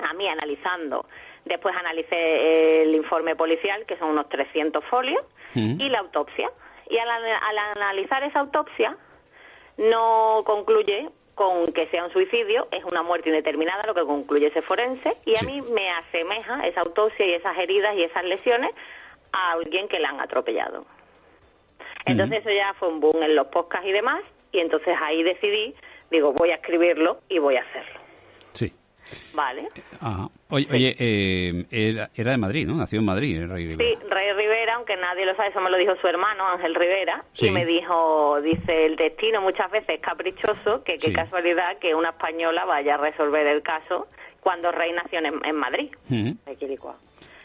a 0.00 0.12
mí 0.14 0.26
analizando 0.28 1.06
Después 1.44 1.74
analicé 1.76 2.82
el 2.82 2.94
informe 2.94 3.36
policial, 3.36 3.86
que 3.86 3.96
son 3.96 4.10
unos 4.10 4.28
300 4.28 4.84
folios, 4.84 5.24
y 5.54 5.88
la 5.88 6.00
autopsia. 6.00 6.50
Y 6.88 6.98
al, 6.98 7.08
al 7.08 7.58
analizar 7.76 8.22
esa 8.22 8.40
autopsia, 8.40 8.96
no 9.78 10.42
concluye 10.44 11.08
con 11.34 11.72
que 11.72 11.86
sea 11.86 12.04
un 12.04 12.12
suicidio, 12.12 12.66
es 12.72 12.84
una 12.84 13.02
muerte 13.02 13.28
indeterminada 13.28 13.86
lo 13.86 13.94
que 13.94 14.04
concluye 14.04 14.48
ese 14.48 14.60
forense, 14.60 15.16
y 15.24 15.38
a 15.38 15.42
mí 15.42 15.62
me 15.72 15.88
asemeja 15.90 16.66
esa 16.66 16.80
autopsia 16.80 17.24
y 17.24 17.34
esas 17.34 17.56
heridas 17.56 17.94
y 17.94 18.02
esas 18.02 18.24
lesiones 18.24 18.72
a 19.32 19.52
alguien 19.52 19.86
que 19.88 20.00
la 20.00 20.08
han 20.10 20.20
atropellado. 20.20 20.84
Entonces 22.06 22.40
eso 22.40 22.50
ya 22.50 22.74
fue 22.74 22.88
un 22.88 23.00
boom 23.00 23.22
en 23.22 23.36
los 23.36 23.46
podcasts 23.48 23.86
y 23.86 23.92
demás, 23.92 24.22
y 24.50 24.58
entonces 24.58 24.96
ahí 25.00 25.22
decidí, 25.22 25.74
digo, 26.10 26.32
voy 26.32 26.50
a 26.50 26.56
escribirlo 26.56 27.20
y 27.28 27.38
voy 27.38 27.56
a 27.56 27.60
hacerlo. 27.60 28.00
Sí. 28.52 28.72
¿Vale? 29.34 29.68
Ajá. 30.00 30.28
Oye, 30.50 30.66
oye 30.70 30.96
eh, 30.98 31.64
era, 31.70 32.10
era 32.14 32.30
de 32.32 32.36
Madrid, 32.38 32.66
¿no? 32.66 32.74
Nació 32.76 32.98
en 33.00 33.04
Madrid, 33.04 33.36
el 33.42 33.48
Rey 33.50 33.66
Rivera. 33.68 33.90
Sí, 34.00 34.06
Rey 34.08 34.32
Rivera, 34.32 34.74
aunque 34.76 34.96
nadie 34.96 35.26
lo 35.26 35.34
sabe, 35.36 35.50
eso 35.50 35.60
me 35.60 35.70
lo 35.70 35.76
dijo 35.76 35.94
su 36.00 36.06
hermano 36.06 36.46
Ángel 36.48 36.74
Rivera, 36.74 37.24
Sí. 37.34 37.46
y 37.46 37.50
me 37.50 37.64
dijo, 37.66 38.40
dice, 38.42 38.86
el 38.86 38.96
destino 38.96 39.40
muchas 39.42 39.70
veces 39.70 39.90
es 39.96 40.00
caprichoso, 40.00 40.82
que 40.84 40.98
qué 40.98 41.08
Sí. 41.08 41.12
casualidad 41.12 41.78
que 41.78 41.94
una 41.94 42.10
española 42.10 42.64
vaya 42.64 42.94
a 42.94 42.98
resolver 42.98 43.46
el 43.46 43.62
caso 43.62 44.08
cuando 44.40 44.72
Rey 44.72 44.92
nació 44.92 45.18
en, 45.18 45.44
en 45.44 45.56
Madrid. 45.56 45.90
Ujú. 46.10 46.36
de 46.46 46.56
Quiricua. 46.56 46.96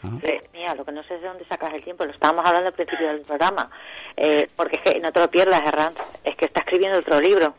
Ajá. 0.02 0.16
Eh, 0.22 0.42
Mira, 0.52 0.74
lo 0.74 0.84
que 0.84 0.92
no 0.92 1.02
sé 1.04 1.14
es 1.16 1.22
de 1.22 1.28
dónde 1.28 1.44
sacas 1.46 1.72
el 1.72 1.82
tiempo, 1.82 2.04
lo 2.04 2.12
estábamos 2.12 2.44
hablando 2.46 2.68
al 2.68 2.74
principio 2.74 3.08
del 3.08 3.22
programa, 3.22 3.70
eh, 4.16 4.48
porque 4.54 4.76
es 4.76 4.82
que 4.92 5.00
no 5.00 5.10
te 5.12 5.20
lo 5.20 5.30
pierdas, 5.30 5.62
Herranz, 5.66 5.96
es 6.24 6.36
que 6.36 6.44
está 6.46 6.60
escribiendo 6.60 6.98
otro 6.98 7.20
libro. 7.20 7.54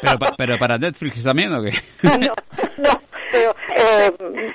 Pero, 0.00 0.18
pa- 0.18 0.34
pero 0.36 0.58
para 0.58 0.78
Netflix 0.78 1.22
también, 1.24 1.52
¿o 1.54 1.62
qué? 1.62 1.70
Pero, 3.32 3.54
eh, 3.74 4.10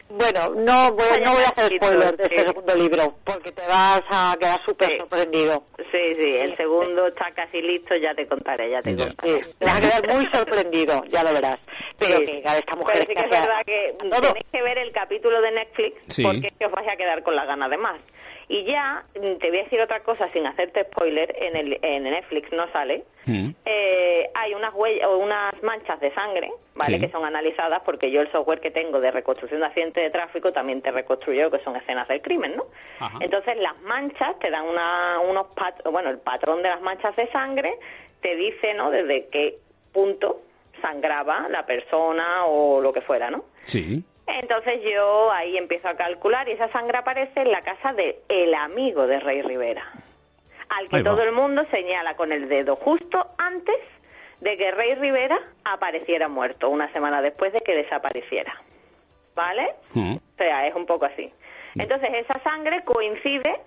bueno, 0.09 0.55
no 0.65 0.91
voy, 0.93 1.21
no 1.23 1.33
voy 1.33 1.43
a 1.43 1.49
hacer 1.49 1.71
spoiler 1.77 2.15
de 2.17 2.23
este 2.23 2.47
segundo 2.47 2.73
libro, 2.75 3.15
porque 3.23 3.51
te 3.51 3.61
vas 3.67 4.01
a 4.09 4.35
quedar 4.39 4.59
súper 4.65 4.97
sorprendido. 4.97 5.63
Sí, 5.77 6.15
sí, 6.15 6.35
el 6.39 6.55
segundo 6.57 7.05
está 7.07 7.29
casi 7.35 7.61
listo, 7.61 7.95
ya 7.95 8.15
te 8.15 8.25
contaré, 8.27 8.71
ya 8.71 8.79
te 8.81 8.95
contaré. 8.95 9.41
Sí, 9.41 9.49
te 9.59 9.65
vas 9.65 9.77
a 9.77 9.81
quedar 9.81 10.15
muy 10.15 10.25
sorprendido, 10.33 11.03
ya 11.09 11.23
lo 11.23 11.33
verás. 11.33 11.59
Pero 11.99 12.17
Sí. 12.19 12.25
que 12.25 12.41
claro, 12.41 12.59
esta 12.59 12.75
mujer 12.75 12.93
Pero 12.95 13.07
sí 13.07 13.13
que 13.13 13.21
es 13.21 13.29
verdad 13.29 13.61
que 13.65 13.95
tenéis 14.09 14.45
que 14.51 14.61
ver 14.63 14.77
el 14.79 14.91
capítulo 14.91 15.41
de 15.41 15.51
Netflix 15.51 15.95
Sí. 16.07 16.23
porque 16.23 16.47
es 16.47 16.53
que 16.57 16.65
os 16.65 16.71
vais 16.71 16.87
a 16.89 16.95
quedar 16.95 17.21
con 17.21 17.35
las 17.35 17.45
ganas 17.45 17.69
de 17.69 17.77
más. 17.77 17.99
Y 18.51 18.65
ya 18.65 19.05
mm, 19.15 19.37
te 19.37 19.49
voy 19.49 19.59
a 19.59 19.63
decir 19.63 19.79
otra 19.79 20.01
cosa 20.01 20.29
sin 20.33 20.45
hacerte 20.45 20.83
spoiler, 20.83 21.33
en, 21.39 21.55
el, 21.55 21.79
en 21.81 22.03
Netflix 22.03 22.51
no 22.51 22.69
sale. 22.73 23.05
Eh, 23.25 24.29
hay 24.33 24.53
unas 24.53 24.73
huellas 24.73 25.07
o 25.07 25.19
unas 25.19 25.53
manchas 25.63 26.01
de 26.01 26.13
sangre, 26.13 26.51
¿vale? 26.75 26.97
Sí. 26.97 26.99
Que 26.99 27.09
son 27.11 27.23
analizadas 27.23 27.81
porque 27.85 28.11
yo 28.11 28.19
el 28.19 28.29
software 28.29 28.59
que 28.59 28.69
tengo 28.69 28.99
de 28.99 29.09
reconstrucción 29.09 29.61
de 29.61 29.67
accidentes 29.67 30.03
de 30.03 30.09
tráfico 30.09 30.51
también 30.51 30.81
te 30.81 30.91
reconstruyó 30.91 31.49
que 31.49 31.59
son 31.59 31.77
escenas 31.77 32.09
del 32.09 32.21
crimen, 32.21 32.57
¿no? 32.57 32.65
Entonces 33.21 33.55
las 33.57 33.79
manchas 33.83 34.37
te 34.39 34.49
dan 34.49 34.65
una, 34.65 35.21
unos 35.21 35.47
pat 35.55 35.81
bueno, 35.89 36.09
el 36.09 36.17
patrón 36.17 36.61
de 36.61 36.67
las 36.67 36.81
manchas 36.81 37.15
de 37.15 37.31
sangre 37.31 37.73
te 38.21 38.35
dice, 38.35 38.73
¿no? 38.73 38.91
Desde 38.91 39.29
qué 39.29 39.59
punto 39.93 40.41
sangraba 40.81 41.47
la 41.47 41.65
persona 41.65 42.45
o 42.47 42.81
lo 42.81 42.91
que 42.91 42.99
fuera, 42.99 43.31
¿no? 43.31 43.45
Sí. 43.61 44.03
Entonces 44.39 44.81
yo 44.83 45.31
ahí 45.31 45.57
empiezo 45.57 45.89
a 45.89 45.95
calcular 45.95 46.47
y 46.47 46.53
esa 46.53 46.69
sangre 46.69 46.97
aparece 46.97 47.41
en 47.41 47.51
la 47.51 47.61
casa 47.61 47.93
de 47.93 48.19
el 48.29 48.53
amigo 48.53 49.07
de 49.07 49.19
Rey 49.19 49.41
Rivera, 49.41 49.83
al 50.69 50.89
que 50.89 51.03
todo 51.03 51.21
el 51.23 51.31
mundo 51.31 51.65
señala 51.65 52.15
con 52.15 52.31
el 52.31 52.47
dedo 52.47 52.75
justo 52.75 53.27
antes 53.37 53.77
de 54.39 54.57
que 54.57 54.71
Rey 54.71 54.95
Rivera 54.95 55.39
apareciera 55.65 56.27
muerto, 56.27 56.69
una 56.69 56.91
semana 56.91 57.21
después 57.21 57.53
de 57.53 57.61
que 57.61 57.75
desapareciera. 57.75 58.53
¿Vale? 59.35 59.75
O 59.95 60.19
sea, 60.37 60.67
es 60.67 60.75
un 60.75 60.85
poco 60.85 61.05
así. 61.05 61.31
Entonces 61.75 62.09
esa 62.13 62.39
sangre 62.39 62.83
coincide, 62.83 63.61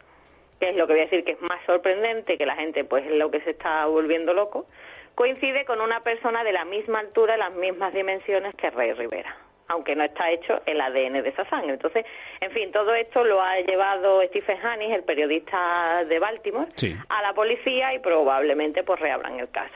que 0.60 0.70
es 0.70 0.76
lo 0.76 0.86
que 0.86 0.92
voy 0.92 1.00
a 1.00 1.04
decir 1.04 1.24
que 1.24 1.32
es 1.32 1.40
más 1.40 1.64
sorprendente, 1.64 2.36
que 2.36 2.46
la 2.46 2.56
gente 2.56 2.84
pues 2.84 3.06
es 3.06 3.12
lo 3.12 3.30
que 3.30 3.40
se 3.40 3.50
está 3.50 3.86
volviendo 3.86 4.34
loco, 4.34 4.66
coincide 5.14 5.64
con 5.64 5.80
una 5.80 6.00
persona 6.00 6.44
de 6.44 6.52
la 6.52 6.64
misma 6.64 7.00
altura, 7.00 7.36
las 7.36 7.52
mismas 7.54 7.94
dimensiones 7.94 8.54
que 8.56 8.70
Rey 8.70 8.92
Rivera, 8.92 9.34
aunque 9.68 9.96
no 9.96 10.04
está 10.04 10.30
hecho 10.30 10.60
el 10.66 10.80
ADN 10.80 11.22
de 11.22 11.28
esa 11.28 11.44
sangre. 11.48 11.72
Entonces, 11.74 12.04
en 12.40 12.50
fin, 12.52 12.70
todo 12.72 12.94
esto 12.94 13.24
lo 13.24 13.40
ha 13.42 13.58
llevado 13.60 14.22
Stephen 14.28 14.58
Hannis, 14.64 14.92
el 14.92 15.04
periodista 15.04 16.04
de 16.04 16.18
Baltimore, 16.18 16.70
Sí. 16.76 16.94
a 17.08 17.22
la 17.22 17.32
policía 17.32 17.94
y 17.94 17.98
probablemente 18.00 18.82
pues 18.82 19.00
reabran 19.00 19.38
el 19.40 19.50
caso. 19.50 19.74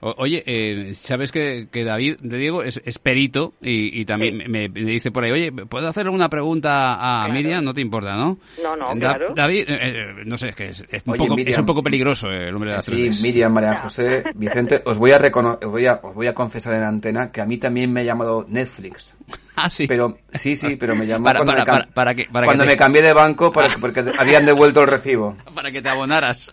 Oye, 0.00 0.42
eh, 0.46 0.94
sabes 0.94 1.32
que, 1.32 1.68
que 1.70 1.84
David 1.84 2.16
de 2.20 2.38
Diego 2.38 2.62
es, 2.62 2.80
es 2.84 2.98
perito 2.98 3.54
y, 3.60 4.00
y 4.00 4.04
también 4.04 4.36
me, 4.50 4.68
me 4.68 4.68
dice 4.68 5.10
por 5.10 5.24
ahí, 5.24 5.32
oye, 5.32 5.52
¿puedo 5.52 5.88
hacerle 5.88 6.10
una 6.12 6.28
pregunta 6.28 7.22
a 7.24 7.28
Miriam? 7.28 7.64
No 7.64 7.74
te 7.74 7.80
importa, 7.80 8.16
¿no? 8.16 8.38
No, 8.62 8.76
no, 8.76 8.86
Da- 8.94 8.94
claro. 9.16 9.34
David, 9.34 9.64
eh, 9.68 9.78
eh, 9.80 10.06
no 10.24 10.38
sé, 10.38 10.50
es 10.50 10.56
que 10.56 10.68
es, 10.68 10.84
es 10.88 11.02
un, 11.06 11.12
Oye, 11.12 11.18
poco, 11.18 11.32
es 11.32 11.36
Miriam. 11.36 11.60
un 11.60 11.66
poco 11.66 11.82
peligroso 11.82 12.30
eh, 12.30 12.48
el 12.48 12.54
hombre 12.54 12.70
de 12.70 12.76
las 12.76 12.84
Sí, 12.84 12.92
trenes. 12.92 13.20
Miriam, 13.22 13.52
María 13.52 13.76
José, 13.76 14.24
Vicente, 14.34 14.82
os 14.84 14.98
voy 14.98 15.10
a 15.12 15.18
recono- 15.18 15.58
os 15.62 15.70
voy 15.70 15.86
a, 15.86 16.00
os 16.02 16.14
voy 16.14 16.26
a 16.28 16.34
confesar 16.34 16.74
en 16.74 16.82
antena 16.84 17.32
que 17.32 17.40
a 17.40 17.46
mí 17.46 17.58
también 17.58 17.92
me 17.92 18.00
ha 18.00 18.04
llamado 18.04 18.46
Netflix. 18.48 19.16
Ah, 19.58 19.70
sí. 19.70 19.86
Pero, 19.86 20.18
sí, 20.34 20.54
sí, 20.54 20.76
pero 20.76 20.94
me 20.94 21.06
llamó 21.06 21.24
Para- 21.24 21.38
cuando, 21.38 21.52
para- 21.52 21.64
me, 21.64 21.66
para- 21.84 21.94
para 21.94 22.14
que- 22.14 22.24
para 22.26 22.44
que 22.44 22.46
cuando 22.46 22.64
te- 22.64 22.70
me 22.70 22.76
cambié 22.76 23.00
de 23.02 23.12
banco 23.14 23.50
porque, 23.50 23.76
porque 23.80 24.04
habían 24.18 24.44
devuelto 24.44 24.82
el 24.82 24.88
recibo. 24.88 25.36
Para 25.54 25.70
que 25.72 25.80
te 25.80 25.88
abonaras. 25.88 26.50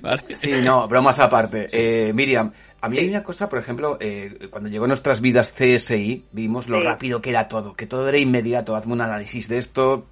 Vale. 0.00 0.22
Sí, 0.34 0.52
no, 0.62 0.86
bromas 0.86 1.18
aparte. 1.18 1.66
Eh, 1.72 2.12
Miriam, 2.12 2.52
a 2.80 2.88
mí 2.88 2.98
hay 2.98 3.08
una 3.08 3.24
cosa, 3.24 3.48
por 3.48 3.58
ejemplo, 3.58 3.98
eh, 4.00 4.48
cuando 4.50 4.68
llegó 4.68 4.84
a 4.84 4.88
nuestras 4.88 5.20
vidas 5.20 5.50
CSI, 5.52 6.26
vimos 6.30 6.68
lo 6.68 6.78
Sí. 6.78 6.84
rápido 6.84 7.20
que 7.20 7.30
era 7.30 7.48
todo, 7.48 7.74
que 7.74 7.86
todo 7.86 8.08
era 8.08 8.18
inmediato. 8.18 8.76
Hazme 8.76 8.92
un 8.92 9.00
análisis 9.00 9.48
de 9.48 9.58
esto. 9.58 10.06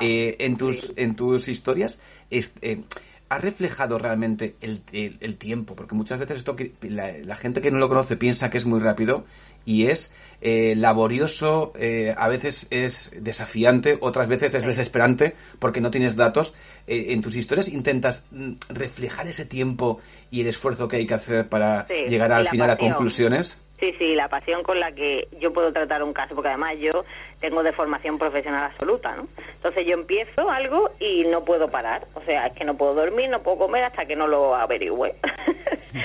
eh, 0.00 0.36
en 0.40 0.56
tus 0.56 0.92
en 0.96 1.14
tus 1.14 1.46
historias, 1.48 1.98
es- 2.30 2.52
eh, 2.62 2.82
¿ha 3.28 3.38
reflejado 3.38 3.96
realmente 3.98 4.56
el, 4.60 4.82
el- 4.92 5.18
el 5.20 5.36
tiempo? 5.36 5.76
Porque 5.76 5.94
muchas 5.94 6.18
veces 6.18 6.38
esto 6.38 6.56
que 6.56 6.72
la, 6.82 7.12
la 7.24 7.36
gente 7.36 7.60
que 7.60 7.70
no 7.70 7.78
lo 7.78 7.88
conoce 7.88 8.16
piensa 8.16 8.50
que 8.50 8.58
es 8.58 8.64
muy 8.64 8.80
rápido 8.80 9.24
y 9.64 9.86
es 9.86 10.12
eh, 10.42 10.74
laborioso, 10.74 11.72
eh, 11.78 12.14
a 12.16 12.28
veces 12.28 12.66
es 12.70 13.10
desafiante, 13.22 13.98
otras 14.00 14.26
veces 14.26 14.54
es 14.54 14.64
desesperante 14.64 15.34
porque 15.58 15.80
no 15.80 15.90
tienes 15.90 16.16
datos. 16.16 16.54
Eh, 16.86 17.12
en 17.12 17.20
tus 17.20 17.36
historias 17.36 17.68
intentas 17.68 18.24
mm, 18.30 18.52
reflejar 18.70 19.26
ese 19.26 19.44
tiempo 19.44 20.00
y 20.30 20.40
el 20.40 20.46
esfuerzo 20.46 20.88
que 20.88 20.96
hay 20.96 21.06
que 21.06 21.14
hacer 21.14 21.48
para 21.48 21.86
Sí, 21.86 22.06
llegar 22.08 22.32
al 22.32 22.48
final 22.48 22.70
a 22.70 22.76
conclusiones. 22.76 23.58
Sí, 23.78 23.92
sí, 23.98 24.14
la 24.14 24.28
pasión 24.28 24.62
con 24.62 24.78
la 24.78 24.92
que 24.92 25.28
yo 25.40 25.52
puedo 25.52 25.72
tratar 25.72 26.02
un 26.02 26.12
caso, 26.12 26.34
porque 26.34 26.48
además 26.48 26.76
yo 26.78 27.04
tengo 27.40 27.62
de 27.62 27.72
formación 27.72 28.18
profesional 28.18 28.64
absoluta, 28.70 29.14
¿no? 29.16 29.26
Entonces 29.54 29.84
yo 29.86 29.94
empiezo 29.94 30.50
algo 30.50 30.90
y 31.00 31.24
no 31.24 31.42
puedo 31.44 31.66
parar, 31.68 32.06
o 32.14 32.22
sea, 32.24 32.46
es 32.46 32.54
que 32.54 32.64
no 32.64 32.76
puedo 32.76 32.94
dormir, 32.94 33.30
no 33.30 33.42
puedo 33.42 33.58
comer 33.58 33.84
hasta 33.84 34.04
que 34.04 34.14
no 34.16 34.26
lo 34.26 34.54
averigüe. 34.54 35.14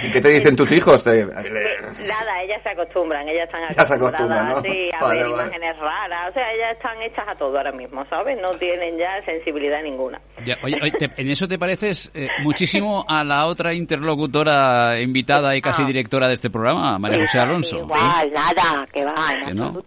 ¿Y 0.02 0.10
qué 0.12 0.20
te 0.20 0.30
dicen 0.30 0.56
tus 0.56 0.72
hijos? 0.72 1.04
Te- 1.04 1.26
Nada, 1.26 2.42
ellas 2.44 2.62
se 2.64 2.70
acostumbran, 2.70 3.28
ellas 3.30 3.46
están 3.46 3.70
se 3.70 3.94
acostumbran, 3.94 4.48
acostumbradas 4.48 4.56
¿no? 4.56 4.62
sí, 4.62 4.90
a 4.94 5.00
Vale, 5.06 5.20
ver 5.22 5.30
vale. 5.30 5.44
imágenes 5.44 5.78
raras, 5.78 6.30
o 6.32 6.34
sea, 6.34 6.54
ellas 6.54 6.72
están 6.78 7.02
hechas 7.04 7.28
a 7.28 7.36
todo 7.36 7.56
ahora 7.58 7.72
mismo, 7.72 8.04
¿sabes? 8.10 8.38
No 8.42 8.50
tienen 8.58 8.98
ya 8.98 9.22
sensibilidad 9.26 9.84
ninguna. 9.84 10.20
Ya, 10.44 10.56
oye, 10.64 10.76
oye, 10.82 10.92
te- 10.92 11.22
en 11.22 11.30
eso 11.30 11.48
te 11.48 11.60
pareces 11.60 12.12
eh, 12.16 12.28
muchísimo 12.44 13.06
a 13.08 13.24
la 13.24 13.46
otra 13.46 13.74
interlocutora 13.74 15.00
invitada 15.00 15.56
y 15.56 15.62
casi 15.62 15.84
Ah. 15.84 15.86
directora 15.86 16.28
de 16.28 16.34
este 16.34 16.50
programa, 16.50 16.98
María 16.98 17.20
José 17.20 17.40
Alonso. 17.40 17.78
Igual, 17.80 18.32
nada, 18.34 18.88
que 18.92 19.06
va, 19.06 19.14
en 19.34 19.42
Que 19.48 19.54
no. 19.54 19.82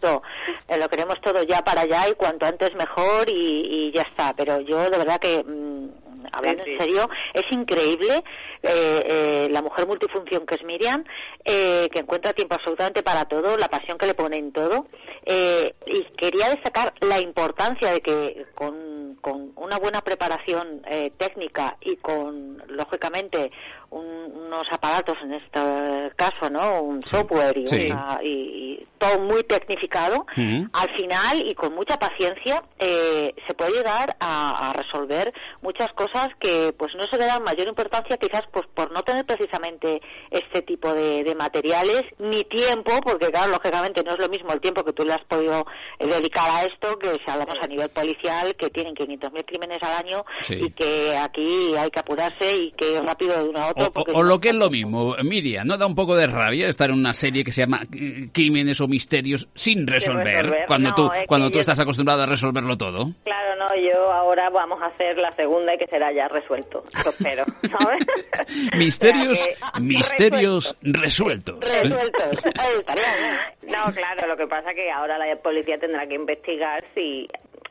Eh, 0.68 0.78
lo 0.78 0.88
queremos 0.88 1.20
todo 1.22 1.42
ya 1.42 1.62
para 1.62 1.82
allá 1.82 2.08
y 2.08 2.14
cuanto 2.14 2.46
antes 2.46 2.74
mejor 2.74 3.28
y, 3.30 3.88
y 3.88 3.92
ya 3.92 4.02
está. 4.02 4.34
Pero 4.36 4.60
yo 4.60 4.78
de 4.90 4.98
verdad 4.98 5.18
que, 5.18 5.42
mm, 5.42 5.88
hablando 6.32 6.64
Sí, 6.64 6.70
en 6.72 6.80
serio, 6.80 7.08
es 7.32 7.44
increíble 7.50 8.22
eh, 8.62 9.00
eh, 9.04 9.48
la 9.50 9.62
mujer 9.62 9.86
multifunción 9.86 10.44
que 10.44 10.56
es 10.56 10.64
Miriam, 10.64 11.04
eh, 11.44 11.88
que 11.92 12.00
encuentra 12.00 12.32
tiempo 12.32 12.54
absolutamente 12.54 13.02
para 13.02 13.24
todo, 13.24 13.56
la 13.56 13.68
pasión 13.68 13.98
que 13.98 14.06
le 14.06 14.14
pone 14.14 14.36
en 14.36 14.52
todo. 14.52 14.86
Eh, 15.24 15.74
y 15.86 16.04
quería 16.16 16.50
destacar 16.50 16.92
la 17.00 17.20
importancia 17.20 17.92
de 17.92 18.00
que 18.00 18.46
con, 18.54 19.16
con 19.20 19.52
una 19.56 19.78
buena 19.78 20.00
preparación 20.00 20.82
eh, 20.88 21.12
técnica 21.16 21.76
y 21.80 21.96
con, 21.96 22.62
lógicamente, 22.68 23.50
un- 23.90 24.18
unos 24.46 24.66
aparatos, 24.70 25.16
en 25.22 25.34
este 25.34 25.60
caso, 26.16 26.50
¿no? 26.50 26.82
Un 26.82 27.02
software 27.02 27.56
y, 27.58 27.66
Sí. 27.66 27.86
una- 27.86 28.18
y- 28.22 28.28
y 28.80 28.86
todo 28.98 29.18
muy 29.20 29.44
tecnificado, 29.44 30.26
al 30.72 30.96
final 30.96 31.40
y 31.46 31.54
con 31.54 31.72
mucha 31.74 31.98
paciencia 31.98 32.62
eh, 32.80 33.32
se 33.46 33.54
puede 33.54 33.70
llegar 33.72 34.16
a, 34.18 34.70
a 34.70 34.72
resolver 34.72 35.32
muchas 35.62 35.92
cosas 35.92 36.28
que 36.40 36.72
pues 36.76 36.92
no 36.96 37.04
se 37.04 37.16
le 37.16 37.26
dan 37.26 37.44
mayor 37.44 37.68
importancia 37.68 38.16
quizás 38.16 38.42
pues 38.52 38.66
por 38.74 38.90
no 38.92 39.02
tener 39.04 39.24
precisamente 39.24 40.00
este 40.30 40.62
tipo 40.62 40.92
de, 40.92 41.22
de 41.22 41.34
materiales 41.36 42.02
ni 42.18 42.42
tiempo 42.44 42.90
porque 43.04 43.28
claro 43.30 43.52
lógicamente 43.52 44.02
no 44.02 44.12
es 44.14 44.18
lo 44.18 44.28
mismo 44.28 44.52
el 44.52 44.60
tiempo 44.60 44.82
que 44.82 44.92
tú 44.92 45.04
le 45.04 45.12
has 45.12 45.24
podido 45.26 45.64
eh, 46.00 46.06
dedicar 46.06 46.50
a 46.50 46.64
esto 46.64 46.98
que 46.98 47.10
si 47.10 47.30
hablamos 47.30 47.54
a 47.62 47.66
nivel 47.68 47.88
policial 47.90 48.56
que 48.56 48.68
tienen 48.70 48.94
500.000 48.96 49.44
crímenes 49.44 49.78
al 49.82 50.04
año 50.04 50.24
Sí. 50.42 50.58
y 50.60 50.70
que 50.72 51.16
aquí 51.16 51.76
hay 51.76 51.90
que 51.90 52.00
apurarse 52.00 52.56
y 52.56 52.72
que 52.72 53.00
rápido 53.00 53.36
de 53.44 53.48
uno 53.48 53.60
a 53.60 53.68
otro 53.70 53.77
O, 54.14 54.22
lo 54.22 54.40
que 54.40 54.48
es 54.48 54.54
lo 54.54 54.70
mismo, 54.70 55.14
Miriam, 55.22 55.66
¿no 55.66 55.76
da 55.78 55.86
un 55.86 55.94
poco 55.94 56.16
de 56.16 56.26
rabia 56.26 56.68
estar 56.68 56.90
en 56.90 56.96
una 56.96 57.12
serie 57.12 57.44
que 57.44 57.52
se 57.52 57.62
llama 57.62 57.80
Crímenes 58.32 58.80
o 58.80 58.88
Misterios 58.88 59.48
sin 59.54 59.86
resolver? 59.86 60.24
resolver, 60.46 60.64
Cuando 60.66 60.88
no, 60.90 60.94
tú, 60.94 61.10
es 61.12 61.26
cuando 61.26 61.48
tú 61.48 61.54
yo- 61.54 61.60
estás 61.60 61.78
acostumbrado 61.80 62.22
a 62.22 62.26
resolverlo 62.26 62.76
todo. 62.76 63.12
Claro, 63.24 63.56
no, 63.56 63.68
yo 63.76 64.10
ahora 64.12 64.50
vamos 64.50 64.80
a 64.82 64.86
hacer 64.86 65.16
la 65.18 65.30
segunda 65.32 65.74
y 65.74 65.78
que 65.78 65.86
será 65.86 66.12
ya 66.12 66.28
resuelto, 66.28 66.84
espero, 67.06 67.44
¿sabes? 67.78 68.06
Misterios, 68.76 69.38
O 69.38 69.42
sea 69.42 69.72
que- 69.74 69.80
misterios 69.80 70.76
resueltos. 70.82 71.58
resueltos 71.60 72.42
bien. 72.42 73.36
No, 73.72 73.92
claro, 73.92 74.26
lo 74.26 74.36
que 74.36 74.46
pasa 74.46 74.72
que 74.74 74.90
ahora 74.90 75.18
la 75.18 75.36
policía 75.36 75.78
tendrá 75.78 76.06
que 76.06 76.14
investigar 76.14 76.84
si 76.94 77.28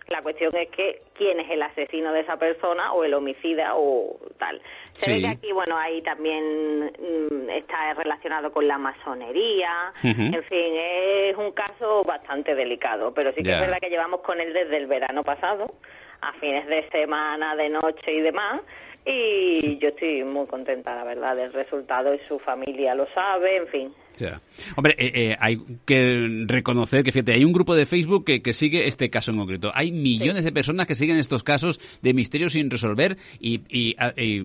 la 0.10 0.22
cuestión 0.22 0.56
es 0.56 0.70
que 0.70 1.02
quién 1.14 1.40
es 1.40 1.50
el 1.50 1.62
asesino 1.62 2.14
de 2.14 2.22
esa 2.22 2.38
persona 2.38 2.94
o 2.94 3.04
el 3.04 3.14
homicida 3.14 3.74
o 3.76 4.18
tal. 4.38 4.62
Se 4.94 5.12
ve 5.12 5.20
que 5.20 5.28
aquí, 5.28 5.52
bueno, 5.52 5.78
ahí 5.78 6.02
también 6.02 6.86
mm, 6.86 7.50
está 7.50 7.94
relacionado 7.94 8.52
con 8.52 8.68
la 8.68 8.78
masonería. 8.78 9.92
En 10.04 10.44
fin, 10.44 10.74
es 10.76 11.36
un 11.38 11.52
caso 11.52 12.04
bastante 12.04 12.56
delicado, 12.56 13.14
pero 13.14 13.32
sí 13.34 13.44
que 13.44 13.52
es 13.52 13.60
verdad 13.60 13.80
que 13.80 13.90
llevamos 13.90 14.22
con 14.22 14.40
él 14.40 14.54
desde 14.54 14.78
el 14.78 14.88
verano 14.88 15.24
pasado, 15.24 15.74
a 16.22 16.34
fines 16.34 16.68
de 16.68 16.88
semana, 16.90 17.56
de 17.56 17.70
noche 17.70 18.14
y 18.14 18.22
demás. 18.22 18.62
Y 19.06 19.78
yo 19.78 19.90
estoy 19.90 20.24
muy 20.24 20.48
contenta, 20.48 20.96
la 20.96 21.04
verdad, 21.04 21.36
del 21.36 21.54
resultado 21.54 22.14
y 22.14 22.20
su 22.28 22.40
familia 22.40 22.96
lo 22.96 23.08
sabe, 23.14 23.58
en 23.58 23.68
fin. 23.68 23.94
Ya. 24.18 24.42
Hombre, 24.76 24.96
eh, 24.98 25.12
eh, 25.14 25.36
hay 25.40 25.58
que 25.86 26.46
reconocer 26.48 27.04
que, 27.04 27.12
fíjate, 27.12 27.34
hay 27.34 27.46
un 27.46 27.54
grupo 27.54 27.76
de 27.76 27.86
Facebook 27.86 28.26
que, 28.26 28.42
que 28.42 28.54
sigue 28.54 28.88
este 28.88 29.10
caso 29.10 29.32
en 29.32 29.38
concreto. 29.38 29.72
Hay 29.74 29.92
millones 29.92 30.44
de 30.44 30.52
personas 30.52 30.88
que 30.88 30.96
siguen 30.96 31.18
estos 31.18 31.44
casos 31.44 31.80
de 32.02 32.14
misterios 32.14 32.54
sin 32.54 32.70
resolver 32.70 33.18
y, 33.40 33.62
y, 33.70 33.96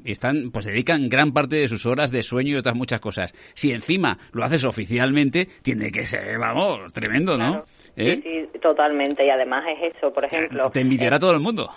están, 0.04 0.50
pues 0.50 0.66
dedican 0.66 1.08
gran 1.08 1.32
parte 1.32 1.56
de 1.56 1.68
sus 1.68 1.86
horas 1.86 2.10
de 2.10 2.22
sueño 2.22 2.54
y 2.54 2.56
otras 2.56 2.74
muchas 2.74 3.00
cosas. 3.00 3.32
Si 3.54 3.72
encima 3.72 4.18
lo 4.32 4.44
haces 4.44 4.64
oficialmente, 4.64 5.48
tiene 5.62 5.90
que 5.90 6.04
ser, 6.04 6.38
vamos, 6.38 6.92
tremendo, 6.92 7.38
¿no? 7.38 7.64
¿Eh? 7.96 8.20
Sí, 8.22 8.48
sí, 8.52 8.58
totalmente. 8.60 9.24
Y 9.24 9.30
además 9.30 9.64
es 9.68 9.94
eso, 9.96 10.12
por 10.12 10.24
ejemplo. 10.24 10.70
Te 10.70 10.80
envidiará 10.80 11.18
todo 11.18 11.32
el 11.32 11.40
mundo. 11.40 11.70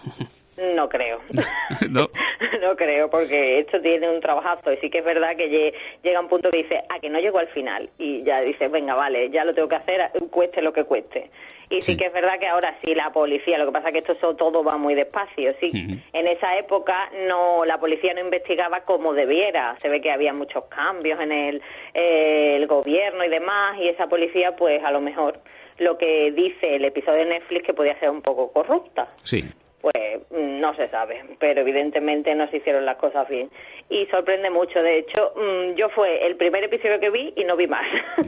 No 0.58 0.88
creo. 0.90 1.20
¿No? 1.90 2.08
no 2.62 2.76
creo, 2.76 3.10
porque 3.10 3.60
esto 3.60 3.82
tiene 3.82 4.10
un 4.10 4.22
trabajazo. 4.22 4.72
Y 4.72 4.78
sí 4.78 4.90
que 4.90 5.00
es 5.00 5.06
verdad 5.06 5.36
que 5.36 5.50
lle- 5.50 5.74
llega 6.04 6.20
un 6.20 6.28
punto 6.30 6.50
que 6.52 6.58
dice, 6.58 6.82
a 6.90 7.00
que 7.00 7.10
no 7.10 7.20
llego 7.20 7.40
al 7.40 7.48
final. 7.48 7.90
Y 7.98 8.24
ya 8.24 8.42
dice, 8.42 8.68
venga, 8.70 8.96
vale, 8.96 9.30
ya 9.30 9.44
lo 9.44 9.54
tengo 9.54 9.68
que 9.68 9.76
hacer, 9.76 10.12
cueste 10.32 10.62
lo 10.62 10.72
que 10.74 10.84
cueste. 10.86 11.30
Y 11.70 11.82
sí, 11.82 11.98
que 11.98 12.06
es 12.06 12.14
verdad 12.14 12.38
que 12.40 12.46
ahora 12.48 12.76
sí 12.84 12.94
la 12.94 13.12
policía, 13.12 13.58
lo 13.58 13.66
que 13.66 13.72
pasa 13.72 13.88
es 13.90 13.94
que 13.94 14.12
esto 14.12 14.36
todo 14.36 14.64
va 14.64 14.78
muy 14.78 14.94
despacio, 14.94 15.52
sí. 15.60 15.72
En 16.14 16.28
esa 16.28 16.56
época 16.60 17.10
no 17.28 17.66
la 17.66 17.80
policía 17.80 18.14
no 18.14 18.20
investigaba 18.22 18.82
como 18.82 19.14
debiera. 19.16 19.76
Se 19.82 19.90
ve 19.90 20.00
que 20.00 20.12
había 20.12 20.32
muchos 20.32 20.66
cambios 20.66 21.20
en 21.20 21.32
el, 21.32 21.62
eh, 21.96 22.56
el 22.58 22.68
gobierno 22.68 23.24
y 23.26 23.30
demás, 23.30 23.80
y 23.80 23.88
esa 23.90 24.06
policía, 24.08 24.56
pues 24.56 24.84
a 24.84 24.92
lo 24.92 25.02
mejor 25.02 25.40
lo 25.80 25.98
que 25.98 26.32
dice 26.32 26.76
el 26.76 26.86
episodio 26.86 27.20
de 27.20 27.26
Netflix 27.32 27.66
que 27.66 27.74
podía 27.74 28.00
ser 28.00 28.10
un 28.12 28.22
poco 28.22 28.52
corrupta 28.54 29.08
Sí. 29.24 29.44
Pues 29.86 30.20
no 30.32 30.76
se 30.76 30.88
sabe, 30.90 31.24
pero 31.40 31.62
evidentemente 31.62 32.34
no 32.34 32.50
se 32.50 32.58
hicieron 32.58 32.86
las 32.86 32.98
cosas 32.98 33.30
bien. 33.30 33.52
Y 33.88 34.08
sorprende 34.08 34.50
mucho, 34.50 34.82
de 34.82 34.98
hecho, 34.98 35.32
mm, 35.36 35.76
yo 35.76 35.90
fue 35.90 36.26
el 36.26 36.38
primer 36.38 36.64
episodio 36.64 37.00
que 37.00 37.12
vi 37.12 37.32
y 37.36 37.44
no 37.44 37.56
vi 37.56 37.68
más 37.68 37.86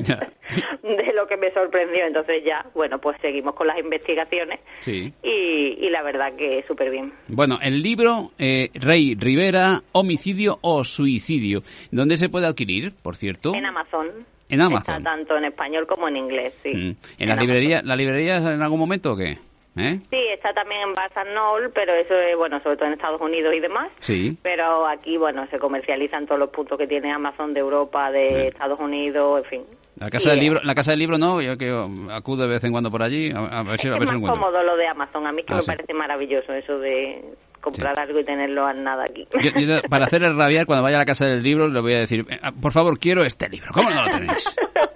de 0.83 1.13
lo 1.15 1.25
que 1.25 1.35
me 1.35 1.51
sorprendió. 1.53 2.05
Entonces 2.05 2.43
ya, 2.45 2.63
bueno, 2.75 2.99
pues 2.99 3.17
seguimos 3.21 3.55
con 3.55 3.65
las 3.65 3.79
investigaciones 3.79 4.59
Sí. 4.81 5.11
y, 5.23 5.83
y 5.83 5.89
la 5.89 6.03
verdad 6.03 6.35
que 6.35 6.63
súper 6.67 6.91
bien. 6.91 7.11
Bueno, 7.27 7.57
el 7.59 7.81
libro 7.81 8.29
eh, 8.37 8.69
Rey 8.75 9.15
Rivera, 9.19 9.81
homicidio 9.93 10.59
o 10.61 10.83
suicidio. 10.83 11.63
¿Dónde 11.89 12.17
se 12.17 12.29
puede 12.29 12.45
adquirir, 12.45 12.93
por 13.01 13.15
cierto? 13.15 13.55
En 13.55 13.65
Amazon. 13.65 14.09
En 14.49 14.61
Amazon. 14.61 14.97
Está 14.97 15.09
tanto 15.09 15.35
en 15.35 15.45
español 15.45 15.87
como 15.87 16.07
en 16.07 16.17
inglés, 16.17 16.53
sí. 16.61 16.69
Mm. 16.71 16.95
¿En 17.17 17.29
las 17.29 17.39
librerías 17.39 17.83
la 17.83 17.95
librerías 17.95 18.43
en 18.47 18.61
algún 18.61 18.79
momento 18.79 19.13
o 19.13 19.17
qué? 19.17 19.39
¿Eh? 19.77 19.99
Sí, 20.09 20.17
está 20.33 20.53
también 20.53 20.81
en 20.81 21.33
Noble, 21.33 21.69
pero 21.73 21.93
eso 21.93 22.13
es, 22.15 22.35
bueno, 22.37 22.59
sobre 22.61 22.77
todo 22.77 22.87
en 22.87 22.93
Estados 22.93 23.21
Unidos 23.21 23.53
y 23.55 23.59
demás. 23.59 23.89
Sí. 23.99 24.37
Pero 24.41 24.87
aquí, 24.87 25.17
bueno, 25.17 25.45
se 25.51 25.59
comercializan 25.59 26.25
todos 26.25 26.39
los 26.39 26.49
puntos 26.49 26.77
que 26.77 26.87
tiene 26.87 27.11
Amazon 27.11 27.53
de 27.53 27.59
Europa, 27.59 28.11
de 28.11 28.47
Estados 28.47 28.79
Unidos, 28.79 29.43
en 29.43 29.49
fin. 29.49 29.61
La 29.99 30.09
casa 30.09 30.29
Y, 30.29 30.31
del 30.35 30.39
libro, 30.41 30.59
la 30.63 30.75
casa 30.75 30.91
del 30.91 30.99
libro 30.99 31.17
no, 31.17 31.41
yo 31.41 31.55
que 31.57 31.71
acudo 32.11 32.43
de 32.43 32.49
vez 32.49 32.63
en 32.63 32.71
cuando 32.71 32.91
por 32.91 33.01
allí, 33.01 33.31
a, 33.31 33.59
a 33.59 33.63
ver 33.63 33.79
si, 33.79 33.87
a 33.87 33.91
ver 33.91 33.99
si 34.01 34.05
Es 34.05 34.11
lo 34.11 34.19
más 34.19 34.29
encuentro. 34.29 34.41
cómodo 34.41 34.63
lo 34.63 34.77
de 34.77 34.87
Amazon. 34.87 35.25
A 35.27 35.31
mí 35.31 35.43
que 35.43 35.53
Ah, 35.53 35.55
me 35.57 35.61
sí. 35.61 35.67
parece 35.67 35.93
maravilloso 35.93 36.53
eso 36.53 36.77
de 36.79 37.23
comprar 37.61 37.99
algo 37.99 38.19
y 38.19 38.23
tenerlo 38.23 38.65
al 38.65 38.83
nada 38.83 39.05
aquí. 39.05 39.27
Yo- 39.41 39.49
yo, 39.59 39.81
para 39.89 40.05
hacerle 40.05 40.29
rabiar, 40.33 40.65
cuando 40.67 40.83
vaya 40.83 40.97
a 40.97 40.99
la 40.99 41.05
casa 41.05 41.25
del 41.25 41.41
libro, 41.43 41.67
le 41.67 41.81
voy 41.81 41.93
a 41.93 41.97
decir, 41.99 42.25
eh, 42.29 42.37
por 42.61 42.71
favor, 42.71 42.97
quiero 42.99 43.23
este 43.23 43.49
libro. 43.49 43.69
¿Cómo 43.73 43.89
no 43.89 44.03
lo 44.03 44.09
tenéis? 44.09 44.55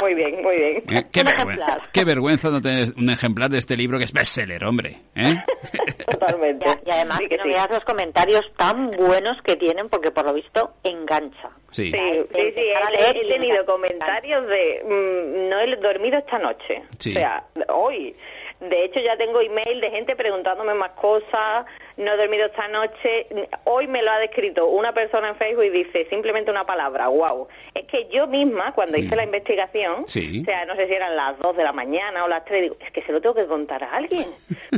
muy 0.00 0.14
bien, 0.14 0.42
muy 0.42 0.56
bien. 0.56 0.76
Eh, 0.88 1.04
qué, 1.12 1.22
vergüenza, 1.22 1.78
qué 1.92 2.04
vergüenza 2.04 2.50
no 2.50 2.60
tener 2.60 2.88
un 2.96 3.10
ejemplar 3.10 3.50
de 3.50 3.58
este 3.58 3.76
libro 3.76 3.98
que 3.98 4.04
es 4.04 4.12
bestseller, 4.12 4.64
hombre. 4.64 4.98
¿eh? 5.14 5.34
Totalmente. 6.10 6.66
Y 6.86 6.90
además 6.90 7.18
Sí 7.18 7.28
que 7.28 7.36
no 7.36 7.44
sí. 7.44 7.50
veas 7.50 7.70
los 7.70 7.84
comentarios 7.84 8.42
tan 8.56 8.90
buenos 8.92 9.36
que 9.44 9.56
tienen 9.56 9.88
porque 9.88 10.10
por 10.10 10.24
lo 10.26 10.34
visto 10.34 10.74
engancha. 10.84 11.50
Sí. 11.72 11.90
Sí, 11.90 11.98
sí, 12.34 12.62
he, 12.98 13.28
tenido 13.28 13.64
comentarios 13.64 14.46
de 14.46 14.82
mm, 14.84 15.48
no 15.48 15.60
he 15.60 15.76
dormido 15.76 16.18
esta 16.18 16.38
noche. 16.38 16.82
Sí. 16.98 17.10
O 17.10 17.14
sea, 17.14 17.44
hoy. 17.68 18.14
De 18.60 18.84
hecho, 18.84 19.00
ya 19.00 19.16
tengo 19.16 19.40
email 19.40 19.80
de 19.80 19.90
gente 19.90 20.14
preguntándome 20.14 20.74
más 20.74 20.90
cosas. 20.92 21.64
No 22.00 22.14
he 22.14 22.16
dormido 22.16 22.46
esta 22.46 22.66
noche. 22.68 23.26
Hoy 23.64 23.86
me 23.86 24.02
lo 24.02 24.10
ha 24.10 24.18
descrito 24.18 24.66
una 24.68 24.92
persona 24.92 25.28
en 25.28 25.36
Facebook 25.36 25.64
y 25.64 25.70
dice 25.70 26.06
simplemente 26.08 26.50
una 26.50 26.64
palabra, 26.64 27.08
wow. 27.08 27.46
Es 27.74 27.86
que 27.86 28.08
yo 28.08 28.26
misma, 28.26 28.72
cuando 28.72 28.96
hice 28.98 29.14
la 29.14 29.24
investigación, 29.24 30.02
Sí. 30.06 30.40
o 30.40 30.44
sea, 30.44 30.64
no 30.64 30.74
sé 30.76 30.86
si 30.86 30.94
eran 30.94 31.14
las 31.14 31.38
2 31.40 31.56
de 31.56 31.62
la 31.64 31.72
mañana 31.72 32.24
o 32.24 32.28
las 32.28 32.44
3, 32.46 32.62
digo, 32.62 32.76
es 32.80 32.90
que 32.92 33.02
se 33.02 33.12
lo 33.12 33.20
tengo 33.20 33.34
que 33.34 33.46
contar 33.46 33.84
a 33.84 33.92
alguien. 33.96 34.26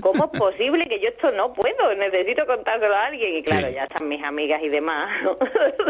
¿Cómo 0.02 0.24
es 0.32 0.38
posible 0.38 0.86
que 0.88 0.98
yo 1.00 1.08
esto 1.10 1.30
no 1.30 1.52
puedo? 1.52 1.94
Necesito 1.94 2.44
contárselo 2.44 2.94
a 2.94 3.06
alguien. 3.06 3.36
Y 3.36 3.42
claro, 3.44 3.68
Sí. 3.68 3.74
ya 3.74 3.84
están 3.84 4.08
mis 4.08 4.22
amigas 4.24 4.60
y 4.62 4.68
demás, 4.68 5.08
¿no? 5.22 5.36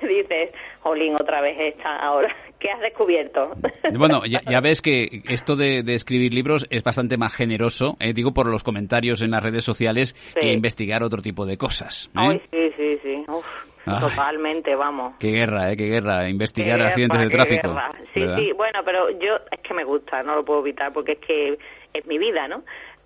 que 0.00 0.06
dices, 0.06 0.50
Jolín, 0.80 1.14
otra 1.14 1.40
vez 1.40 1.56
esta 1.58 1.96
ahora. 1.96 2.34
¿Qué 2.58 2.68
has 2.72 2.80
descubierto? 2.80 3.52
Bueno, 3.96 4.22
ya, 4.26 4.40
ya 4.50 4.60
ves 4.60 4.82
que 4.82 5.22
esto 5.28 5.54
de, 5.54 5.82
de 5.84 5.94
escribir 5.94 6.34
libros 6.34 6.66
es 6.70 6.82
bastante 6.82 7.16
más 7.16 7.32
generoso, 7.32 7.96
eh, 8.00 8.12
digo, 8.12 8.32
por 8.34 8.48
los 8.48 8.64
comentarios 8.64 9.22
en 9.22 9.30
las 9.30 9.42
redes 9.44 9.62
sociales, 9.64 10.14
Sí. 10.34 10.40
que 10.40 10.47
investigar 10.52 11.02
otro 11.02 11.20
tipo 11.22 11.46
de 11.46 11.56
cosas. 11.56 12.06
¿eh? 12.08 12.10
Ay, 12.14 12.42
sí, 12.50 12.70
sí, 12.76 12.98
sí. 13.02 13.24
Uf, 13.28 13.46
Ay. 13.86 14.00
totalmente, 14.00 14.74
vamos. 14.74 15.14
Qué 15.18 15.28
guerra, 15.32 15.72
¿eh? 15.72 15.76
Qué 15.76 15.86
guerra, 15.86 16.28
investigar 16.28 16.78
Qué 16.78 16.84
accidentes 16.84 17.20
de 17.20 17.26
guerra, 17.28 17.44
qué 17.44 17.56
tráfico. 17.58 17.74
guerra. 17.74 17.92
Sí, 18.14 18.20
¿verdad? 18.20 18.36
sí, 18.38 18.52
bueno, 18.52 18.80
pero 18.84 19.10
yo 19.10 19.36
es 19.50 19.60
que 19.60 19.74
me 19.74 19.84
gusta, 19.84 20.22
no 20.22 20.34
lo 20.34 20.44
puedo 20.44 20.60
evitar 20.60 20.92
porque 20.92 21.12
es 21.12 21.18
que 21.18 21.58
es 21.94 22.06
mi 22.06 22.18
vida, 22.18 22.46
¿no? 22.48 22.62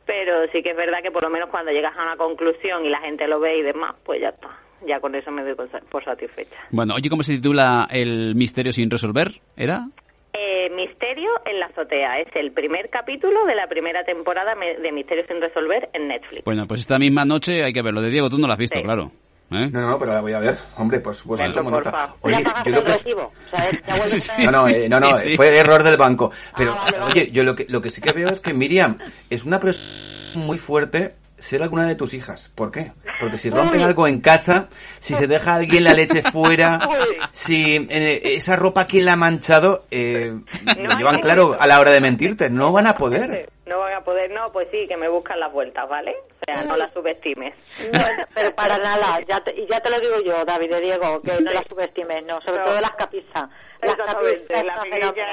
Pero 0.06 0.46
sí 0.52 0.62
que 0.62 0.70
es 0.70 0.76
verdad 0.76 0.98
que 1.02 1.10
por 1.12 1.22
lo 1.22 1.30
menos 1.30 1.48
cuando 1.50 1.70
llegas 1.70 1.96
a 1.96 2.02
una 2.02 2.16
conclusión 2.16 2.84
y 2.84 2.90
la 2.90 3.00
gente 3.00 3.28
lo 3.28 3.38
ve 3.38 3.58
y 3.58 3.62
demás, 3.62 3.94
pues 4.04 4.20
ya 4.20 4.30
está. 4.30 4.48
ya 4.84 4.98
con 4.98 5.14
eso 5.14 5.30
me 5.30 5.44
doy 5.44 5.54
por 5.54 6.04
satisfecha. 6.04 6.56
Bueno, 6.70 6.94
oye, 6.96 7.08
¿cómo 7.08 7.22
se 7.22 7.34
titula 7.36 7.86
El 7.88 8.34
misterio 8.34 8.72
sin 8.72 8.90
resolver? 8.90 9.28
¿Era? 9.56 9.86
Eh, 10.34 10.70
Misterio 10.70 11.30
en 11.44 11.60
la 11.60 11.66
azotea. 11.66 12.18
Es 12.20 12.28
el 12.34 12.52
primer 12.52 12.88
capítulo 12.88 13.44
de 13.44 13.54
la 13.54 13.66
primera 13.66 14.02
temporada 14.04 14.54
de 14.54 14.92
Misterio 14.92 15.24
sin 15.28 15.40
resolver 15.40 15.90
en 15.92 16.08
Netflix. 16.08 16.44
Bueno, 16.44 16.66
pues 16.66 16.80
esta 16.80 16.98
misma 16.98 17.24
noche 17.24 17.62
hay 17.62 17.72
que 17.72 17.82
verlo. 17.82 18.00
De 18.00 18.10
Diego, 18.10 18.30
tú 18.30 18.38
no 18.38 18.46
lo 18.46 18.54
has 18.54 18.58
visto, 18.58 18.80
claro. 18.80 19.12
¿Eh? 19.50 19.68
No, 19.70 19.82
no, 19.82 19.98
pero 19.98 20.14
la 20.14 20.22
voy 20.22 20.32
a 20.32 20.38
ver. 20.38 20.56
Hombre, 20.78 21.00
pues 21.00 21.18
supuesto. 21.18 21.62
Bueno, 21.62 21.82
Oye, 22.22 22.44
yo 22.64 22.72
lo 22.72 22.84
que... 22.84 22.92
recibo. 22.92 23.32
no, 24.38 24.50
no, 24.50 24.68
eh, 24.68 24.88
no, 24.88 25.00
no 25.00 25.18
fue 25.36 25.58
error 25.58 25.82
del 25.82 25.98
banco. 25.98 26.32
Pero, 26.56 26.74
ah, 26.74 27.08
oye, 27.10 27.30
yo 27.30 27.44
lo 27.44 27.54
que, 27.54 27.66
lo 27.68 27.82
que 27.82 27.90
sí 27.90 28.00
que 28.00 28.12
veo 28.12 28.28
es 28.28 28.40
que 28.40 28.54
Miriam 28.54 28.96
es 29.28 29.44
una 29.44 29.60
persona 29.60 30.46
muy 30.46 30.56
fuerte 30.56 31.16
ser 31.42 31.62
alguna 31.62 31.86
de 31.86 31.96
tus 31.96 32.14
hijas. 32.14 32.50
¿Por 32.54 32.70
qué? 32.70 32.92
Porque 33.18 33.36
si 33.36 33.50
rompen 33.50 33.82
algo 33.82 34.06
en 34.06 34.20
casa, 34.20 34.68
si 35.00 35.14
se 35.14 35.26
deja 35.26 35.56
alguien 35.56 35.84
la 35.84 35.92
leche 35.92 36.22
fuera, 36.22 36.78
si 37.32 37.86
eh, 37.90 38.20
esa 38.36 38.56
ropa 38.56 38.86
quien 38.86 39.04
la 39.04 39.14
ha 39.14 39.16
manchado, 39.16 39.84
eh, 39.90 40.32
lo 40.78 40.96
llevan 40.96 41.18
claro 41.18 41.56
a 41.58 41.66
la 41.66 41.80
hora 41.80 41.90
de 41.90 42.00
mentirte. 42.00 42.48
No 42.48 42.72
van 42.72 42.86
a 42.86 42.96
poder. 42.96 43.50
No 43.66 43.78
van 43.80 43.94
a 43.94 44.00
poder, 44.02 44.30
no, 44.30 44.52
pues 44.52 44.68
sí, 44.70 44.86
que 44.88 44.96
me 44.96 45.08
buscan 45.08 45.40
las 45.40 45.52
vueltas, 45.52 45.88
¿vale? 45.88 46.14
Sea, 46.58 46.68
no 46.68 46.76
las 46.76 46.92
subestimes. 46.92 47.54
pero 48.34 48.54
para 48.54 48.78
nada, 48.78 49.20
ya 49.28 49.40
te, 49.40 49.54
y 49.60 49.66
ya 49.70 49.80
te 49.80 49.90
lo 49.90 50.00
digo 50.00 50.20
yo, 50.24 50.44
David 50.44 50.70
de 50.70 50.80
Diego, 50.80 51.20
que 51.22 51.40
no 51.42 51.52
las 51.52 51.64
subestimes, 51.68 52.24
no, 52.26 52.40
sobre 52.40 52.62
todo 52.64 52.80
las 52.80 52.92
capizas. 52.92 53.48
Exactamente, 53.80 54.64
la 54.64 54.76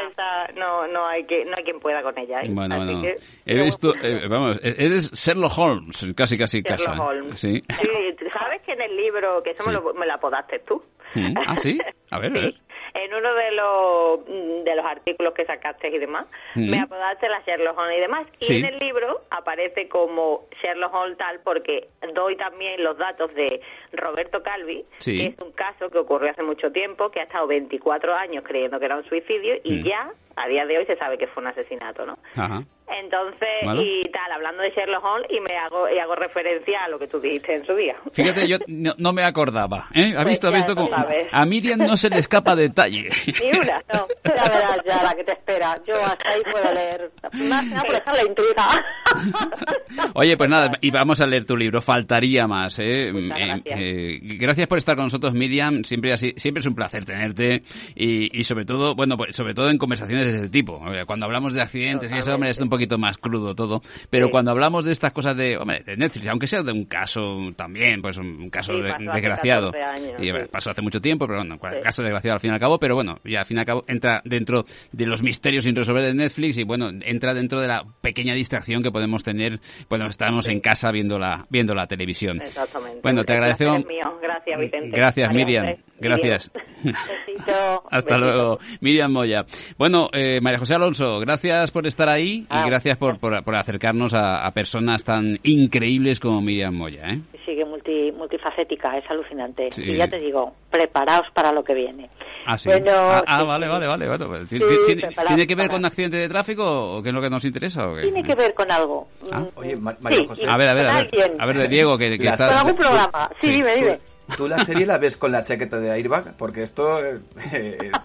está, 0.09 0.47
no, 0.55 0.87
no 0.87 1.07
hay 1.07 1.23
que, 1.25 1.45
no 1.45 1.53
hay 1.55 1.63
quien 1.63 1.79
pueda 1.79 2.01
con 2.01 2.17
ella. 2.17 2.41
¿eh? 2.41 2.47
Bueno, 2.49 2.77
bueno. 2.77 3.03
He 3.45 3.63
visto, 3.63 3.93
eh, 4.01 4.27
vamos, 4.27 4.59
eres 4.63 5.11
Sherlock 5.11 5.55
Holmes, 5.55 6.07
casi, 6.15 6.37
casi 6.37 6.61
Sherlock 6.61 6.87
casa. 6.87 7.01
Holmes. 7.01 7.39
Sí. 7.39 7.61
sí. 7.61 7.87
¿Sabes 8.33 8.61
que 8.63 8.73
en 8.73 8.81
el 8.81 8.95
libro, 8.95 9.43
que 9.43 9.51
eso 9.51 9.67
me, 9.67 9.73
lo, 9.73 9.93
me 9.93 10.07
lo 10.07 10.13
apodaste 10.13 10.59
tú? 10.59 10.81
Mm, 11.13 11.33
ah, 11.37 11.59
sí. 11.59 11.77
A 12.11 12.19
ver, 12.19 12.31
a 12.31 12.41
ver 12.41 12.55
en 12.93 13.13
uno 13.13 13.33
de 13.33 13.51
los 13.51 14.19
mm, 14.21 14.63
de 14.63 14.75
los 14.75 14.85
artículos 14.85 15.33
que 15.33 15.45
sacaste 15.45 15.89
y 15.89 15.97
demás, 15.97 16.25
me 16.55 16.79
apodaste 16.81 17.29
la 17.29 17.41
Sherlock 17.41 17.77
Holmes 17.77 17.97
y 17.97 18.01
demás. 18.01 18.27
Y 18.39 18.59
en 18.59 18.65
el 18.65 18.79
libro 18.79 19.21
aparece 19.29 19.87
como 19.87 20.47
Sherlock 20.61 20.93
Holmes 20.93 21.17
tal 21.17 21.39
porque 21.43 21.87
doy 22.13 22.35
también 22.35 22.83
los 22.83 22.97
datos 22.97 23.33
de 23.35 23.61
Roberto 23.93 24.43
Calvi, 24.43 24.85
que 25.03 25.27
es 25.27 25.39
un 25.39 25.51
caso 25.51 25.89
que 25.89 25.97
ocurrió 25.97 26.31
hace 26.31 26.43
mucho 26.43 26.71
tiempo, 26.71 27.09
que 27.09 27.19
ha 27.19 27.23
estado 27.23 27.47
24 27.47 28.13
años 28.15 28.43
creyendo 28.45 28.79
que 28.79 28.85
era 28.85 28.97
un 28.97 29.05
suicidio 29.05 29.55
y 29.63 29.73
mm. 29.73 29.83
ya 29.83 30.11
a 30.35 30.47
día 30.47 30.65
de 30.65 30.77
hoy 30.77 30.85
se 30.85 30.95
sabe 30.95 31.17
que 31.17 31.27
fue 31.27 31.43
un 31.43 31.47
asesinato, 31.47 32.05
¿no? 32.05 32.17
Ajá. 32.35 32.63
Entonces, 32.89 33.63
y 33.77 34.09
tal, 34.11 34.31
hablando 34.31 34.63
de 34.63 34.71
Sherlock 34.71 35.03
Holmes, 35.03 35.29
y 35.29 35.39
me 35.39 35.55
hago, 35.57 35.87
y 35.89 35.99
hago 35.99 36.15
referencia 36.15 36.83
a 36.85 36.89
lo 36.89 36.97
que 36.97 37.07
tú 37.07 37.19
dijiste 37.19 37.53
en 37.53 37.65
su 37.65 37.75
día. 37.75 37.95
Fíjate, 38.13 38.47
yo 38.47 38.57
no, 38.67 39.13
me 39.13 39.23
acordaba. 39.23 39.87
¿eh? 39.93 40.13
¿Ha 40.17 40.23
visto? 40.23 40.49
Pues 40.49 40.65
visto 40.65 40.75
como, 40.75 40.89
a 41.31 41.45
Miriam 41.45 41.79
no 41.79 41.95
se 41.95 42.09
le 42.09 42.19
escapa 42.19 42.55
detalle. 42.55 43.09
Ni 43.41 43.49
una, 43.57 43.83
no. 43.93 44.07
Ya 44.23 44.43
verás 44.43 44.77
ya 44.85 45.03
la 45.03 45.13
que 45.13 45.23
te 45.23 45.31
espera. 45.33 45.79
Yo 45.87 45.95
hasta 45.95 46.31
ahí 46.31 46.41
puedo 46.51 46.73
leer. 46.73 47.11
Más 47.49 47.65
que 47.65 47.75
por 47.75 47.93
dejar 47.93 48.15
la 48.15 48.27
intriga. 48.27 50.11
Oye, 50.15 50.37
pues 50.37 50.49
nada, 50.49 50.71
y 50.81 50.91
vamos 50.91 51.21
a 51.21 51.27
leer 51.27 51.45
tu 51.45 51.55
libro. 51.55 51.81
Faltaría 51.81 52.47
más. 52.47 52.79
¿eh? 52.79 53.11
gracias. 53.13 53.79
Eh, 53.79 54.19
gracias 54.21 54.67
por 54.67 54.77
estar 54.77 54.95
con 54.95 55.05
nosotros, 55.05 55.33
Miriam. 55.33 55.83
Siempre 55.83 56.13
así, 56.13 56.33
siempre 56.37 56.61
es 56.61 56.65
un 56.65 56.75
placer 56.75 57.05
tenerte. 57.05 57.63
Y, 57.95 58.37
y 58.37 58.43
sobre 58.43 58.65
todo, 58.65 58.95
bueno, 58.95 59.17
pues 59.17 59.35
sobre 59.35 59.53
todo 59.53 59.69
en 59.69 59.77
conversaciones 59.77 60.25
de 60.25 60.35
este 60.35 60.49
tipo. 60.49 60.81
Cuando 61.05 61.25
hablamos 61.25 61.53
de 61.53 61.61
accidentes 61.61 62.11
y 62.11 62.17
eso, 62.17 62.33
hombre, 62.33 62.49
es 62.49 62.59
un 62.59 62.69
poquito 62.79 62.97
más 62.97 63.17
crudo 63.17 63.53
todo. 63.55 63.81
Pero 64.09 64.31
cuando 64.31 64.51
hablamos 64.51 64.85
de 64.85 64.91
estas 64.91 65.11
cosas 65.11 65.35
de, 65.35 65.57
hombre, 65.57 65.81
de 65.85 65.97
Netflix, 65.97 66.27
aunque 66.27 66.47
sea 66.47 66.63
de 66.63 66.71
un 66.71 66.85
caso 66.85 67.51
también, 67.55 68.01
pues 68.01 68.17
un 68.17 68.49
caso 68.49 68.73
desgraciado. 68.73 69.71
y 70.17 70.31
pasó 70.47 70.69
hace 70.69 70.81
mucho 70.81 71.01
tiempo, 71.01 71.27
pero 71.27 71.39
bueno, 71.39 71.55
un 71.55 71.81
caso 71.81 72.01
desgraciado 72.01 72.35
al 72.35 72.39
fin 72.39 72.51
y 72.51 72.53
al 72.53 72.59
cabo, 72.59 72.79
pero 72.79 72.95
bueno, 72.95 73.19
y 73.25 73.35
al 73.35 73.45
fin 73.45 73.57
y 73.57 73.59
al 73.59 73.65
cabo 73.65 73.83
entra 73.87 74.21
dentro 74.23 74.65
de 74.91 75.05
los 75.05 75.21
misterios 75.21 75.65
sin 75.65 75.75
resolver 75.75 76.03
de 76.03 76.13
Netflix 76.13 76.57
y 76.57 76.63
bueno, 76.63 76.89
entra 77.01 77.33
dentro 77.33 77.59
de 77.59 77.67
la 77.67 77.83
pequeña 78.01 78.33
distracción 78.33 78.81
que 78.81 78.91
podemos 78.91 79.23
tener 79.23 79.59
cuando 79.87 80.07
estamos 80.07 80.47
en 80.47 80.61
casa 80.61 80.91
viendo 80.91 81.19
la, 81.19 81.45
viendo 81.49 81.75
la 81.75 81.87
televisión. 81.87 82.41
Exactamente. 82.41 82.99
Bueno, 83.03 83.23
te 83.25 83.33
agradecemos. 83.33 83.83
Gracias, 84.21 84.59
Vicente. 84.59 84.97
Gracias, 84.97 85.33
Miriam. 85.33 85.75
Gracias. 85.99 86.51
Hasta 87.91 88.17
luego. 88.17 88.59
Miriam 88.79 89.11
Moya. 89.11 89.45
Bueno, 89.77 90.09
eh, 90.13 90.39
María 90.41 90.59
José 90.59 90.75
Alonso, 90.75 91.19
gracias 91.19 91.71
por 91.71 91.85
estar 91.87 92.09
ahí 92.09 92.45
ah. 92.49 92.63
Gracias 92.69 92.97
por, 92.97 93.19
por, 93.19 93.55
acercarnos 93.55 94.13
a, 94.13 94.49
personas 94.51 95.03
tan 95.03 95.39
increíbles 95.43 96.19
como 96.19 96.41
Miriam 96.41 96.73
Moya. 96.73 97.09
¿eh? 97.09 97.21
Sigue 97.45 97.65
multi, 97.65 98.11
multifacética, 98.11 98.97
es 98.97 99.09
alucinante. 99.09 99.69
Y 99.77 99.97
ya 99.97 100.07
te 100.07 100.19
digo, 100.19 100.53
preparaos 100.69 101.27
para 101.33 101.51
lo 101.51 101.63
que 101.63 101.73
viene. 101.73 102.09
Ah, 102.45 102.57
sí. 102.57 102.69
ah, 102.71 103.23
ah 103.27 103.43
vale, 103.43 103.67
vale, 103.67 103.87
vale. 103.87 104.07
Pues, 104.07 104.49
¿Tiene, 104.49 105.47
que 105.47 105.55
ver 105.55 105.69
con 105.69 105.85
accidente 105.85 106.17
de 106.17 106.29
tráfico 106.29 106.63
o 106.97 107.03
qué 107.03 107.09
es 107.09 107.15
lo 107.15 107.21
que 107.21 107.29
nos 107.29 107.43
interesa? 107.45 107.87
O 107.87 107.95
qué? 107.95 108.03
Tiene 108.03 108.23
que 108.23 108.35
ver 108.35 108.53
con 108.53 108.71
algo. 108.71 109.07
Ah. 109.31 109.45
Oye, 109.55 109.75
María 109.75 110.19
José. 110.27 110.47
A 110.47 110.57
ver, 110.57 110.69
a 110.69 110.73
ver, 110.73 110.87
a 110.87 110.95
ver. 110.95 111.09
A 111.39 111.45
ver, 111.45 111.57
de 111.57 111.67
Diego, 111.67 111.97
que, 111.97 112.17
que 112.17 112.27
está... 112.27 112.47
Con 112.47 112.57
algún 112.57 112.75
programa. 112.75 113.29
Sí, 113.41 113.51
dime, 113.51 113.75
dime. 113.75 113.99
¿Tú 114.35 114.47
la 114.47 114.63
serie 114.63 114.85
la 114.85 114.97
ves 114.97 115.17
con 115.17 115.31
la 115.31 115.41
chaqueta 115.41 115.79
de 115.79 115.91
airbag? 115.91 116.35
Porque 116.37 116.63
esto 116.63 116.99
eh, 117.03 117.21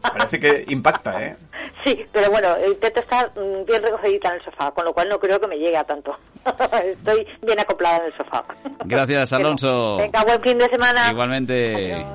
parece 0.01 0.41
que 0.41 0.65
impacta, 0.69 1.23
¿eh? 1.23 1.37
Sí, 1.85 2.05
pero 2.13 2.31
bueno, 2.31 2.49
intento 2.67 3.01
estar 3.01 3.31
mm, 3.31 3.65
bien 3.67 3.83
recogidita 3.83 4.31
en 4.31 4.35
el 4.37 4.45
sofá, 4.45 4.71
con 4.71 4.85
lo 4.85 4.93
cual 4.93 5.09
no 5.09 5.19
creo 5.19 5.39
que 5.39 5.47
me 5.47 5.57
llegue 5.57 5.77
a 5.77 5.85
tanto. 5.85 6.13
Estoy 6.85 7.27
bien 7.43 7.61
acoplada 7.61 7.99
en 7.99 8.05
el 8.05 8.17
sofá. 8.17 8.45
Gracias, 8.85 9.33
Alonso. 9.33 9.97
Venga, 9.99 10.25
buen 10.25 10.41
fin 10.41 10.59
de 10.59 10.67
semana. 10.67 11.11
Igualmente. 11.11 12.07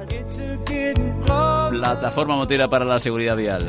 Plataforma 1.70 2.36
motera 2.36 2.68
para 2.68 2.86
la 2.86 2.99
seguridad 2.99 3.36
vial. 3.36 3.66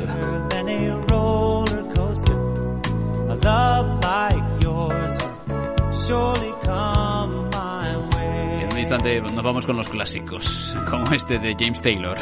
Nos 8.97 9.41
vamos 9.41 9.65
con 9.65 9.77
los 9.77 9.89
clásicos, 9.89 10.75
como 10.89 11.05
este 11.13 11.39
de 11.39 11.55
James 11.57 11.81
Taylor. 11.81 12.17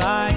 day. 0.00 0.28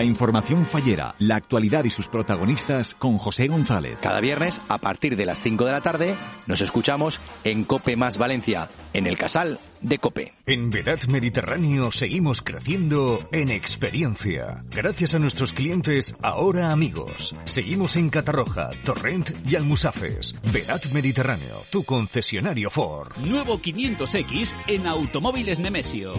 La 0.00 0.04
información 0.04 0.64
fallera, 0.64 1.14
la 1.18 1.36
actualidad 1.36 1.84
y 1.84 1.90
sus 1.90 2.08
protagonistas 2.08 2.94
con 2.94 3.18
José 3.18 3.48
González. 3.48 3.98
Cada 4.00 4.22
viernes, 4.22 4.62
a 4.70 4.78
partir 4.78 5.14
de 5.14 5.26
las 5.26 5.42
5 5.42 5.66
de 5.66 5.72
la 5.72 5.82
tarde, 5.82 6.14
nos 6.46 6.62
escuchamos 6.62 7.20
en 7.44 7.64
Cope 7.64 7.96
Más 7.96 8.16
Valencia, 8.16 8.70
en 8.94 9.06
el 9.06 9.18
Casal 9.18 9.60
de 9.82 9.98
Cope. 9.98 10.32
En 10.46 10.70
Vedat 10.70 11.06
Mediterráneo 11.06 11.90
seguimos 11.90 12.40
creciendo 12.40 13.20
en 13.30 13.50
experiencia. 13.50 14.60
Gracias 14.70 15.14
a 15.14 15.18
nuestros 15.18 15.52
clientes, 15.52 16.16
ahora 16.22 16.72
amigos. 16.72 17.34
Seguimos 17.44 17.96
en 17.96 18.08
Catarroja, 18.08 18.70
Torrent 18.84 19.30
y 19.46 19.56
Almusafes. 19.56 20.34
Vedat 20.50 20.86
Mediterráneo, 20.92 21.62
tu 21.68 21.84
concesionario 21.84 22.70
Ford. 22.70 23.16
Nuevo 23.18 23.58
500X 23.58 24.54
en 24.66 24.86
Automóviles 24.86 25.58
Nemesio. 25.58 26.14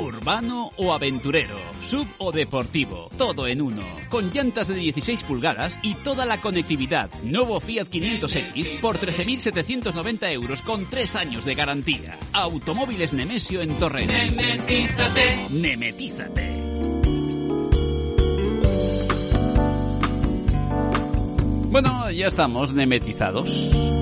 Urbano 0.00 0.72
o 0.76 0.92
aventurero, 0.92 1.56
sub 1.86 2.07
o 2.18 2.32
deportivo, 2.32 3.10
todo 3.16 3.46
en 3.46 3.60
uno. 3.60 3.82
Con 4.08 4.30
llantas 4.30 4.68
de 4.68 4.74
16 4.74 5.24
pulgadas 5.24 5.78
y 5.82 5.94
toda 5.94 6.24
la 6.24 6.40
conectividad. 6.40 7.10
Nuevo 7.22 7.60
Fiat 7.60 7.88
500X 7.88 8.80
por 8.80 8.98
13.790 8.98 10.32
euros 10.32 10.62
con 10.62 10.86
3 10.86 11.16
años 11.16 11.44
de 11.44 11.54
garantía. 11.54 12.18
Automóviles 12.32 13.12
Nemesio 13.12 13.60
en 13.60 13.76
Torrent. 13.76 14.10
Nemetízate. 14.10 15.46
Nemetízate. 15.50 16.58
Bueno, 21.70 22.10
ya 22.10 22.26
estamos 22.26 22.72
nemetizados. 22.72 23.97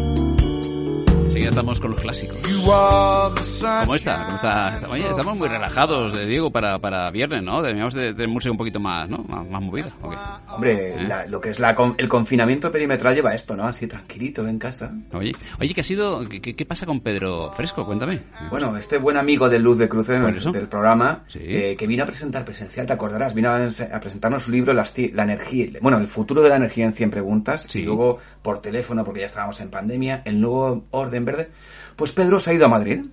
Enseguida 1.36 1.50
estamos 1.50 1.80
con 1.80 1.90
los 1.90 2.00
clásicos. 2.00 2.38
¿Cómo 2.64 3.94
está? 3.94 4.24
¿Cómo 4.24 4.36
está? 4.36 4.80
Oye, 4.88 5.06
estamos 5.06 5.36
muy 5.36 5.48
relajados, 5.48 6.14
eh, 6.14 6.24
Diego, 6.24 6.50
para, 6.50 6.78
para 6.78 7.10
viernes, 7.10 7.42
¿no? 7.42 7.60
Deberíamos 7.60 7.92
de 7.92 8.14
tener 8.14 8.28
música 8.28 8.52
un 8.52 8.56
poquito 8.56 8.80
más, 8.80 9.06
¿no? 9.10 9.18
Más, 9.28 9.46
más 9.46 9.60
movida. 9.60 9.88
¿o 10.00 10.08
qué? 10.08 10.16
Hombre, 10.48 10.94
¿Eh? 10.94 11.02
la- 11.06 11.26
lo 11.26 11.38
que 11.38 11.50
es 11.50 11.58
la 11.58 11.76
el 11.98 12.08
confinamiento 12.08 12.70
perimetral 12.72 13.14
lleva 13.14 13.34
esto, 13.34 13.54
¿no? 13.54 13.64
Así 13.64 13.86
tranquilito 13.86 14.48
en 14.48 14.58
casa. 14.58 14.94
Oye, 15.12 15.32
oye, 15.60 15.74
¿qué 15.74 15.82
ha 15.82 15.84
sido? 15.84 16.26
¿Qué, 16.26 16.40
qué- 16.40 16.64
pasa 16.64 16.86
con 16.86 17.00
Pedro 17.00 17.52
Fresco? 17.54 17.84
Cuéntame. 17.84 18.22
Bueno, 18.50 18.74
este 18.78 18.96
buen 18.96 19.18
amigo 19.18 19.50
de 19.50 19.58
Luz 19.58 19.76
de 19.76 19.90
Cruce 19.90 20.14
del 20.18 20.68
programa, 20.68 21.24
Sí. 21.28 21.40
eh, 21.42 21.76
que 21.78 21.86
vino 21.86 22.04
a 22.04 22.06
presentar 22.06 22.46
presencial, 22.46 22.86
te 22.86 22.94
acordarás, 22.94 23.34
vino 23.34 23.50
a, 23.50 23.56
a 23.66 24.00
presentarnos 24.00 24.44
su 24.44 24.50
libro 24.52 24.72
Las 24.72 24.94
La 25.12 25.24
energía, 25.24 25.66
bueno, 25.82 25.98
el 25.98 26.06
futuro 26.06 26.40
de 26.40 26.48
la 26.48 26.56
energía 26.56 26.86
en 26.86 26.94
100 26.94 27.10
preguntas, 27.10 27.68
y 27.74 27.82
luego 27.82 28.20
por 28.40 28.62
teléfono, 28.62 29.04
porque 29.04 29.20
ya 29.20 29.26
estábamos 29.26 29.60
en 29.60 29.68
pandemia, 29.68 30.22
el 30.24 30.40
nuevo 30.40 30.86
orden 30.92 31.25
verde. 31.26 31.50
Pues 31.96 32.12
Pedro 32.12 32.40
se 32.40 32.50
ha 32.50 32.54
ido 32.54 32.64
a 32.64 32.68
Madrid. 32.70 33.04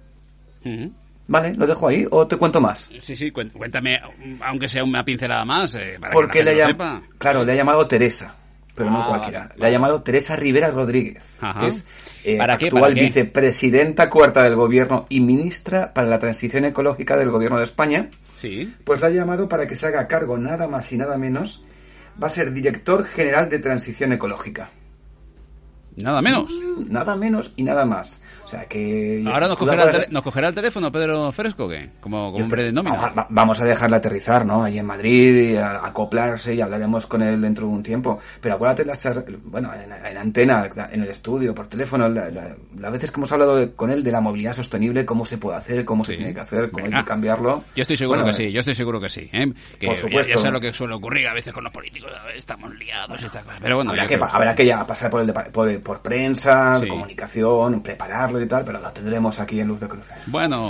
Vale, 1.27 1.55
lo 1.55 1.65
dejo 1.67 1.87
ahí, 1.87 2.05
o 2.09 2.27
te 2.27 2.35
cuento 2.37 2.59
más. 2.61 2.89
Sí, 3.01 3.15
sí, 3.15 3.31
cuéntame, 3.31 3.99
aunque 4.41 4.67
sea 4.69 4.83
una 4.83 5.03
pincelada 5.03 5.45
más, 5.45 5.73
eh, 5.75 5.97
para 5.99 6.11
Porque 6.11 6.39
que 6.39 6.43
la 6.45 6.51
le 6.53 6.63
ha 6.63 6.67
sepa. 6.67 7.01
claro, 7.17 7.43
le 7.45 7.51
ha 7.53 7.55
llamado 7.55 7.87
Teresa, 7.87 8.35
pero 8.75 8.89
no 8.89 9.03
Ah, 9.03 9.07
cualquiera. 9.07 9.49
Le 9.57 9.65
ha 9.65 9.69
llamado 9.69 10.01
Teresa 10.03 10.35
Rivera 10.35 10.69
Rodríguez, 10.71 11.37
Ajá. 11.41 11.59
que 11.61 11.65
es 11.67 11.85
eh, 12.25 12.39
actual 12.41 12.93
vicepresidenta 12.93 14.09
cuarta 14.09 14.43
del 14.43 14.55
gobierno 14.55 15.05
y 15.09 15.21
ministra 15.21 15.93
para 15.93 16.07
la 16.07 16.19
transición 16.19 16.65
ecológica 16.65 17.15
del 17.17 17.29
gobierno 17.31 17.57
de 17.57 17.63
España. 17.65 18.09
Sí. 18.41 18.73
Pues 18.83 18.99
la 18.99 19.07
ha 19.07 19.11
llamado 19.11 19.47
para 19.47 19.65
que 19.65 19.77
se 19.77 19.85
haga 19.87 20.07
cargo 20.07 20.37
nada 20.37 20.67
más 20.67 20.91
y 20.91 20.97
nada 20.97 21.17
menos. 21.17 21.63
Va 22.21 22.27
a 22.27 22.29
ser 22.29 22.51
director 22.51 23.05
general 23.05 23.47
de 23.49 23.59
transición 23.59 24.11
ecológica. 24.11 24.71
Nada 25.95 26.21
menos. 26.21 26.51
Nada 26.89 27.15
menos 27.15 27.51
y 27.55 27.63
nada 27.63 27.85
más. 27.85 28.19
O 28.53 28.55
sea 28.55 28.65
que... 28.67 29.23
Ahora 29.25 29.47
nos 29.47 29.57
cogerá, 29.57 29.83
el 29.85 29.91
la- 30.01 30.07
nos 30.11 30.21
cogerá 30.21 30.49
el 30.49 30.53
teléfono 30.55 30.91
Pedro 30.91 31.31
Fresco, 31.31 31.67
¿qué? 31.67 31.89
Como, 31.99 32.31
como 32.31 32.43
hombre 32.43 32.65
de 32.65 32.71
nómina. 32.71 32.97
Va- 32.97 33.09
va- 33.09 33.27
Vamos 33.31 33.59
a 33.61 33.65
dejarla 33.65 33.97
aterrizar, 33.97 34.45
¿no? 34.45 34.63
Ahí 34.63 34.77
en 34.77 34.85
Madrid, 34.85 35.53
y 35.53 35.55
a- 35.57 35.83
acoplarse 35.85 36.53
y 36.53 36.61
hablaremos 36.61 37.07
con 37.07 37.23
él 37.23 37.41
dentro 37.41 37.65
de 37.65 37.73
un 37.73 37.81
tiempo. 37.81 38.19
Pero 38.39 38.55
acuérdate, 38.55 38.85
char- 38.97 39.25
bueno, 39.45 39.71
en, 39.73 39.91
en 39.91 40.17
antena, 40.17 40.69
en 40.91 41.01
el 41.01 41.09
estudio, 41.09 41.55
por 41.55 41.65
teléfono, 41.67 42.07
la- 42.07 42.29
la- 42.29 42.55
las 42.77 42.91
veces 42.91 43.09
que 43.09 43.19
hemos 43.19 43.31
hablado 43.31 43.55
de- 43.55 43.71
con 43.71 43.89
él 43.89 44.03
de 44.03 44.11
la 44.11 44.21
movilidad 44.21 44.53
sostenible, 44.53 45.03
cómo 45.03 45.25
se 45.25 45.39
puede 45.39 45.57
hacer, 45.57 45.83
cómo 45.83 46.05
se 46.05 46.13
tiene 46.13 46.31
que 46.33 46.41
hacer, 46.41 46.69
cómo 46.69 46.85
hay 46.85 46.91
Venga. 46.91 47.03
que 47.03 47.07
cambiarlo. 47.07 47.63
Yo 47.75 47.81
estoy 47.81 47.97
seguro 47.97 48.19
Bueno, 48.21 48.37
que 48.37 48.43
sí, 48.43 48.51
yo 48.51 48.59
estoy 48.59 48.75
seguro 48.75 49.01
que 49.01 49.09
sí. 49.09 49.29
¿eh? 49.33 49.51
Que 49.79 49.87
Por 49.87 49.95
ya- 49.95 50.01
supuesto. 50.01 50.33
Ya, 50.33 50.37
sé 50.37 50.51
lo 50.51 50.59
que 50.61 50.71
suele 50.73 50.93
ocurrir 50.93 51.27
a 51.27 51.33
veces 51.33 51.51
con 51.53 51.63
los 51.63 51.73
políticos, 51.73 52.11
estamos 52.35 52.71
liados 52.75 53.19
y 53.19 53.25
estas 53.25 53.43
cosas. 53.43 53.59
Pero 53.63 53.77
bueno, 53.77 53.89
habrá, 53.91 54.03
que, 54.03 54.15
creo 54.17 54.19
pa- 54.19 54.35
habrá 54.35 54.53
que 54.53 54.65
ya 54.67 54.85
pasar 54.85 55.09
por, 55.09 55.21
el 55.21 55.27
depa- 55.27 55.49
por, 55.51 55.81
por 55.81 56.01
prensa, 56.03 56.77
Sí. 56.79 56.87
comunicación, 56.87 57.81
prepararlo 57.81 58.42
y 58.43 58.47
tal, 58.47 58.63
pero 58.65 58.79
lo 58.79 58.91
tendremos 58.91 59.39
aquí 59.39 59.59
en 59.59 59.67
Luz 59.67 59.79
de 59.81 59.87
Cruce. 59.87 60.13
Bueno, 60.27 60.69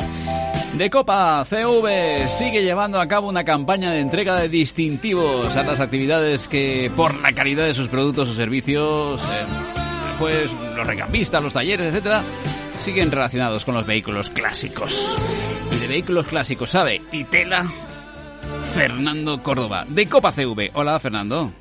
de 0.73 0.89
Copa 0.89 1.43
CV 1.45 2.27
sigue 2.29 2.63
llevando 2.63 2.99
a 2.99 3.07
cabo 3.07 3.29
una 3.29 3.43
campaña 3.43 3.91
de 3.91 3.99
entrega 3.99 4.35
de 4.35 4.49
distintivos 4.49 5.55
a 5.55 5.63
las 5.63 5.79
actividades 5.79 6.47
que, 6.47 6.91
por 6.95 7.19
la 7.19 7.31
calidad 7.31 7.65
de 7.65 7.73
sus 7.73 7.87
productos 7.87 8.29
o 8.29 8.33
servicios, 8.33 9.21
eh, 9.21 9.45
pues 10.19 10.51
los 10.75 10.87
recampistas, 10.87 11.43
los 11.43 11.53
talleres, 11.53 11.87
etcétera, 11.87 12.23
siguen 12.81 13.11
relacionados 13.11 13.65
con 13.65 13.75
los 13.75 13.85
vehículos 13.85 14.29
clásicos. 14.29 15.17
Y 15.71 15.79
de 15.79 15.87
vehículos 15.87 16.27
clásicos 16.27 16.69
sabe 16.69 17.01
Titela 17.11 17.65
Fernando 18.73 19.41
Córdoba, 19.41 19.85
de 19.87 20.07
Copa 20.07 20.31
CV. 20.31 20.71
Hola, 20.73 20.99
Fernando. 20.99 21.51